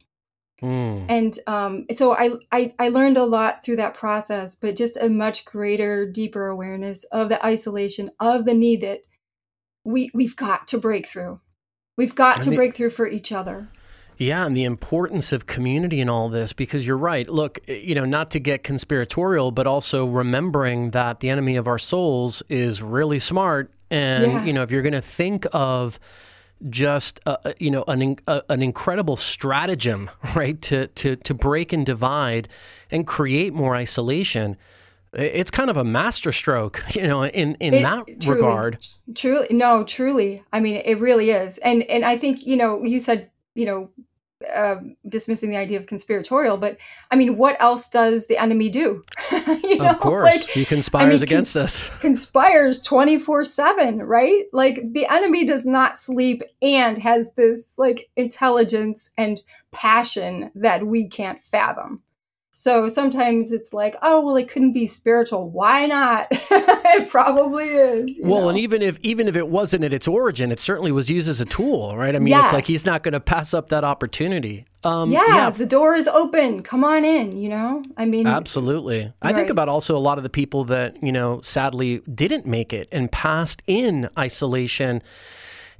mm. 0.62 1.04
and 1.09 1.38
um, 1.46 1.86
so 1.90 2.14
I, 2.14 2.30
I 2.52 2.74
i 2.78 2.88
learned 2.88 3.16
a 3.16 3.24
lot 3.24 3.64
through 3.64 3.76
that 3.76 3.94
process 3.94 4.54
but 4.54 4.76
just 4.76 4.96
a 4.96 5.09
much 5.09 5.44
greater 5.44 6.11
deeper 6.11 6.46
awareness 6.46 7.04
of 7.04 7.28
the 7.28 7.44
isolation 7.44 8.11
of 8.20 8.44
the 8.44 8.54
need 8.54 8.80
that 8.82 9.00
we 9.84 10.11
we've 10.14 10.36
got 10.36 10.66
to 10.68 10.78
break 10.78 11.07
through 11.07 11.40
we've 11.96 12.14
got 12.14 12.38
I 12.38 12.42
to 12.42 12.50
mean, 12.50 12.57
break 12.57 12.74
through 12.74 12.90
for 12.90 13.07
each 13.07 13.32
other 13.32 13.68
yeah, 14.18 14.46
and 14.46 14.57
the 14.57 14.64
importance 14.64 15.30
of 15.30 15.44
community 15.44 16.00
in 16.00 16.09
all 16.09 16.30
this, 16.30 16.54
because 16.54 16.86
you're 16.86 16.96
right. 16.96 17.28
Look, 17.28 17.61
you 17.68 17.94
know, 17.94 18.07
not 18.07 18.30
to 18.30 18.38
get 18.40 18.64
conspiratorial, 18.64 19.50
but 19.50 19.66
also 19.66 20.07
remembering 20.07 20.92
that 20.92 21.20
the 21.20 21.28
enemy 21.28 21.57
of 21.57 21.68
our 21.68 21.78
souls 21.78 22.42
is 22.48 22.80
really 22.80 23.18
smart 23.18 23.70
and 23.90 24.32
yeah. 24.32 24.44
you 24.44 24.52
know, 24.52 24.62
if 24.62 24.70
you're 24.70 24.82
going 24.82 24.92
to 24.92 25.02
think 25.02 25.46
of 25.52 26.00
just 26.68 27.20
uh, 27.26 27.36
uh 27.44 27.52
you 27.59 27.70
know 27.70 27.84
an 27.88 28.16
uh, 28.26 28.40
an 28.48 28.62
incredible 28.62 29.16
stratagem, 29.16 30.11
right, 30.34 30.61
to 30.62 30.86
to 30.88 31.16
to 31.16 31.34
break 31.34 31.72
and 31.72 31.84
divide 31.86 32.48
and 32.90 33.07
create 33.07 33.52
more 33.54 33.74
isolation. 33.74 34.57
It's 35.12 35.50
kind 35.50 35.70
of 35.70 35.78
a 35.78 35.84
masterstroke, 35.84 36.82
you 36.94 37.07
know, 37.07 37.24
in 37.24 37.57
in 37.57 37.74
it, 37.74 37.82
that 37.82 38.20
truly, 38.20 38.40
regard. 38.40 38.86
Truly, 39.14 39.46
no, 39.50 39.84
truly. 39.84 40.42
I 40.52 40.61
mean, 40.61 40.82
it 40.84 40.98
really 41.00 41.30
is, 41.30 41.59
and 41.59 41.82
and 41.84 42.04
I 42.04 42.16
think 42.16 42.46
you 42.46 42.57
know, 42.57 42.82
you 42.84 42.98
said 42.98 43.30
you 43.54 43.66
know 43.66 43.90
uh, 44.55 44.76
dismissing 45.09 45.51
the 45.51 45.57
idea 45.57 45.78
of 45.78 45.87
conspiratorial, 45.87 46.59
but 46.59 46.76
I 47.11 47.16
mean, 47.16 47.37
what 47.37 47.57
else 47.61 47.89
does 47.89 48.26
the 48.26 48.37
enemy 48.37 48.68
do? 48.68 49.03
you 49.62 49.78
know? 49.78 49.91
Of 49.91 49.99
course, 49.99 50.24
like, 50.24 50.49
he 50.49 50.64
conspires 50.64 51.07
I 51.07 51.11
mean, 51.11 51.22
against 51.22 51.55
cons- 51.55 51.64
us. 51.64 51.91
Conspires 52.01 52.82
twenty 52.82 53.18
four 53.18 53.45
seven, 53.45 54.03
right? 54.03 54.45
Like 54.53 54.80
the 54.93 55.07
enemy 55.07 55.45
does 55.45 55.64
not 55.64 55.99
sleep 55.99 56.43
and 56.61 56.99
has 56.99 57.32
this 57.32 57.74
like 57.78 58.11
intelligence 58.16 59.11
and 59.16 59.41
passion 59.72 60.51
that 60.55 60.87
we 60.87 61.09
can't 61.09 61.43
fathom. 61.43 62.03
So 62.59 62.88
sometimes 62.88 63.52
it's 63.52 63.74
like, 63.74 63.96
oh 64.00 64.24
well, 64.24 64.34
it 64.36 64.48
couldn't 64.48 64.72
be 64.72 64.86
spiritual. 64.86 65.50
Why 65.50 65.84
not? 65.84 66.28
it 66.30 67.09
probably 67.11 67.66
is. 67.66 68.18
Well, 68.22 68.44
know? 68.44 68.48
and 68.48 68.59
even 68.59 68.80
if 68.80 68.98
even 69.00 69.28
if 69.28 69.36
it 69.36 69.48
wasn't 69.48 69.84
at 69.84 69.92
its 69.92 70.09
origin, 70.09 70.50
it 70.50 70.59
certainly 70.59 70.90
was 70.90 71.11
used 71.11 71.28
as 71.28 71.38
a 71.42 71.44
tool, 71.44 71.94
right? 71.98 72.16
I 72.16 72.18
mean, 72.18 72.28
yes. 72.28 72.44
it's 72.44 72.52
like 72.54 72.64
he's 72.64 72.86
not 72.86 73.02
going 73.02 73.12
to 73.12 73.20
pass 73.20 73.52
up 73.52 73.68
that 73.68 73.84
opportunity. 73.84 74.64
Um, 74.84 75.11
yeah, 75.11 75.26
yeah, 75.26 75.50
the 75.50 75.66
door 75.66 75.94
is 75.94 76.09
open. 76.09 76.62
Come 76.62 76.82
on 76.82 77.04
in. 77.04 77.36
You 77.36 77.50
know, 77.50 77.82
I 77.98 78.07
mean, 78.07 78.26
absolutely. 78.26 79.00
Right. 79.00 79.14
I 79.20 79.32
think 79.34 79.50
about 79.50 79.68
also 79.68 79.94
a 79.94 80.00
lot 80.00 80.16
of 80.16 80.24
the 80.24 80.30
people 80.30 80.64
that 80.64 80.96
you 81.02 81.12
know 81.12 81.42
sadly 81.42 81.98
didn't 82.12 82.46
make 82.46 82.72
it 82.72 82.88
and 82.90 83.12
passed 83.12 83.61
in 83.66 84.09
isolation 84.18 85.02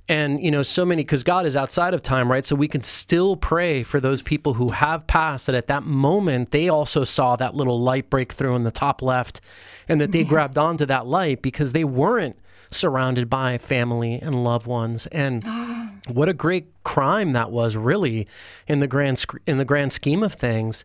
and, 0.09 0.43
you 0.43 0.51
know, 0.51 0.63
so 0.63 0.85
many, 0.85 1.03
because 1.03 1.25
God 1.25 1.47
is 1.47 1.57
outside 1.57 1.93
of 1.93 2.03
time, 2.03 2.31
right? 2.31 2.45
So 2.45 2.55
we 2.55 2.69
can 2.69 2.83
still 2.83 3.37
pray 3.37 3.83
for 3.83 3.99
those 3.99 4.23
people 4.23 4.55
who 4.55 4.69
have 4.69 5.07
passed 5.07 5.47
that 5.47 5.55
at 5.57 5.67
that 5.67 5.83
moment, 5.83 6.53
they 6.53 6.69
also 6.69 7.03
saw 7.03 7.35
that 7.37 7.55
little 7.55 7.81
light 7.81 8.09
break 8.09 8.33
through 8.33 8.55
in 8.55 8.63
the 8.63 8.71
top 8.71 9.03
left 9.03 9.41
and 9.89 10.01
that 10.01 10.13
they 10.13 10.23
yeah. 10.23 10.29
grabbed 10.29 10.59
onto 10.59 10.87
that 10.87 11.07
light 11.07 11.43
because 11.43 11.73
they 11.73 11.85
weren't 11.85 12.37
surrounded 12.71 13.29
by 13.29 13.59
family 13.59 14.15
and 14.21 14.45
loved 14.45 14.67
ones. 14.67 15.07
And 15.09 15.43
ah. 15.47 15.93
what 16.09 16.29
a 16.29 16.35
great 16.35 16.67
crime 16.85 17.33
that 17.33 17.51
was, 17.51 17.77
really, 17.77 18.29
in 18.69 18.81
the 18.81 18.87
grand, 18.87 19.25
in 19.47 19.59
the 19.59 19.65
grand 19.65 19.93
scheme 19.93 20.23
of 20.23 20.35
things 20.35 20.85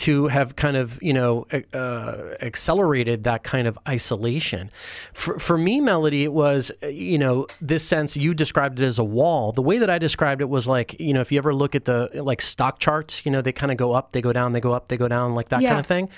to 0.00 0.28
have 0.28 0.56
kind 0.56 0.78
of 0.78 1.00
you 1.02 1.12
know 1.12 1.46
uh, 1.74 2.34
accelerated 2.40 3.24
that 3.24 3.44
kind 3.44 3.66
of 3.66 3.78
isolation. 3.86 4.70
For, 5.12 5.38
for 5.38 5.58
me, 5.58 5.80
Melody, 5.80 6.24
it 6.24 6.32
was 6.32 6.72
you 6.82 7.18
know 7.18 7.46
this 7.60 7.84
sense 7.84 8.16
you 8.16 8.32
described 8.32 8.80
it 8.80 8.84
as 8.84 8.98
a 8.98 9.04
wall. 9.04 9.52
The 9.52 9.62
way 9.62 9.78
that 9.78 9.90
I 9.90 9.98
described 9.98 10.40
it 10.40 10.48
was 10.48 10.66
like 10.66 10.98
you 10.98 11.12
know 11.12 11.20
if 11.20 11.30
you 11.30 11.38
ever 11.38 11.54
look 11.54 11.74
at 11.74 11.84
the 11.84 12.10
like 12.14 12.40
stock 12.40 12.78
charts, 12.78 13.24
you 13.26 13.30
know 13.30 13.42
they 13.42 13.52
kind 13.52 13.70
of 13.70 13.76
go 13.76 13.92
up, 13.92 14.12
they 14.12 14.22
go 14.22 14.32
down, 14.32 14.52
they 14.52 14.60
go 14.60 14.72
up, 14.72 14.88
they 14.88 14.96
go 14.96 15.06
down, 15.06 15.34
like 15.34 15.50
that 15.50 15.60
yeah. 15.60 15.68
kind 15.68 15.80
of 15.80 15.86
thing. 15.86 16.08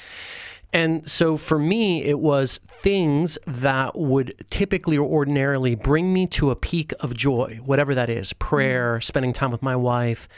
And 0.72 1.08
so 1.08 1.36
for 1.36 1.58
me, 1.58 2.02
it 2.02 2.18
was 2.18 2.58
things 2.66 3.36
that 3.46 3.96
would 3.96 4.34
typically 4.48 4.96
or 4.96 5.06
ordinarily 5.06 5.74
bring 5.74 6.12
me 6.12 6.26
to 6.28 6.50
a 6.50 6.56
peak 6.56 6.94
of 7.00 7.14
joy, 7.14 7.60
whatever 7.62 7.94
that 7.94 8.08
is 8.08 8.32
prayer, 8.34 8.98
mm. 8.98 9.04
spending 9.04 9.32
time 9.34 9.50
with 9.50 9.62
my 9.62 9.76
wife, 9.76 10.28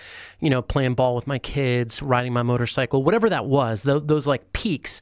you 0.41 0.51
know, 0.51 0.61
playing 0.61 0.95
ball 0.95 1.15
with 1.15 1.27
my 1.27 1.39
kids, 1.39 2.03
riding 2.03 2.33
my 2.33 2.43
motorcycle, 2.43 3.03
whatever 3.05 3.29
that 3.31 3.47
was, 3.47 3.85
those, 3.85 4.05
those 4.07 4.27
like 4.27 4.53
peaks. 4.53 5.01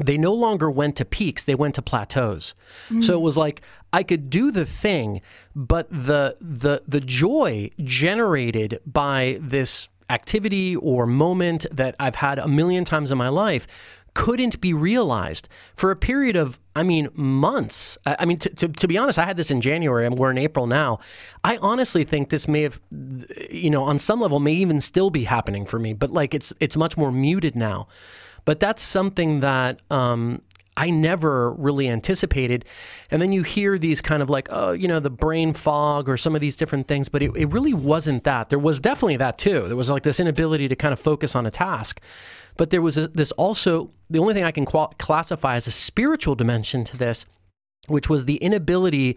They 0.00 0.18
no 0.18 0.32
longer 0.32 0.70
went 0.70 0.96
to 0.96 1.04
peaks, 1.04 1.44
they 1.44 1.54
went 1.54 1.76
to 1.76 1.82
plateaus. 1.82 2.54
Mm. 2.90 3.02
So 3.02 3.14
it 3.14 3.22
was 3.22 3.36
like 3.36 3.60
I 3.92 4.02
could 4.02 4.28
do 4.28 4.50
the 4.50 4.64
thing, 4.64 5.20
but 5.54 5.88
the 5.88 6.36
the 6.40 6.82
the 6.86 7.00
joy 7.00 7.70
generated 7.78 8.80
by 8.84 9.38
this 9.40 9.88
activity 10.10 10.74
or 10.74 11.06
moment 11.06 11.66
that 11.70 11.94
I've 12.00 12.16
had 12.16 12.40
a 12.40 12.48
million 12.48 12.84
times 12.84 13.12
in 13.12 13.18
my 13.18 13.28
life 13.28 13.68
couldn't 14.14 14.60
be 14.60 14.72
realized 14.72 15.48
for 15.76 15.90
a 15.90 15.96
period 15.96 16.36
of, 16.36 16.58
I 16.74 16.82
mean, 16.82 17.08
months. 17.14 17.98
I, 18.06 18.24
mean, 18.24 18.38
to, 18.38 18.48
to, 18.50 18.68
to, 18.68 18.88
be 18.88 18.96
honest, 18.96 19.18
I 19.18 19.26
had 19.26 19.36
this 19.36 19.50
in 19.50 19.60
January 19.60 20.06
and 20.06 20.18
we're 20.18 20.30
in 20.30 20.38
April 20.38 20.66
now. 20.66 21.00
I 21.42 21.56
honestly 21.58 22.04
think 22.04 22.30
this 22.30 22.48
may 22.48 22.62
have, 22.62 22.80
you 23.50 23.70
know, 23.70 23.84
on 23.84 23.98
some 23.98 24.20
level 24.20 24.40
may 24.40 24.54
even 24.54 24.80
still 24.80 25.10
be 25.10 25.24
happening 25.24 25.66
for 25.66 25.78
me, 25.78 25.92
but 25.92 26.10
like 26.10 26.34
it's, 26.34 26.52
it's 26.60 26.76
much 26.76 26.96
more 26.96 27.12
muted 27.12 27.56
now. 27.56 27.88
But 28.44 28.60
that's 28.60 28.82
something 28.82 29.40
that 29.40 29.80
um, 29.90 30.42
I 30.76 30.90
never 30.90 31.52
really 31.52 31.88
anticipated. 31.88 32.64
And 33.10 33.22
then 33.22 33.32
you 33.32 33.42
hear 33.42 33.78
these 33.78 34.00
kind 34.00 34.22
of 34.22 34.28
like, 34.28 34.48
oh, 34.50 34.72
you 34.72 34.88
know, 34.88 35.00
the 35.00 35.10
brain 35.10 35.52
fog 35.52 36.08
or 36.08 36.16
some 36.16 36.34
of 36.34 36.40
these 36.40 36.56
different 36.56 36.88
things, 36.88 37.08
but 37.08 37.22
it, 37.22 37.30
it 37.36 37.46
really 37.46 37.74
wasn't 37.74 38.24
that. 38.24 38.48
There 38.48 38.58
was 38.58 38.80
definitely 38.80 39.16
that 39.18 39.38
too. 39.38 39.62
There 39.68 39.76
was 39.76 39.90
like 39.90 40.02
this 40.02 40.18
inability 40.18 40.68
to 40.68 40.76
kind 40.76 40.92
of 40.92 40.98
focus 40.98 41.36
on 41.36 41.46
a 41.46 41.50
task. 41.50 42.00
But 42.56 42.70
there 42.70 42.82
was 42.82 42.96
a, 42.96 43.08
this 43.08 43.32
also, 43.32 43.90
the 44.10 44.18
only 44.18 44.34
thing 44.34 44.44
I 44.44 44.50
can 44.50 44.64
qual- 44.64 44.94
classify 44.98 45.56
as 45.56 45.66
a 45.66 45.72
spiritual 45.72 46.34
dimension 46.34 46.84
to 46.84 46.96
this, 46.96 47.24
which 47.86 48.08
was 48.08 48.24
the 48.24 48.36
inability 48.36 49.16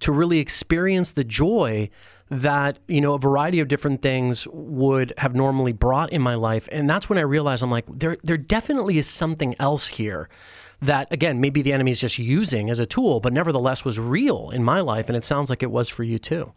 to 0.00 0.12
really 0.12 0.38
experience 0.38 1.12
the 1.12 1.24
joy 1.24 1.90
that 2.30 2.78
you 2.88 3.00
know 3.00 3.14
a 3.14 3.18
variety 3.18 3.60
of 3.60 3.68
different 3.68 4.00
things 4.00 4.46
would 4.50 5.12
have 5.18 5.34
normally 5.34 5.72
brought 5.72 6.10
in 6.10 6.22
my 6.22 6.34
life 6.34 6.68
and 6.72 6.88
that's 6.88 7.08
when 7.08 7.18
i 7.18 7.20
realized 7.20 7.62
i'm 7.62 7.70
like 7.70 7.84
there 7.86 8.16
there 8.24 8.38
definitely 8.38 8.96
is 8.96 9.06
something 9.06 9.54
else 9.60 9.86
here 9.86 10.28
that 10.82 11.10
again 11.12 11.40
maybe 11.40 11.62
the 11.62 11.72
enemy 11.72 11.90
is 11.90 12.00
just 12.00 12.18
using 12.18 12.70
as 12.70 12.78
a 12.78 12.86
tool 12.86 13.20
but 13.20 13.32
nevertheless 13.32 13.84
was 13.84 13.98
real 13.98 14.50
in 14.50 14.62
my 14.64 14.80
life 14.80 15.08
and 15.08 15.16
it 15.16 15.24
sounds 15.24 15.50
like 15.50 15.62
it 15.62 15.70
was 15.70 15.88
for 15.88 16.02
you 16.02 16.18
too. 16.18 16.52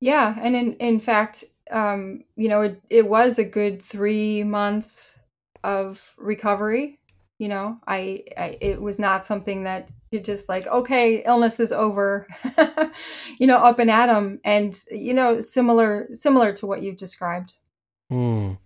Yeah 0.00 0.36
and 0.40 0.56
in 0.56 0.74
in 0.74 1.00
fact 1.00 1.44
um 1.70 2.24
you 2.36 2.48
know 2.48 2.62
it, 2.62 2.82
it 2.90 3.08
was 3.08 3.38
a 3.38 3.44
good 3.44 3.82
three 3.82 4.42
months 4.42 5.18
of 5.62 6.14
recovery 6.16 6.98
you 7.40 7.48
know? 7.48 7.78
I, 7.88 8.22
I 8.36 8.58
it 8.60 8.80
was 8.80 8.98
not 9.00 9.24
something 9.24 9.64
that 9.64 9.88
you 10.10 10.20
just 10.20 10.48
like 10.48 10.66
okay 10.66 11.22
illness 11.24 11.58
is 11.58 11.72
over 11.72 12.26
you 13.38 13.46
know 13.46 13.56
up 13.58 13.78
and 13.78 13.90
at 13.90 14.10
'em 14.10 14.40
and 14.44 14.78
you 14.90 15.14
know 15.14 15.40
similar 15.40 16.08
similar 16.12 16.52
to 16.54 16.66
what 16.66 16.82
you've 16.82 16.98
described. 16.98 17.54
Mm. 18.12 18.58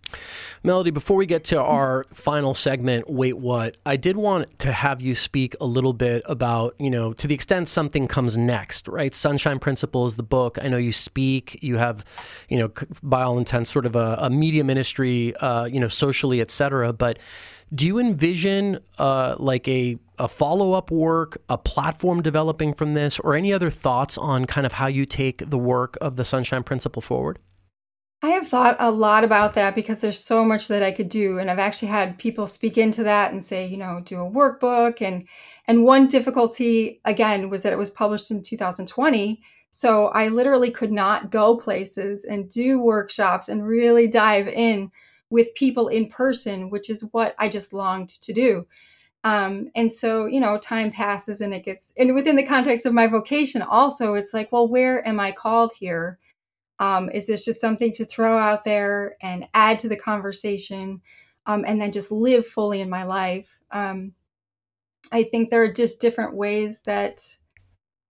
Melody 0.64 0.90
before 0.90 1.16
we 1.16 1.26
get 1.26 1.44
to 1.44 1.60
our 1.60 2.04
final 2.12 2.54
segment 2.54 3.08
wait 3.08 3.36
what 3.36 3.76
i 3.84 3.96
did 3.96 4.16
want 4.16 4.58
to 4.58 4.72
have 4.72 5.02
you 5.02 5.14
speak 5.14 5.54
a 5.60 5.66
little 5.66 5.92
bit 5.92 6.22
about 6.26 6.74
you 6.78 6.90
know 6.90 7.12
to 7.12 7.26
the 7.26 7.34
extent 7.34 7.68
something 7.68 8.08
comes 8.08 8.36
next 8.36 8.88
right 8.88 9.14
sunshine 9.14 9.58
principles 9.58 10.16
the 10.16 10.22
book 10.22 10.58
i 10.62 10.68
know 10.68 10.78
you 10.78 10.92
speak 10.92 11.58
you 11.62 11.76
have 11.76 12.04
you 12.48 12.58
know 12.58 12.70
by 13.02 13.22
all 13.22 13.38
intents 13.38 13.70
sort 13.70 13.86
of 13.86 13.94
a, 13.94 14.16
a 14.20 14.30
media 14.30 14.64
ministry 14.64 15.36
uh, 15.36 15.66
you 15.66 15.78
know 15.78 15.88
socially 15.88 16.40
etc 16.40 16.92
but 16.92 17.18
do 17.74 17.86
you 17.86 17.98
envision 17.98 18.78
uh, 18.98 19.34
like 19.38 19.66
a, 19.66 19.98
a 20.18 20.28
follow 20.28 20.74
up 20.74 20.90
work, 20.90 21.38
a 21.48 21.58
platform 21.58 22.22
developing 22.22 22.72
from 22.72 22.94
this, 22.94 23.18
or 23.18 23.34
any 23.34 23.52
other 23.52 23.70
thoughts 23.70 24.16
on 24.16 24.44
kind 24.44 24.64
of 24.64 24.74
how 24.74 24.86
you 24.86 25.04
take 25.06 25.50
the 25.50 25.58
work 25.58 25.96
of 26.00 26.16
the 26.16 26.24
Sunshine 26.24 26.62
Principle 26.62 27.02
forward? 27.02 27.38
I 28.25 28.29
have 28.29 28.49
thought 28.49 28.77
a 28.79 28.91
lot 28.91 29.22
about 29.22 29.53
that 29.53 29.75
because 29.75 30.01
there's 30.01 30.18
so 30.18 30.47
much 30.47 30.68
that 30.68 30.83
I 30.83 30.93
could 30.93 31.11
do, 31.11 31.39
and 31.39 31.51
I've 31.51 31.59
actually 31.59 31.89
had 31.89 32.16
people 32.16 32.47
speak 32.47 32.79
into 32.79 33.03
that 33.05 33.33
and 33.33 33.45
say, 33.45 33.66
you 33.66 33.77
know, 33.77 34.01
do 34.03 34.18
a 34.18 34.31
workbook. 34.31 35.03
and 35.03 35.29
And 35.68 35.85
one 35.85 36.07
difficulty 36.07 37.03
again 37.05 37.51
was 37.51 37.62
that 37.62 37.75
it 37.75 37.79
was 37.79 37.91
published 37.91 38.31
in 38.31 38.43
2020, 38.43 39.43
so 39.68 40.07
I 40.07 40.29
literally 40.29 40.70
could 40.70 40.91
not 40.91 41.31
go 41.31 41.55
places 41.59 42.25
and 42.25 42.49
do 42.49 42.81
workshops 42.81 43.51
and 43.51 43.66
really 43.66 44.07
dive 44.07 44.49
in 44.49 44.91
with 45.29 45.55
people 45.55 45.89
in 45.89 46.09
person, 46.09 46.70
which 46.70 46.89
is 46.89 47.07
what 47.12 47.35
I 47.39 47.51
just 47.51 47.75
longed 47.75 48.09
to 48.09 48.33
do. 48.33 48.66
Um, 49.25 49.68
and 49.75 49.93
so, 49.93 50.25
you 50.25 50.41
know, 50.41 50.57
time 50.57 50.91
passes 50.91 51.43
and 51.43 51.53
it 51.53 51.64
gets, 51.64 51.93
and 51.99 52.14
within 52.14 52.37
the 52.37 52.47
context 52.47 52.87
of 52.87 52.95
my 52.95 53.07
vocation, 53.07 53.61
also, 53.61 54.14
it's 54.14 54.33
like, 54.33 54.51
well, 54.51 54.66
where 54.66 55.07
am 55.07 55.20
I 55.20 55.31
called 55.31 55.72
here? 55.79 56.18
Um, 56.79 57.11
is 57.11 57.27
this 57.27 57.45
just 57.45 57.61
something 57.61 57.93
to 57.93 58.05
throw 58.05 58.39
out 58.39 58.64
there 58.64 59.16
and 59.22 59.49
add 59.55 59.79
to 59.81 59.89
the 59.89 59.97
conversation 59.97 61.01
um, 61.47 61.64
and 61.66 61.81
then 61.81 61.93
just 61.93 62.11
live 62.11 62.47
fully 62.47 62.81
in 62.81 62.91
my 62.91 63.05
life? 63.05 63.59
Um, 63.70 64.12
I 65.12 65.25
think 65.25 65.51
there 65.51 65.62
are 65.62 65.72
just 65.72 66.01
different 66.01 66.35
ways 66.35 66.81
that 66.83 67.25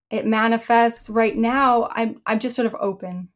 it 0.09 0.25
manifests. 0.25 1.09
Right 1.09 1.35
now, 1.35 1.89
I'm 1.91 2.21
I'm 2.25 2.39
just 2.39 2.55
sort 2.55 2.65
of 2.65 2.75
open, 2.79 3.29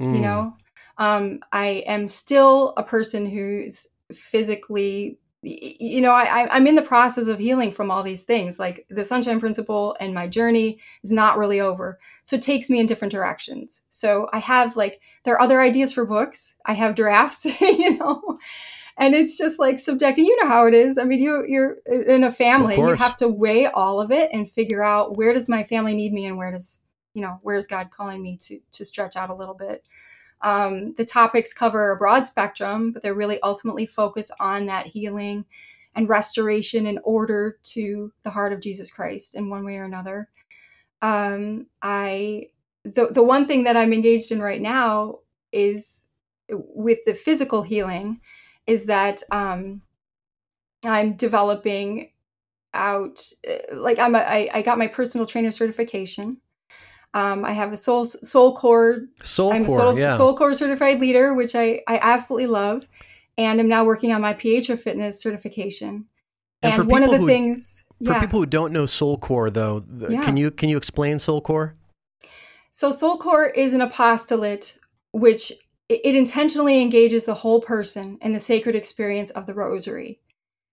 mm. 0.00 0.14
you 0.14 0.20
know. 0.20 0.54
Um, 0.98 1.40
I 1.52 1.82
am 1.86 2.06
still 2.06 2.74
a 2.76 2.82
person 2.82 3.26
who's 3.26 3.86
physically, 4.12 5.18
you 5.42 6.02
know, 6.02 6.12
I, 6.12 6.48
I'm 6.54 6.66
in 6.66 6.74
the 6.74 6.82
process 6.82 7.26
of 7.26 7.38
healing 7.38 7.72
from 7.72 7.90
all 7.90 8.02
these 8.02 8.22
things. 8.22 8.58
Like 8.58 8.86
the 8.90 9.04
Sunshine 9.04 9.40
Principle 9.40 9.96
and 9.98 10.12
my 10.12 10.26
journey 10.26 10.78
is 11.02 11.10
not 11.10 11.38
really 11.38 11.60
over. 11.60 11.98
So 12.24 12.36
it 12.36 12.42
takes 12.42 12.68
me 12.68 12.78
in 12.78 12.86
different 12.86 13.12
directions. 13.12 13.82
So 13.88 14.28
I 14.32 14.38
have 14.38 14.76
like, 14.76 15.00
there 15.24 15.34
are 15.34 15.40
other 15.40 15.60
ideas 15.60 15.92
for 15.92 16.04
books. 16.04 16.56
I 16.66 16.74
have 16.74 16.94
drafts, 16.94 17.46
you 17.60 17.96
know, 17.96 18.38
and 18.98 19.14
it's 19.14 19.38
just 19.38 19.58
like 19.58 19.78
subjecting, 19.78 20.26
You 20.26 20.36
know 20.42 20.48
how 20.48 20.66
it 20.66 20.74
is. 20.74 20.98
I 20.98 21.04
mean, 21.04 21.22
you 21.22 21.44
you're 21.48 21.78
in 21.86 22.22
a 22.22 22.30
family. 22.30 22.76
You 22.76 22.94
have 22.94 23.16
to 23.16 23.28
weigh 23.28 23.66
all 23.66 23.98
of 23.98 24.12
it 24.12 24.28
and 24.32 24.50
figure 24.50 24.84
out 24.84 25.16
where 25.16 25.32
does 25.32 25.48
my 25.48 25.64
family 25.64 25.94
need 25.94 26.12
me 26.12 26.26
and 26.26 26.36
where 26.36 26.52
does 26.52 26.80
you 27.14 27.22
know 27.22 27.38
where's 27.42 27.66
God 27.66 27.90
calling 27.90 28.22
me 28.22 28.36
to 28.42 28.60
to 28.72 28.84
stretch 28.84 29.16
out 29.16 29.30
a 29.30 29.34
little 29.34 29.54
bit. 29.54 29.82
Um, 30.42 30.94
the 30.94 31.04
topics 31.04 31.52
cover 31.52 31.90
a 31.90 31.96
broad 31.96 32.26
spectrum, 32.26 32.92
but 32.92 33.02
they're 33.02 33.14
really 33.14 33.40
ultimately 33.42 33.86
focused 33.86 34.32
on 34.40 34.66
that 34.66 34.86
healing 34.86 35.44
and 35.94 36.08
restoration 36.08 36.86
in 36.86 36.98
order 37.04 37.58
to 37.62 38.12
the 38.22 38.30
heart 38.30 38.52
of 38.52 38.60
Jesus 38.60 38.90
Christ 38.90 39.34
in 39.34 39.50
one 39.50 39.64
way 39.64 39.76
or 39.76 39.84
another. 39.84 40.28
Um, 41.02 41.66
I 41.82 42.48
the 42.84 43.08
the 43.08 43.22
one 43.22 43.44
thing 43.44 43.64
that 43.64 43.76
I'm 43.76 43.92
engaged 43.92 44.32
in 44.32 44.40
right 44.40 44.60
now 44.60 45.18
is 45.52 46.06
with 46.48 46.98
the 47.06 47.14
physical 47.14 47.62
healing 47.62 48.20
is 48.66 48.86
that 48.86 49.22
um, 49.30 49.82
I'm 50.84 51.14
developing 51.14 52.10
out 52.72 53.20
like 53.72 53.98
I'm 53.98 54.14
a, 54.14 54.18
I, 54.18 54.48
I 54.54 54.62
got 54.62 54.78
my 54.78 54.86
personal 54.86 55.26
trainer 55.26 55.50
certification 55.50 56.38
um, 57.14 57.44
I 57.44 57.52
have 57.52 57.72
a 57.72 57.76
soul 57.76 58.04
SoulCore. 58.04 59.06
Soul 59.22 59.52
I'm 59.52 59.64
core, 59.64 59.74
a 59.74 59.78
soul, 59.78 59.98
yeah. 59.98 60.16
SoulCore 60.16 60.54
certified 60.54 61.00
leader, 61.00 61.34
which 61.34 61.54
I 61.54 61.82
I 61.86 61.98
absolutely 62.00 62.46
love, 62.46 62.86
and 63.36 63.60
I'm 63.60 63.68
now 63.68 63.84
working 63.84 64.12
on 64.12 64.20
my 64.20 64.34
Pietra 64.34 64.78
fitness 64.80 65.20
certification. 65.20 66.06
And, 66.62 66.80
and 66.80 66.90
one 66.90 67.02
of 67.02 67.10
the 67.10 67.18
who, 67.18 67.26
things 67.26 67.82
for 68.04 68.12
yeah. 68.12 68.20
people 68.20 68.40
who 68.40 68.46
don't 68.46 68.72
know 68.72 68.84
SoulCore, 68.84 69.52
though, 69.52 69.82
yeah. 70.08 70.24
can 70.24 70.36
you 70.36 70.50
can 70.50 70.68
you 70.68 70.76
explain 70.76 71.16
SoulCore? 71.16 71.72
So 72.70 72.90
SoulCore 72.90 73.52
is 73.54 73.72
an 73.72 73.80
apostolate 73.80 74.78
which 75.12 75.52
it 75.88 76.14
intentionally 76.14 76.80
engages 76.80 77.24
the 77.24 77.34
whole 77.34 77.60
person 77.60 78.16
in 78.22 78.32
the 78.32 78.38
sacred 78.38 78.76
experience 78.76 79.30
of 79.30 79.46
the 79.46 79.54
rosary. 79.54 80.20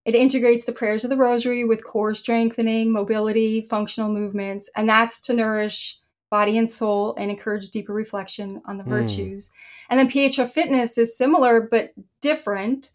It 0.05 0.13
integrates 0.13 0.65
the 0.65 0.71
prayers 0.71 1.03
of 1.03 1.09
the 1.09 1.17
rosary 1.17 1.65
with 1.65 1.83
core 1.83 2.13
strengthening, 2.13 2.91
mobility, 2.91 3.61
functional 3.61 4.09
movements, 4.09 4.69
and 4.75 4.87
that's 4.87 5.19
to 5.21 5.33
nourish 5.33 5.99
body 6.29 6.57
and 6.57 6.69
soul 6.69 7.15
and 7.17 7.31
encourage 7.31 7.69
deeper 7.69 7.93
reflection 7.93 8.61
on 8.65 8.77
the 8.77 8.83
mm. 8.83 8.89
virtues. 8.89 9.51
And 9.89 9.99
then 9.99 10.09
Pietra 10.09 10.49
fitness 10.49 10.97
is 10.97 11.17
similar 11.17 11.61
but 11.61 11.93
different. 12.21 12.89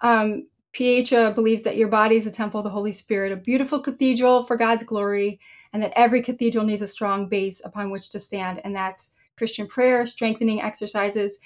Um, 0.00 0.46
Pietra 0.72 1.34
believes 1.34 1.62
that 1.62 1.76
your 1.76 1.88
body 1.88 2.16
is 2.16 2.26
a 2.26 2.30
temple 2.30 2.60
of 2.60 2.64
the 2.64 2.70
Holy 2.70 2.92
Spirit, 2.92 3.32
a 3.32 3.36
beautiful 3.36 3.80
cathedral 3.80 4.42
for 4.42 4.56
God's 4.56 4.84
glory, 4.84 5.40
and 5.72 5.82
that 5.82 5.92
every 5.96 6.22
cathedral 6.22 6.64
needs 6.64 6.82
a 6.82 6.86
strong 6.86 7.28
base 7.28 7.60
upon 7.64 7.90
which 7.90 8.10
to 8.10 8.20
stand. 8.20 8.60
And 8.64 8.74
that's 8.74 9.14
Christian 9.36 9.66
prayer, 9.66 10.06
strengthening 10.06 10.60
exercises. 10.60 11.38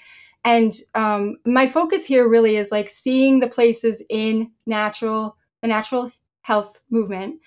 And 0.45 0.73
um, 0.93 1.37
my 1.45 1.67
focus 1.67 2.05
here 2.05 2.27
really 2.27 2.57
is 2.57 2.71
like 2.71 2.89
seeing 2.89 3.39
the 3.39 3.47
places 3.47 4.03
in 4.09 4.51
natural, 4.65 5.37
the 5.61 5.67
natural 5.67 6.11
health 6.41 6.81
movement 6.89 7.39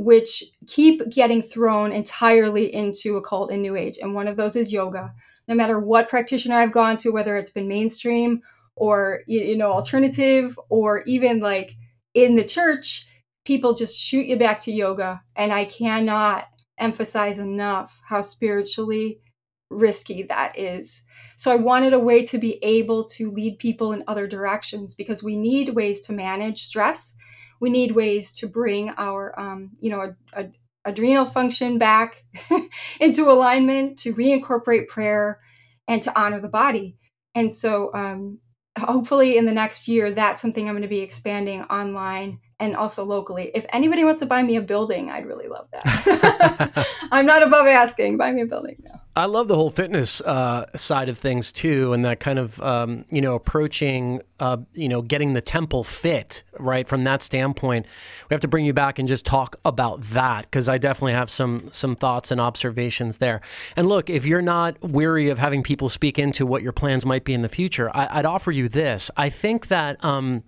which 0.00 0.42
keep 0.66 1.06
getting 1.10 1.42
thrown 1.42 1.92
entirely 1.92 2.74
into 2.74 3.18
occult 3.18 3.50
and 3.50 3.60
new 3.60 3.76
age. 3.76 3.98
And 4.00 4.14
one 4.14 4.28
of 4.28 4.38
those 4.38 4.56
is 4.56 4.72
yoga. 4.72 5.12
No 5.46 5.54
matter 5.54 5.78
what 5.78 6.08
practitioner 6.08 6.56
I've 6.56 6.72
gone 6.72 6.96
to, 6.98 7.10
whether 7.10 7.36
it's 7.36 7.50
been 7.50 7.68
mainstream 7.68 8.40
or 8.76 9.20
you 9.26 9.54
know 9.58 9.70
alternative 9.70 10.58
or 10.70 11.02
even 11.02 11.40
like 11.40 11.72
in 12.14 12.34
the 12.34 12.44
church, 12.44 13.06
people 13.44 13.74
just 13.74 13.94
shoot 13.94 14.24
you 14.24 14.38
back 14.38 14.58
to 14.60 14.72
yoga. 14.72 15.20
And 15.36 15.52
I 15.52 15.66
cannot 15.66 16.46
emphasize 16.78 17.38
enough 17.38 18.00
how 18.02 18.22
spiritually 18.22 19.20
risky 19.68 20.22
that 20.22 20.58
is. 20.58 21.02
So 21.36 21.52
I 21.52 21.56
wanted 21.56 21.92
a 21.92 21.98
way 21.98 22.24
to 22.24 22.38
be 22.38 22.58
able 22.64 23.04
to 23.16 23.30
lead 23.30 23.58
people 23.58 23.92
in 23.92 24.02
other 24.08 24.26
directions 24.26 24.94
because 24.94 25.22
we 25.22 25.36
need 25.36 25.68
ways 25.68 26.00
to 26.06 26.14
manage 26.14 26.62
stress 26.64 27.14
we 27.60 27.70
need 27.70 27.92
ways 27.92 28.32
to 28.32 28.48
bring 28.48 28.90
our 28.96 29.38
um, 29.38 29.70
you 29.80 29.90
know 29.90 30.14
a, 30.32 30.42
a, 30.42 30.50
adrenal 30.86 31.26
function 31.26 31.76
back 31.76 32.24
into 33.00 33.30
alignment 33.30 33.98
to 33.98 34.14
reincorporate 34.14 34.88
prayer 34.88 35.38
and 35.86 36.00
to 36.00 36.18
honor 36.18 36.40
the 36.40 36.48
body. 36.48 36.96
And 37.34 37.52
so 37.52 37.92
um, 37.92 38.38
hopefully 38.78 39.36
in 39.36 39.44
the 39.44 39.52
next 39.52 39.88
year 39.88 40.10
that's 40.10 40.40
something 40.40 40.68
i'm 40.68 40.74
going 40.74 40.82
to 40.82 40.88
be 40.88 41.00
expanding 41.00 41.62
online 41.64 42.38
and 42.58 42.76
also 42.76 43.04
locally. 43.04 43.50
If 43.54 43.64
anybody 43.70 44.04
wants 44.04 44.20
to 44.20 44.26
buy 44.26 44.42
me 44.42 44.56
a 44.56 44.60
building 44.60 45.10
i'd 45.10 45.26
really 45.26 45.48
love 45.48 45.68
that. 45.72 46.86
I'm 47.12 47.26
not 47.26 47.42
above 47.42 47.66
asking. 47.66 48.16
Buy 48.16 48.32
me 48.32 48.42
a 48.42 48.46
building 48.46 48.76
no. 48.84 49.00
I 49.20 49.26
love 49.26 49.48
the 49.48 49.54
whole 49.54 49.68
fitness 49.68 50.22
uh, 50.22 50.64
side 50.74 51.10
of 51.10 51.18
things 51.18 51.52
too, 51.52 51.92
and 51.92 52.06
that 52.06 52.20
kind 52.20 52.38
of 52.38 52.58
um, 52.62 53.04
you 53.10 53.20
know 53.20 53.34
approaching 53.34 54.22
uh, 54.38 54.56
you 54.72 54.88
know 54.88 55.02
getting 55.02 55.34
the 55.34 55.42
temple 55.42 55.84
fit 55.84 56.42
right 56.58 56.88
from 56.88 57.04
that 57.04 57.20
standpoint. 57.20 57.84
We 58.30 58.34
have 58.34 58.40
to 58.40 58.48
bring 58.48 58.64
you 58.64 58.72
back 58.72 58.98
and 58.98 59.06
just 59.06 59.26
talk 59.26 59.56
about 59.62 60.00
that 60.04 60.44
because 60.44 60.70
I 60.70 60.78
definitely 60.78 61.12
have 61.12 61.28
some 61.28 61.68
some 61.70 61.96
thoughts 61.96 62.30
and 62.30 62.40
observations 62.40 63.18
there. 63.18 63.42
And 63.76 63.90
look, 63.90 64.08
if 64.08 64.24
you're 64.24 64.40
not 64.40 64.80
weary 64.80 65.28
of 65.28 65.38
having 65.38 65.62
people 65.62 65.90
speak 65.90 66.18
into 66.18 66.46
what 66.46 66.62
your 66.62 66.72
plans 66.72 67.04
might 67.04 67.24
be 67.24 67.34
in 67.34 67.42
the 67.42 67.50
future, 67.50 67.94
I, 67.94 68.16
would 68.16 68.24
offer 68.24 68.50
you 68.50 68.70
this. 68.70 69.10
I 69.18 69.28
think 69.28 69.66
that. 69.68 70.02
Um, 70.02 70.44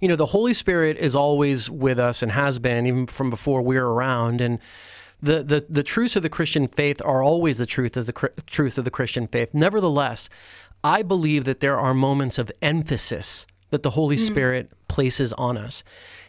you 0.00 0.08
know, 0.08 0.16
the 0.16 0.26
Holy 0.26 0.52
Spirit 0.54 0.98
is 0.98 1.14
always 1.14 1.70
with 1.70 2.00
us 2.00 2.22
and 2.22 2.32
has 2.32 2.58
been 2.58 2.84
even 2.84 3.06
from 3.06 3.30
before 3.30 3.62
we 3.62 3.76
we're 3.76 3.86
around. 3.86 4.40
And 4.40 4.58
the, 5.22 5.42
the, 5.42 5.66
the 5.68 5.82
truths 5.82 6.16
of 6.16 6.22
the 6.22 6.28
Christian 6.28 6.68
faith 6.68 7.00
are 7.04 7.22
always 7.22 7.58
the 7.58 7.66
truth 7.66 7.96
of 7.96 8.06
the 8.06 8.30
truth 8.46 8.78
of 8.78 8.84
the 8.84 8.90
Christian 8.90 9.26
faith. 9.26 9.54
Nevertheless, 9.54 10.28
I 10.82 11.02
believe 11.02 11.44
that 11.44 11.60
there 11.60 11.78
are 11.78 11.94
moments 11.94 12.38
of 12.38 12.52
emphasis 12.60 13.46
that 13.70 13.82
the 13.82 13.90
Holy 13.90 14.16
mm. 14.16 14.20
Spirit 14.20 14.70
places 14.86 15.32
on 15.32 15.58
us. 15.58 15.82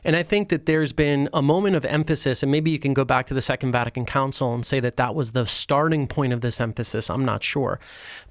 And 0.03 0.15
I 0.15 0.23
think 0.23 0.49
that 0.49 0.65
there's 0.65 0.93
been 0.93 1.29
a 1.33 1.41
moment 1.41 1.75
of 1.75 1.85
emphasis, 1.85 2.41
and 2.41 2.51
maybe 2.51 2.71
you 2.71 2.79
can 2.79 2.93
go 2.93 3.03
back 3.03 3.25
to 3.27 3.33
the 3.33 3.41
Second 3.41 3.71
Vatican 3.71 4.05
Council 4.05 4.53
and 4.53 4.65
say 4.65 4.79
that 4.79 4.97
that 4.97 5.13
was 5.13 5.31
the 5.31 5.45
starting 5.45 6.07
point 6.07 6.31
of 6.31 6.41
this 6.41 6.61
emphasis. 6.61 7.09
I'm 7.09 7.25
not 7.25 7.43
sure. 7.43 7.79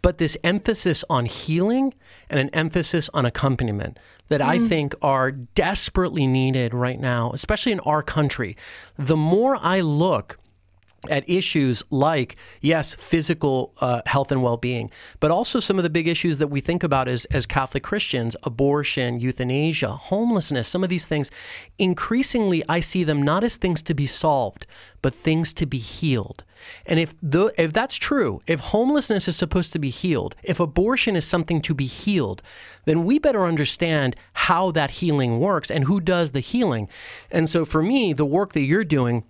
But 0.03 0.19
this 0.19 0.37
emphasis 0.43 1.05
on 1.11 1.27
healing 1.27 1.95
and 2.31 2.41
an 2.41 2.51
emphasis 2.51 3.11
on 3.13 3.27
accompaniment 3.27 3.99
that 4.29 4.41
mm. 4.41 4.47
I 4.47 4.59
think 4.61 4.95
are 5.03 5.31
desperately 5.31 6.27
needed 6.27 6.73
right 6.73 6.99
now, 6.99 7.31
especially 7.33 7.73
in 7.73 7.81
our 7.81 8.03
country. 8.03 8.57
The 8.97 9.17
more 9.17 9.57
I 9.57 9.81
look 9.81 10.39
at 11.11 11.29
issues 11.29 11.83
like, 11.91 12.37
yes, 12.61 12.95
physical 12.95 13.75
uh, 13.81 14.03
health 14.07 14.33
and 14.33 14.43
well 14.43 14.57
being, 14.57 14.91
but 15.21 15.31
also 15.31 15.61
some 15.61 15.79
of 15.79 15.83
the 15.83 15.91
big 15.91 16.09
issues 16.09 16.39
that 16.39 16.49
we 16.49 16.61
think 16.61 16.83
about 16.83 17.09
as, 17.09 17.25
as 17.27 17.47
Catholic 17.47 17.83
Christians 17.83 18.37
abortion, 18.43 19.21
euthanasia, 19.21 19.89
homelessness, 19.89 20.69
some 20.69 20.83
of 20.83 20.91
these 20.91 21.07
things. 21.07 21.31
Increasingly, 21.79 22.63
I 22.69 22.81
see 22.81 23.05
them 23.05 23.23
not 23.23 23.45
as 23.45 23.57
things 23.57 23.83
to 23.83 23.95
be 23.95 24.07
solved, 24.07 24.67
but 25.03 25.15
things 25.15 25.53
to 25.55 25.67
be 25.67 25.79
healed. 25.79 26.45
And 26.87 26.99
if, 26.99 27.15
the, 27.23 27.53
if 27.59 27.73
that's 27.73 27.97
true, 27.97 28.41
if 28.47 28.61
homelessness 28.61 29.29
is 29.29 29.37
supposed 29.37 29.73
to 29.75 29.79
be 29.79 29.91
healed, 29.91 30.35
if 30.43 30.61
abortion 30.61 31.17
is 31.17 31.27
something 31.27 31.61
to 31.63 31.75
be 31.75 31.87
healed, 31.87 32.43
then 32.85 33.05
we 33.05 33.19
better 33.19 33.45
understand 33.45 34.17
how 34.33 34.71
that 34.71 34.91
healing 34.91 35.41
works 35.41 35.71
and 35.71 35.85
who 35.85 36.01
does 36.01 36.31
the 36.31 36.41
healing. 36.41 36.89
And 37.31 37.49
so 37.49 37.65
for 37.65 37.83
me, 37.83 38.13
the 38.13 38.25
work 38.25 38.53
that 38.53 38.63
you're 38.63 38.85
doing 38.85 39.25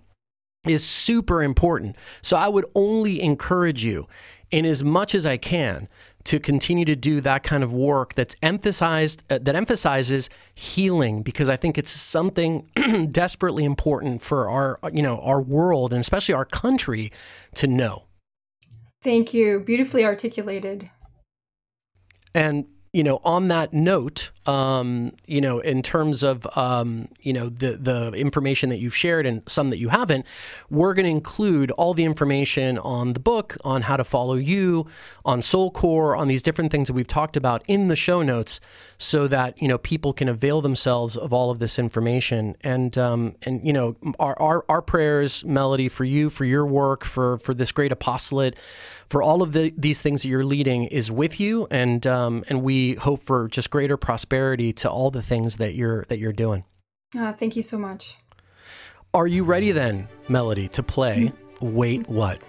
is 0.67 0.85
super 0.85 1.43
important. 1.43 1.95
So 2.21 2.37
I 2.37 2.47
would 2.47 2.65
only 2.75 3.21
encourage 3.21 3.83
you, 3.83 4.07
in 4.51 4.65
as 4.65 4.83
much 4.83 5.15
as 5.15 5.25
I 5.25 5.37
can, 5.37 5.87
to 6.25 6.39
continue 6.39 6.85
to 6.85 6.95
do 6.95 7.21
that 7.21 7.43
kind 7.43 7.63
of 7.63 7.71
work 7.71 8.15
that's 8.15 8.35
emphasized 8.41 9.23
uh, 9.29 9.37
that 9.41 9.55
emphasizes 9.55 10.29
healing 10.55 11.21
because 11.21 11.49
I 11.49 11.55
think 11.55 11.77
it's 11.77 11.91
something 11.91 12.69
desperately 13.11 13.63
important 13.63 14.21
for 14.21 14.49
our 14.49 14.79
you 14.91 15.01
know 15.01 15.19
our 15.19 15.41
world 15.41 15.93
and 15.93 16.01
especially 16.01 16.33
our 16.33 16.45
country 16.45 17.11
to 17.55 17.67
know. 17.67 18.05
Thank 19.03 19.33
you. 19.33 19.59
Beautifully 19.59 20.03
articulated. 20.03 20.89
And 22.33 22.65
you 22.91 23.03
know, 23.03 23.21
on 23.23 23.49
that 23.49 23.73
note, 23.73 24.31
um, 24.45 25.13
you 25.25 25.41
know, 25.41 25.59
in 25.59 25.81
terms 25.81 26.23
of 26.23 26.45
um, 26.55 27.07
you 27.21 27.33
know 27.33 27.49
the 27.49 27.77
the 27.77 28.11
information 28.13 28.69
that 28.69 28.77
you've 28.77 28.95
shared 28.95 29.25
and 29.25 29.41
some 29.47 29.69
that 29.69 29.79
you 29.79 29.89
haven't, 29.89 30.25
we're 30.69 30.93
going 30.93 31.05
to 31.05 31.11
include 31.11 31.71
all 31.71 31.93
the 31.93 32.03
information 32.03 32.77
on 32.77 33.13
the 33.13 33.19
book, 33.19 33.57
on 33.63 33.83
how 33.83 33.97
to 33.97 34.03
follow 34.03 34.35
you, 34.35 34.85
on 35.23 35.41
SoulCore, 35.41 36.17
on 36.17 36.27
these 36.27 36.43
different 36.43 36.71
things 36.71 36.87
that 36.87 36.93
we've 36.93 37.07
talked 37.07 37.35
about 37.35 37.63
in 37.67 37.87
the 37.87 37.95
show 37.95 38.21
notes, 38.21 38.59
so 38.97 39.27
that 39.27 39.59
you 39.61 39.67
know 39.67 39.77
people 39.79 40.13
can 40.13 40.29
avail 40.29 40.61
themselves 40.61 41.17
of 41.17 41.33
all 41.33 41.49
of 41.49 41.59
this 41.59 41.79
information. 41.79 42.55
And 42.61 42.97
um, 42.97 43.35
and 43.41 43.65
you 43.65 43.73
know, 43.73 43.95
our, 44.19 44.39
our 44.39 44.65
our 44.69 44.81
prayers, 44.81 45.43
Melody, 45.43 45.89
for 45.89 46.05
you, 46.05 46.29
for 46.29 46.45
your 46.45 46.65
work, 46.65 47.03
for 47.03 47.39
for 47.39 47.53
this 47.53 47.71
great 47.71 47.91
apostolate 47.91 48.55
for 49.07 49.21
all 49.21 49.43
of 49.43 49.51
the, 49.51 49.71
these 49.77 50.01
things 50.01 50.23
that 50.23 50.29
you're 50.29 50.43
leading 50.43 50.85
is 50.85 51.11
with 51.11 51.39
you, 51.39 51.67
and 51.69 52.07
um, 52.07 52.43
and 52.49 52.63
we 52.63 52.95
hope 52.95 53.21
for 53.21 53.47
just 53.47 53.69
greater 53.69 53.97
prosperity 53.97 54.34
to 54.35 54.89
all 54.89 55.11
the 55.11 55.21
things 55.21 55.57
that 55.57 55.75
you're 55.75 56.03
that 56.09 56.19
you're 56.19 56.33
doing. 56.33 56.65
Uh, 57.17 57.31
thank 57.33 57.55
you 57.55 57.63
so 57.63 57.77
much. 57.77 58.17
Are 59.13 59.27
you 59.27 59.45
ready 59.45 59.71
then, 59.71 60.09
Melody, 60.27 60.67
to 60.69 60.83
play? 60.83 61.31
Wait, 61.61 62.07
what? 62.09 62.41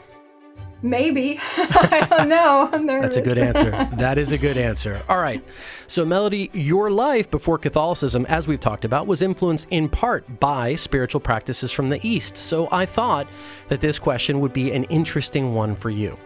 Maybe. 0.82 1.40
I 1.56 2.06
don't 2.10 2.28
know. 2.28 2.68
I'm 2.72 2.86
nervous. 2.86 3.14
That's 3.14 3.28
a 3.28 3.34
good 3.34 3.38
answer. 3.38 3.70
that 3.96 4.18
is 4.18 4.32
a 4.32 4.38
good 4.38 4.58
answer. 4.58 5.00
All 5.08 5.18
right. 5.18 5.42
So, 5.86 6.04
Melody, 6.04 6.50
your 6.52 6.90
life 6.90 7.30
before 7.30 7.58
Catholicism, 7.58 8.26
as 8.26 8.46
we've 8.46 8.60
talked 8.60 8.84
about, 8.84 9.06
was 9.06 9.22
influenced 9.22 9.68
in 9.70 9.88
part 9.88 10.40
by 10.40 10.74
spiritual 10.74 11.20
practices 11.20 11.72
from 11.72 11.88
the 11.88 12.04
East. 12.06 12.36
So, 12.36 12.68
I 12.70 12.84
thought 12.84 13.28
that 13.68 13.80
this 13.80 13.98
question 13.98 14.40
would 14.40 14.52
be 14.52 14.72
an 14.72 14.84
interesting 14.84 15.54
one 15.54 15.74
for 15.76 15.90
you. 15.90 16.18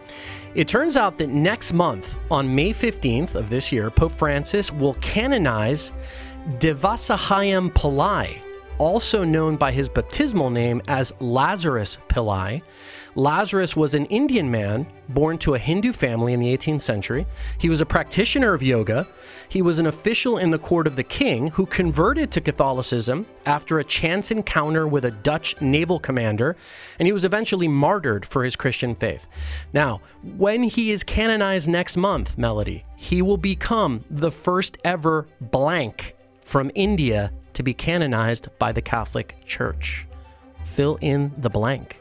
It 0.53 0.67
turns 0.67 0.97
out 0.97 1.17
that 1.19 1.29
next 1.29 1.71
month, 1.71 2.17
on 2.29 2.53
May 2.53 2.71
15th 2.71 3.35
of 3.35 3.49
this 3.49 3.71
year, 3.71 3.89
Pope 3.89 4.11
Francis 4.11 4.69
will 4.69 4.95
canonize 4.95 5.93
Devasahayam 6.59 7.71
Pillai, 7.71 8.41
also 8.77 9.23
known 9.23 9.55
by 9.55 9.71
his 9.71 9.87
baptismal 9.87 10.49
name 10.49 10.81
as 10.89 11.13
Lazarus 11.21 11.99
Pillai. 12.09 12.61
Lazarus 13.15 13.77
was 13.77 13.93
an 13.93 14.05
Indian 14.07 14.51
man 14.51 14.85
born 15.07 15.37
to 15.37 15.53
a 15.53 15.59
Hindu 15.59 15.93
family 15.93 16.33
in 16.33 16.41
the 16.41 16.57
18th 16.57 16.81
century. 16.81 17.25
He 17.57 17.69
was 17.69 17.79
a 17.79 17.85
practitioner 17.85 18.53
of 18.53 18.61
yoga. 18.61 19.07
He 19.51 19.61
was 19.61 19.79
an 19.79 19.87
official 19.87 20.37
in 20.37 20.51
the 20.51 20.57
court 20.57 20.87
of 20.87 20.95
the 20.95 21.03
king 21.03 21.47
who 21.47 21.65
converted 21.65 22.31
to 22.31 22.39
Catholicism 22.39 23.25
after 23.45 23.79
a 23.79 23.83
chance 23.83 24.31
encounter 24.31 24.87
with 24.87 25.03
a 25.03 25.11
Dutch 25.11 25.59
naval 25.59 25.99
commander, 25.99 26.55
and 26.97 27.05
he 27.05 27.11
was 27.11 27.25
eventually 27.25 27.67
martyred 27.67 28.25
for 28.25 28.45
his 28.45 28.55
Christian 28.55 28.95
faith. 28.95 29.27
Now, 29.73 29.99
when 30.23 30.63
he 30.63 30.91
is 30.91 31.03
canonized 31.03 31.67
next 31.67 31.97
month, 31.97 32.37
Melody, 32.37 32.85
he 32.95 33.21
will 33.21 33.35
become 33.35 34.05
the 34.09 34.31
first 34.31 34.77
ever 34.85 35.27
blank 35.41 36.15
from 36.45 36.71
India 36.73 37.33
to 37.51 37.61
be 37.61 37.73
canonized 37.73 38.47
by 38.57 38.71
the 38.71 38.81
Catholic 38.81 39.35
Church. 39.43 40.07
Fill 40.63 40.97
in 41.01 41.29
the 41.37 41.49
blank. 41.49 41.99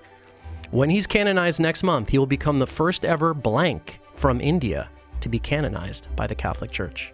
When 0.71 0.89
he's 0.89 1.09
canonized 1.09 1.59
next 1.59 1.83
month, 1.83 2.11
he 2.11 2.19
will 2.19 2.27
become 2.27 2.61
the 2.61 2.67
first 2.69 3.05
ever 3.05 3.35
blank 3.35 3.99
from 4.15 4.41
India 4.41 4.89
to 5.19 5.29
be 5.29 5.41
canonized 5.41 6.07
by 6.15 6.29
the 6.29 6.37
Catholic 6.37 6.71
Church. 6.71 7.13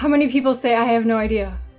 How 0.00 0.08
many 0.08 0.28
people 0.28 0.54
say 0.54 0.74
I 0.74 0.84
have 0.84 1.04
no 1.04 1.18
idea? 1.18 1.58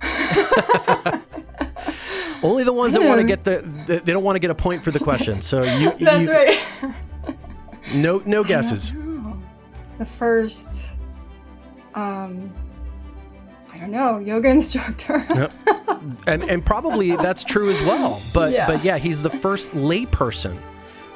Only 2.40 2.62
the 2.62 2.72
ones 2.72 2.94
that 2.94 3.02
want 3.02 3.20
to 3.20 3.26
get 3.26 3.42
the, 3.42 3.68
the, 3.88 3.98
they 3.98 4.12
don't 4.12 4.22
want 4.22 4.36
to 4.36 4.38
get 4.38 4.48
a 4.48 4.54
point 4.54 4.84
for 4.84 4.92
the 4.92 5.00
question. 5.00 5.42
So 5.42 5.64
you 5.64 5.90
That's 6.00 6.28
you, 6.28 6.32
right. 6.32 6.56
no 7.96 8.22
no 8.24 8.44
guesses. 8.44 8.92
The 9.98 10.06
first 10.06 10.92
um 11.96 12.54
I 13.72 13.78
don't 13.78 13.90
know, 13.90 14.20
yoga 14.20 14.50
instructor. 14.50 15.26
yep. 15.34 15.52
And 16.28 16.44
and 16.44 16.64
probably 16.64 17.16
that's 17.16 17.42
true 17.42 17.70
as 17.70 17.82
well. 17.82 18.22
But 18.32 18.52
yeah. 18.54 18.68
but 18.68 18.84
yeah, 18.84 18.98
he's 18.98 19.20
the 19.20 19.30
first 19.30 19.70
layperson 19.74 20.60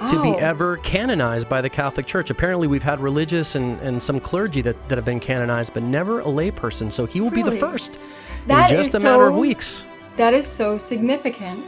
oh. 0.01 0.11
to 0.11 0.23
be 0.23 0.31
oh. 0.31 0.37
ever 0.37 0.77
canonized 0.79 1.49
by 1.49 1.61
the 1.61 1.71
Catholic 1.71 2.07
Church. 2.07 2.31
Apparently 2.31 2.67
we've 2.67 2.83
had 2.83 3.01
religious 3.01 3.55
and, 3.55 3.81
and 3.81 4.03
some 4.03 4.21
clergy 4.21 4.61
that, 4.63 4.89
that 4.89 4.97
have 4.97 5.05
been 5.05 5.21
canonized, 5.21 5.75
but 5.75 5.83
never 5.83 6.21
a 6.21 6.25
layperson. 6.25 6.93
So 6.93 7.07
he 7.07 7.21
will 7.21 7.31
really? 7.31 7.45
be 7.45 7.51
the 7.51 7.57
first 7.57 7.99
that 8.47 8.71
in 8.71 8.77
just 8.77 8.95
a 8.95 9.01
so, 9.01 9.11
matter 9.11 9.27
of 9.29 9.37
weeks. 9.37 9.87
That 10.17 10.35
is 10.35 10.47
so 10.47 10.79
significant. 10.79 11.65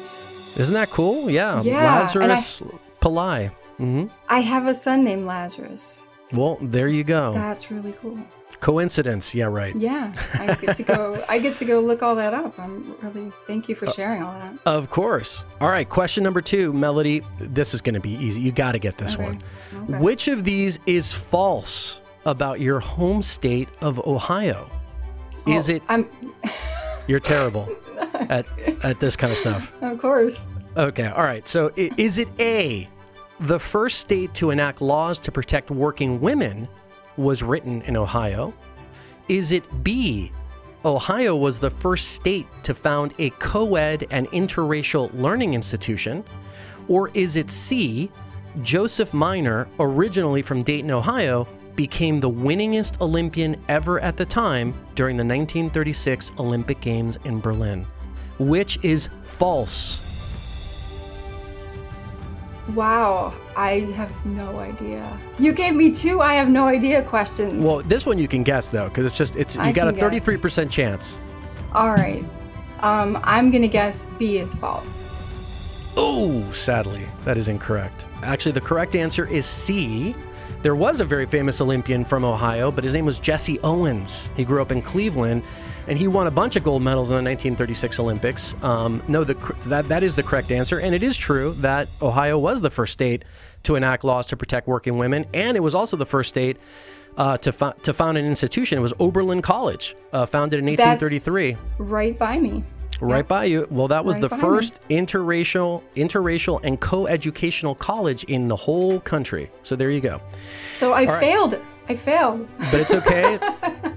Isn't 0.56 0.74
that 0.74 0.90
cool? 0.90 1.30
Yeah. 1.30 1.62
yeah 1.62 2.00
Lazarus 2.00 2.62
Pillai. 3.00 3.50
Mm-hmm. 3.78 4.06
I 4.28 4.40
have 4.40 4.66
a 4.66 4.74
son 4.74 5.04
named 5.04 5.26
Lazarus. 5.26 6.02
Well, 6.32 6.58
there 6.60 6.88
you 6.88 7.04
go. 7.04 7.32
That's 7.32 7.70
really 7.70 7.92
cool. 8.00 8.18
Coincidence, 8.60 9.34
yeah, 9.34 9.44
right. 9.44 9.74
Yeah, 9.76 10.12
I 10.34 10.54
get 10.54 10.74
to 10.74 10.82
go. 10.82 11.24
I 11.28 11.38
get 11.38 11.56
to 11.58 11.64
go 11.64 11.80
look 11.80 12.02
all 12.02 12.16
that 12.16 12.34
up. 12.34 12.58
I'm 12.58 12.96
really 13.02 13.32
thank 13.46 13.68
you 13.68 13.76
for 13.76 13.86
uh, 13.86 13.92
sharing 13.92 14.22
all 14.22 14.32
that. 14.32 14.58
Of 14.66 14.90
course. 14.90 15.44
All 15.60 15.68
right, 15.68 15.88
question 15.88 16.24
number 16.24 16.40
two, 16.40 16.72
Melody. 16.72 17.22
This 17.38 17.72
is 17.72 17.80
going 17.80 17.94
to 17.94 18.00
be 18.00 18.10
easy. 18.10 18.40
You 18.40 18.50
got 18.50 18.72
to 18.72 18.80
get 18.80 18.98
this 18.98 19.14
okay. 19.14 19.24
one. 19.24 19.42
Okay. 19.74 19.98
Which 19.98 20.26
of 20.26 20.44
these 20.44 20.80
is 20.86 21.12
false 21.12 22.00
about 22.24 22.60
your 22.60 22.80
home 22.80 23.22
state 23.22 23.68
of 23.80 24.04
Ohio? 24.06 24.68
Oh, 25.46 25.52
is 25.52 25.68
it? 25.68 25.82
I'm. 25.88 26.08
you're 27.06 27.20
terrible 27.20 27.68
at 28.14 28.44
at 28.82 28.98
this 28.98 29.14
kind 29.14 29.32
of 29.32 29.38
stuff. 29.38 29.72
Of 29.82 29.98
course. 29.98 30.46
Okay. 30.76 31.06
All 31.06 31.24
right. 31.24 31.46
So, 31.46 31.72
is 31.76 32.18
it 32.18 32.28
A, 32.40 32.88
the 33.40 33.58
first 33.58 34.00
state 34.00 34.34
to 34.34 34.50
enact 34.50 34.80
laws 34.82 35.20
to 35.20 35.32
protect 35.32 35.70
working 35.70 36.20
women? 36.20 36.68
Was 37.18 37.42
written 37.42 37.82
in 37.82 37.96
Ohio? 37.96 38.54
Is 39.28 39.52
it 39.52 39.84
B? 39.84 40.32
Ohio 40.84 41.36
was 41.36 41.58
the 41.58 41.68
first 41.68 42.12
state 42.12 42.46
to 42.62 42.72
found 42.72 43.12
a 43.18 43.30
co 43.30 43.74
ed 43.74 44.06
and 44.10 44.28
interracial 44.28 45.10
learning 45.12 45.54
institution? 45.54 46.24
Or 46.86 47.10
is 47.12 47.36
it 47.36 47.50
C? 47.50 48.10
Joseph 48.62 49.12
Minor, 49.12 49.68
originally 49.78 50.40
from 50.40 50.62
Dayton, 50.62 50.90
Ohio, 50.90 51.46
became 51.76 52.18
the 52.18 52.30
winningest 52.30 53.00
Olympian 53.00 53.60
ever 53.68 54.00
at 54.00 54.16
the 54.16 54.24
time 54.24 54.72
during 54.94 55.16
the 55.16 55.24
1936 55.24 56.32
Olympic 56.38 56.80
Games 56.80 57.18
in 57.24 57.40
Berlin, 57.40 57.86
which 58.38 58.82
is 58.82 59.10
false. 59.22 60.00
Wow, 62.74 63.32
I 63.56 63.90
have 63.94 64.26
no 64.26 64.58
idea. 64.58 65.18
You 65.38 65.52
gave 65.52 65.74
me 65.74 65.90
two 65.90 66.20
I 66.20 66.34
have 66.34 66.48
no 66.48 66.66
idea 66.66 67.02
questions. 67.02 67.64
Well, 67.64 67.80
this 67.80 68.04
one 68.04 68.18
you 68.18 68.28
can 68.28 68.42
guess 68.42 68.68
though, 68.68 68.88
because 68.88 69.06
it's 69.06 69.16
just 69.16 69.36
it's 69.36 69.56
you 69.56 69.62
I 69.62 69.72
got 69.72 69.88
a 69.88 69.92
33% 69.92 70.70
chance. 70.70 71.18
All 71.72 71.90
right. 71.90 72.24
Um, 72.80 73.18
I'm 73.24 73.50
going 73.50 73.62
to 73.62 73.68
guess 73.68 74.06
B 74.18 74.38
is 74.38 74.54
false. 74.54 75.04
Oh, 75.96 76.48
sadly, 76.52 77.08
that 77.24 77.36
is 77.36 77.48
incorrect. 77.48 78.06
Actually, 78.22 78.52
the 78.52 78.60
correct 78.60 78.94
answer 78.94 79.26
is 79.26 79.46
C. 79.46 80.14
There 80.62 80.76
was 80.76 81.00
a 81.00 81.04
very 81.04 81.26
famous 81.26 81.60
Olympian 81.60 82.04
from 82.04 82.24
Ohio, 82.24 82.70
but 82.70 82.84
his 82.84 82.94
name 82.94 83.04
was 83.04 83.18
Jesse 83.18 83.58
Owens. 83.60 84.30
He 84.36 84.44
grew 84.44 84.62
up 84.62 84.70
in 84.70 84.82
Cleveland, 84.82 85.42
and 85.88 85.98
he 85.98 86.06
won 86.06 86.26
a 86.26 86.30
bunch 86.30 86.54
of 86.56 86.62
gold 86.62 86.82
medals 86.82 87.08
in 87.08 87.14
the 87.16 87.22
1936 87.22 87.98
Olympics. 87.98 88.54
Um, 88.62 89.02
no, 89.08 89.24
the, 89.24 89.34
that 89.66 89.88
that 89.88 90.02
is 90.02 90.14
the 90.14 90.22
correct 90.22 90.50
answer, 90.50 90.78
and 90.78 90.94
it 90.94 91.02
is 91.02 91.16
true 91.16 91.54
that 91.58 91.88
Ohio 92.02 92.38
was 92.38 92.60
the 92.60 92.70
first 92.70 92.92
state 92.92 93.24
to 93.64 93.74
enact 93.74 94.04
laws 94.04 94.28
to 94.28 94.36
protect 94.36 94.68
working 94.68 94.98
women, 94.98 95.26
and 95.34 95.56
it 95.56 95.60
was 95.60 95.74
also 95.74 95.96
the 95.96 96.06
first 96.06 96.28
state 96.28 96.56
uh, 97.16 97.36
to 97.38 97.52
fo- 97.52 97.72
to 97.82 97.92
found 97.92 98.16
an 98.18 98.24
institution. 98.24 98.78
It 98.78 98.82
was 98.82 98.94
Oberlin 99.00 99.42
College, 99.42 99.96
uh, 100.12 100.26
founded 100.26 100.60
in 100.60 100.66
1833 100.66 101.56
Right 101.78 102.16
by 102.18 102.38
me. 102.38 102.62
right 103.00 103.26
by 103.26 103.44
you. 103.46 103.66
Well, 103.70 103.88
that 103.88 104.04
was 104.04 104.16
Right 104.16 104.22
the 104.22 104.28
by 104.28 104.36
me. 104.36 104.42
first 104.42 104.80
interracial, 104.90 105.82
interracial 105.96 106.60
and 106.62 106.78
co-educational 106.80 107.74
college 107.74 108.24
in 108.24 108.46
the 108.48 108.56
whole 108.56 109.00
country. 109.00 109.50
So 109.62 109.74
there 109.74 109.90
you 109.90 110.00
go. 110.00 110.20
So 110.76 110.92
I 110.92 111.06
right. 111.06 111.20
failed. 111.20 111.60
I 111.88 111.96
failed. 111.96 112.46
But 112.70 112.80
it's 112.80 112.94
okay. 112.94 113.38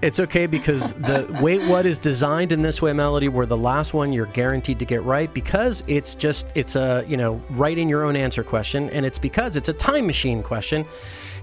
it's 0.02 0.20
okay 0.20 0.48
because 0.48 0.94
the 0.94 1.38
wait 1.42 1.62
what 1.68 1.86
is 1.86 2.00
designed 2.00 2.52
in 2.52 2.62
this 2.62 2.82
way 2.82 2.94
melody 2.94 3.28
where 3.28 3.46
the 3.46 3.58
last 3.58 3.94
one 3.94 4.14
you're 4.14 4.28
guaranteed 4.28 4.80
to 4.80 4.86
get 4.86 5.04
right 5.04 5.34
because 5.34 5.84
it's 5.88 6.16
just 6.16 6.48
it's 6.56 6.76
a, 6.76 7.04
you 7.08 7.18
know, 7.18 7.42
write 7.52 7.78
in 7.78 7.90
your 7.90 8.04
own 8.04 8.16
answer 8.16 8.44
question 8.44 8.90
and 8.92 9.06
it's 9.06 9.20
because 9.20 9.56
it's 9.56 9.70
a 9.70 9.74
time 9.74 10.08
machine 10.08 10.42
question. 10.42 10.86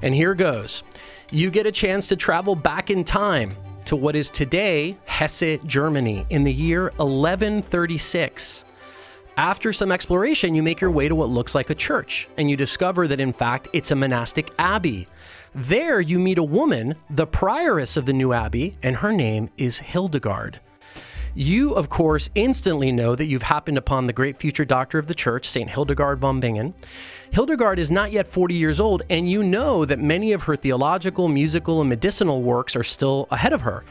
And 0.03 0.14
here 0.14 0.34
goes. 0.34 0.82
You 1.30 1.51
get 1.51 1.66
a 1.66 1.72
chance 1.72 2.09
to 2.09 2.16
travel 2.16 2.55
back 2.55 2.88
in 2.88 3.05
time 3.05 3.55
to 3.84 3.96
what 3.96 4.16
is 4.16 4.30
today 4.30 4.96
Hesse, 5.05 5.59
Germany 5.66 6.24
in 6.30 6.44
the 6.44 6.53
year 6.53 6.84
1136. 6.96 8.64
After 9.36 9.72
some 9.72 9.92
exploration, 9.92 10.55
you 10.55 10.64
make 10.64 10.80
your 10.80 10.90
way 10.90 11.07
to 11.07 11.14
what 11.14 11.28
looks 11.28 11.55
like 11.55 11.70
a 11.70 11.74
church, 11.74 12.28
and 12.36 12.51
you 12.51 12.57
discover 12.57 13.07
that 13.07 13.20
in 13.20 13.32
fact 13.32 13.68
it's 13.72 13.92
a 13.92 13.94
monastic 13.94 14.51
abbey. 14.59 15.07
There, 15.62 16.00
you 16.00 16.20
meet 16.20 16.38
a 16.38 16.44
woman, 16.44 16.94
the 17.11 17.26
prioress 17.26 17.96
of 17.96 18.06
the 18.06 18.12
new 18.12 18.32
abbey, 18.32 18.78
and 18.80 18.94
her 18.94 19.12
name 19.12 19.50
is 19.59 19.80
Hildegard. 19.80 20.61
You, 21.34 21.74
of 21.74 21.88
course, 21.88 22.30
instantly 22.36 22.92
know 22.92 23.16
that 23.16 23.26
you've 23.26 23.42
happened 23.42 23.76
upon 23.76 24.06
the 24.06 24.12
great 24.12 24.36
future 24.36 24.64
doctor 24.64 25.00
of 25.00 25.09
the 25.09 25.16
church, 25.16 25.48
St. 25.48 25.68
Hildegard 25.68 26.20
von 26.20 26.38
Bingen. 26.38 26.74
Hildegard 27.32 27.80
is 27.80 27.90
not 27.90 28.12
yet 28.12 28.28
40 28.28 28.54
years 28.54 28.78
old, 28.78 29.02
and 29.11 29.28
you 29.28 29.42
know 29.42 29.84
that 29.84 29.98
many 29.98 30.32
of 30.32 30.44
her 30.44 30.54
theological, 30.54 31.26
musical, 31.26 31.80
and 31.80 31.90
medicinal 31.90 32.40
works 32.40 32.76
are 32.76 32.84
still 32.84 33.26
ahead 33.32 33.52
of 33.52 33.62
her. 33.62 33.84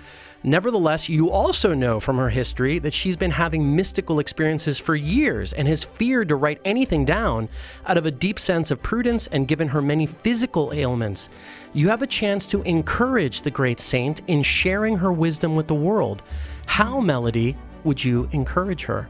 Nevertheless, 0.44 1.10
you 1.10 1.32
also 1.32 1.74
know 1.74 2.00
from 2.00 2.18
her 2.18 2.30
history 2.30 2.80
that 2.80 2.94
she's 2.94 3.16
been 3.16 3.32
having 3.32 3.76
mystical 3.76 4.20
experiences 4.20 4.78
for 4.78 4.96
years 4.96 5.52
and 5.52 5.68
has 5.68 5.84
feared 5.84 6.30
to 6.30 6.36
write 6.36 6.62
anything 6.64 7.06
down 7.06 7.50
out 7.86 7.98
of 7.98 8.06
a 8.06 8.12
deep 8.12 8.40
sense 8.40 8.70
of 8.70 8.82
prudence 8.84 9.28
and 9.28 9.48
given 9.48 9.68
her 9.70 9.82
many 9.82 10.06
physical 10.06 10.72
ailments. 10.74 11.30
You 11.74 11.90
have 11.90 12.02
a 12.02 12.08
chance 12.08 12.48
to 12.48 12.62
encourage 12.64 13.42
the 13.42 13.52
great 13.52 13.80
saint 13.80 14.22
in 14.28 14.42
sharing 14.42 14.98
her 14.98 15.12
wisdom 15.12 15.56
with 15.56 15.68
the 15.68 15.76
world. 15.76 16.24
How, 16.66 17.00
Melody, 17.00 17.56
would 17.84 18.04
you 18.04 18.28
encourage 18.32 18.84
her? 18.86 19.10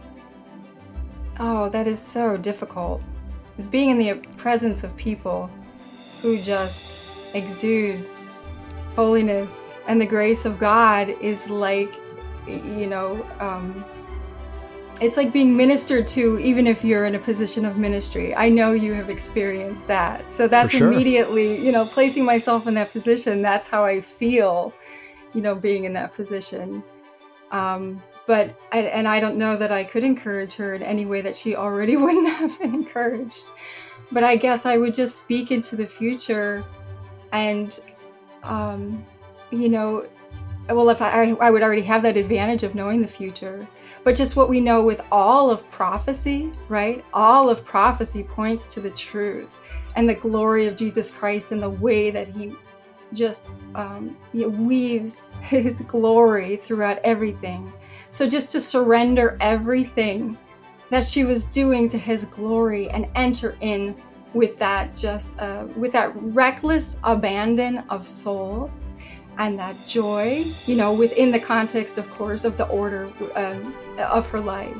Oh, 1.39 1.69
that 1.69 1.87
is 1.87 1.99
so 1.99 2.37
difficult. 2.37 3.01
Is 3.57 3.67
being 3.67 3.89
in 3.89 3.97
the 3.97 4.15
presence 4.37 4.83
of 4.83 4.95
people 4.97 5.49
who 6.21 6.39
just 6.39 6.99
exude 7.33 8.09
holiness 8.95 9.73
and 9.87 10.01
the 10.01 10.05
grace 10.05 10.45
of 10.45 10.57
God 10.57 11.09
is 11.21 11.49
like, 11.49 11.95
you 12.47 12.87
know, 12.87 13.25
um, 13.39 13.85
it's 14.99 15.17
like 15.17 15.31
being 15.31 15.55
ministered 15.55 16.07
to, 16.07 16.39
even 16.39 16.65
if 16.65 16.83
you're 16.83 17.05
in 17.05 17.15
a 17.15 17.19
position 17.19 17.65
of 17.65 17.77
ministry. 17.77 18.35
I 18.35 18.49
know 18.49 18.71
you 18.71 18.93
have 18.93 19.09
experienced 19.09 19.87
that. 19.87 20.31
So 20.31 20.47
that's 20.47 20.73
sure. 20.73 20.91
immediately, 20.91 21.57
you 21.63 21.71
know, 21.71 21.85
placing 21.85 22.25
myself 22.25 22.67
in 22.67 22.73
that 22.75 22.91
position. 22.91 23.41
That's 23.41 23.67
how 23.67 23.85
I 23.85 24.01
feel, 24.01 24.73
you 25.33 25.41
know, 25.41 25.55
being 25.55 25.85
in 25.85 25.93
that 25.93 26.13
position. 26.13 26.83
Um, 27.51 28.01
but 28.25 28.59
I, 28.71 28.79
and 28.79 29.07
I 29.07 29.19
don't 29.19 29.37
know 29.37 29.55
that 29.55 29.71
I 29.71 29.83
could 29.83 30.03
encourage 30.03 30.53
her 30.55 30.73
in 30.73 30.83
any 30.83 31.05
way 31.05 31.21
that 31.21 31.35
she 31.35 31.55
already 31.55 31.95
wouldn't 31.97 32.29
have 32.29 32.59
been 32.59 32.73
encouraged. 32.73 33.45
But 34.11 34.23
I 34.23 34.35
guess 34.35 34.65
I 34.65 34.77
would 34.77 34.93
just 34.93 35.17
speak 35.17 35.51
into 35.51 35.75
the 35.75 35.85
future, 35.85 36.63
and 37.33 37.77
um, 38.43 39.05
you 39.51 39.67
know, 39.67 40.07
well, 40.69 40.89
if 40.89 41.01
I 41.01 41.31
I 41.41 41.51
would 41.51 41.61
already 41.61 41.81
have 41.81 42.03
that 42.03 42.15
advantage 42.15 42.63
of 42.63 42.73
knowing 42.73 43.01
the 43.01 43.07
future, 43.07 43.67
but 44.07 44.15
just 44.15 44.37
what 44.37 44.47
we 44.47 44.61
know 44.61 44.81
with 44.81 45.01
all 45.11 45.49
of 45.49 45.69
prophecy, 45.69 46.49
right? 46.69 47.03
All 47.13 47.49
of 47.49 47.65
prophecy 47.65 48.23
points 48.23 48.73
to 48.73 48.79
the 48.79 48.89
truth 48.89 49.57
and 49.97 50.07
the 50.07 50.15
glory 50.15 50.65
of 50.65 50.77
Jesus 50.77 51.11
Christ 51.11 51.51
and 51.51 51.61
the 51.61 51.71
way 51.71 52.09
that 52.11 52.29
He 52.29 52.55
just 53.11 53.49
um, 53.75 54.15
weaves 54.33 55.25
His 55.41 55.81
glory 55.81 56.55
throughout 56.55 56.99
everything. 57.03 57.73
So 58.09 58.29
just 58.29 58.49
to 58.53 58.61
surrender 58.61 59.37
everything 59.41 60.37
that 60.89 61.03
she 61.03 61.25
was 61.25 61.43
doing 61.43 61.89
to 61.89 61.97
His 61.97 62.23
glory 62.23 62.89
and 62.91 63.09
enter 63.13 63.57
in 63.59 63.93
with 64.33 64.57
that 64.57 64.95
just 64.95 65.37
uh, 65.41 65.65
with 65.75 65.91
that 65.91 66.13
reckless 66.15 66.95
abandon 67.03 67.79
of 67.89 68.07
soul 68.07 68.71
and 69.37 69.57
that 69.59 69.75
joy, 69.85 70.43
you 70.65 70.75
know, 70.75 70.93
within 70.93 71.31
the 71.31 71.39
context, 71.39 71.97
of 71.97 72.09
course, 72.11 72.43
of 72.43 72.57
the 72.57 72.67
order 72.67 73.09
um, 73.35 73.75
of 73.97 74.27
her 74.29 74.39
life, 74.39 74.75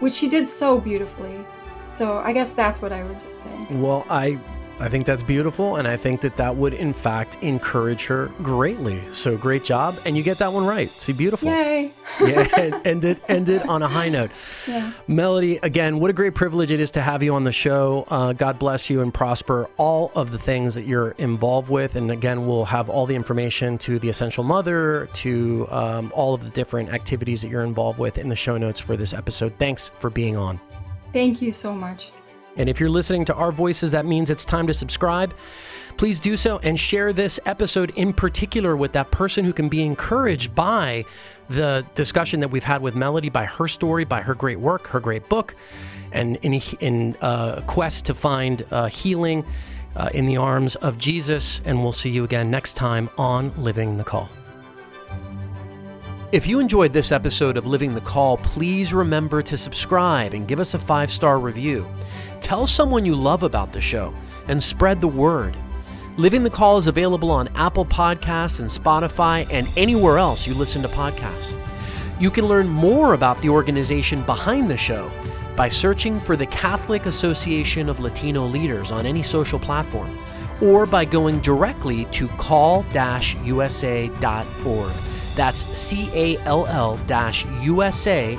which 0.00 0.14
she 0.14 0.28
did 0.28 0.48
so 0.48 0.80
beautifully. 0.80 1.44
So 1.86 2.18
I 2.18 2.32
guess 2.32 2.52
that's 2.52 2.82
what 2.82 2.92
I 2.92 3.04
would 3.04 3.20
just 3.20 3.46
say. 3.46 3.66
Well, 3.70 4.06
I 4.10 4.38
I 4.80 4.88
think 4.88 5.06
that's 5.06 5.22
beautiful, 5.22 5.76
and 5.76 5.88
I 5.88 5.96
think 5.96 6.20
that 6.20 6.36
that 6.36 6.54
would 6.54 6.72
in 6.72 6.92
fact 6.92 7.36
encourage 7.42 8.06
her 8.06 8.26
greatly. 8.42 9.00
So 9.10 9.36
great 9.36 9.64
job, 9.64 9.98
and 10.04 10.16
you 10.16 10.22
get 10.22 10.38
that 10.38 10.52
one 10.52 10.64
right. 10.64 10.88
See, 10.90 11.12
beautiful. 11.12 11.48
Yay! 11.48 11.92
yeah, 12.20 12.48
and 12.56 12.86
ended 12.86 13.20
ended 13.28 13.62
on 13.62 13.82
a 13.82 13.88
high 13.88 14.08
note. 14.08 14.30
Yeah. 14.66 14.92
Melody, 15.08 15.58
again, 15.62 15.98
what 15.98 16.10
a 16.10 16.12
great 16.12 16.34
privilege 16.34 16.70
it 16.70 16.80
is 16.80 16.92
to 16.92 17.02
have 17.02 17.22
you 17.22 17.34
on 17.34 17.44
the 17.44 17.52
show. 17.52 18.06
Uh, 18.08 18.32
God 18.32 18.58
bless 18.58 18.88
you 18.88 19.00
and 19.00 19.12
prosper 19.12 19.68
all 19.76 20.12
of 20.14 20.30
the 20.30 20.38
things 20.38 20.74
that 20.74 20.86
you're 20.86 21.10
involved 21.12 21.70
with. 21.70 21.96
And 21.96 22.10
again, 22.10 22.46
we'll 22.46 22.64
have 22.64 22.88
all 22.88 23.06
the 23.06 23.16
information 23.16 23.78
to 23.78 23.98
the 23.98 24.08
Essential 24.08 24.44
Mother, 24.44 25.08
to 25.14 25.66
um, 25.70 26.12
all 26.14 26.34
of 26.34 26.44
the 26.44 26.50
different 26.50 26.90
activities 26.90 27.42
that 27.42 27.48
you're 27.48 27.64
involved 27.64 27.98
with 27.98 28.18
in 28.18 28.28
the 28.28 28.36
show 28.36 28.56
notes 28.56 28.80
for 28.80 28.96
this 28.96 29.12
episode. 29.12 29.52
Thanks 29.58 29.90
for 29.98 30.10
being 30.10 30.36
on. 30.36 30.60
Thank 31.12 31.42
you 31.42 31.52
so 31.52 31.74
much. 31.74 32.12
And 32.58 32.68
if 32.68 32.78
you're 32.80 32.90
listening 32.90 33.24
to 33.26 33.34
our 33.34 33.52
voices, 33.52 33.92
that 33.92 34.04
means 34.04 34.28
it's 34.28 34.44
time 34.44 34.66
to 34.66 34.74
subscribe. 34.74 35.34
Please 35.96 36.20
do 36.20 36.36
so 36.36 36.58
and 36.58 36.78
share 36.78 37.12
this 37.12 37.40
episode 37.46 37.90
in 37.96 38.12
particular 38.12 38.76
with 38.76 38.92
that 38.92 39.10
person 39.10 39.44
who 39.44 39.52
can 39.52 39.68
be 39.68 39.82
encouraged 39.82 40.54
by 40.54 41.04
the 41.48 41.84
discussion 41.94 42.40
that 42.40 42.48
we've 42.48 42.64
had 42.64 42.82
with 42.82 42.94
Melody, 42.94 43.30
by 43.30 43.46
her 43.46 43.66
story, 43.66 44.04
by 44.04 44.20
her 44.20 44.34
great 44.34 44.60
work, 44.60 44.86
her 44.88 45.00
great 45.00 45.28
book, 45.28 45.56
and 46.12 46.36
in, 46.42 46.54
in 46.80 47.16
uh, 47.20 47.62
quest 47.66 48.06
to 48.06 48.14
find 48.14 48.64
uh, 48.70 48.86
healing 48.86 49.44
uh, 49.96 50.10
in 50.14 50.26
the 50.26 50.36
arms 50.36 50.76
of 50.76 50.98
Jesus. 50.98 51.60
And 51.64 51.82
we'll 51.82 51.92
see 51.92 52.10
you 52.10 52.24
again 52.24 52.50
next 52.50 52.74
time 52.74 53.10
on 53.18 53.52
Living 53.56 53.96
the 53.96 54.04
Call. 54.04 54.28
If 56.30 56.46
you 56.46 56.60
enjoyed 56.60 56.92
this 56.92 57.10
episode 57.10 57.56
of 57.56 57.66
Living 57.66 57.94
the 57.94 58.02
Call, 58.02 58.36
please 58.36 58.92
remember 58.92 59.40
to 59.40 59.56
subscribe 59.56 60.34
and 60.34 60.46
give 60.46 60.60
us 60.60 60.74
a 60.74 60.78
five 60.78 61.10
star 61.10 61.38
review. 61.38 61.88
Tell 62.40 62.66
someone 62.66 63.04
you 63.04 63.14
love 63.14 63.42
about 63.42 63.72
the 63.72 63.80
show 63.80 64.14
and 64.48 64.62
spread 64.62 65.00
the 65.00 65.08
word. 65.08 65.56
Living 66.16 66.42
the 66.42 66.50
Call 66.50 66.78
is 66.78 66.86
available 66.86 67.30
on 67.30 67.48
Apple 67.54 67.84
Podcasts 67.84 68.60
and 68.60 68.68
Spotify 68.68 69.46
and 69.50 69.68
anywhere 69.76 70.18
else 70.18 70.46
you 70.46 70.54
listen 70.54 70.82
to 70.82 70.88
podcasts. 70.88 71.54
You 72.18 72.30
can 72.30 72.46
learn 72.46 72.68
more 72.68 73.14
about 73.14 73.40
the 73.42 73.48
organization 73.50 74.22
behind 74.22 74.70
the 74.70 74.76
show 74.76 75.10
by 75.56 75.68
searching 75.68 76.18
for 76.20 76.36
the 76.36 76.46
Catholic 76.46 77.06
Association 77.06 77.88
of 77.88 78.00
Latino 78.00 78.46
Leaders 78.46 78.90
on 78.90 79.06
any 79.06 79.22
social 79.22 79.58
platform 79.58 80.18
or 80.60 80.86
by 80.86 81.04
going 81.04 81.38
directly 81.40 82.04
to 82.06 82.26
call-usa.org. 82.28 82.92
That's 85.36 85.78
C 85.78 86.10
A 86.14 86.36
L 86.38 86.66
L 86.66 86.98
USA.org. 87.62 88.38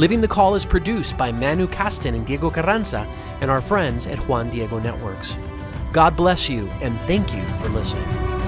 Living 0.00 0.22
the 0.22 0.28
Call 0.28 0.54
is 0.54 0.64
produced 0.64 1.18
by 1.18 1.30
Manu 1.30 1.66
Kasten 1.66 2.14
and 2.14 2.24
Diego 2.24 2.48
Carranza 2.48 3.06
and 3.42 3.50
our 3.50 3.60
friends 3.60 4.06
at 4.06 4.18
Juan 4.20 4.48
Diego 4.48 4.78
Networks. 4.78 5.36
God 5.92 6.16
bless 6.16 6.48
you, 6.48 6.66
and 6.80 6.98
thank 7.00 7.34
you 7.34 7.42
for 7.58 7.68
listening. 7.68 8.39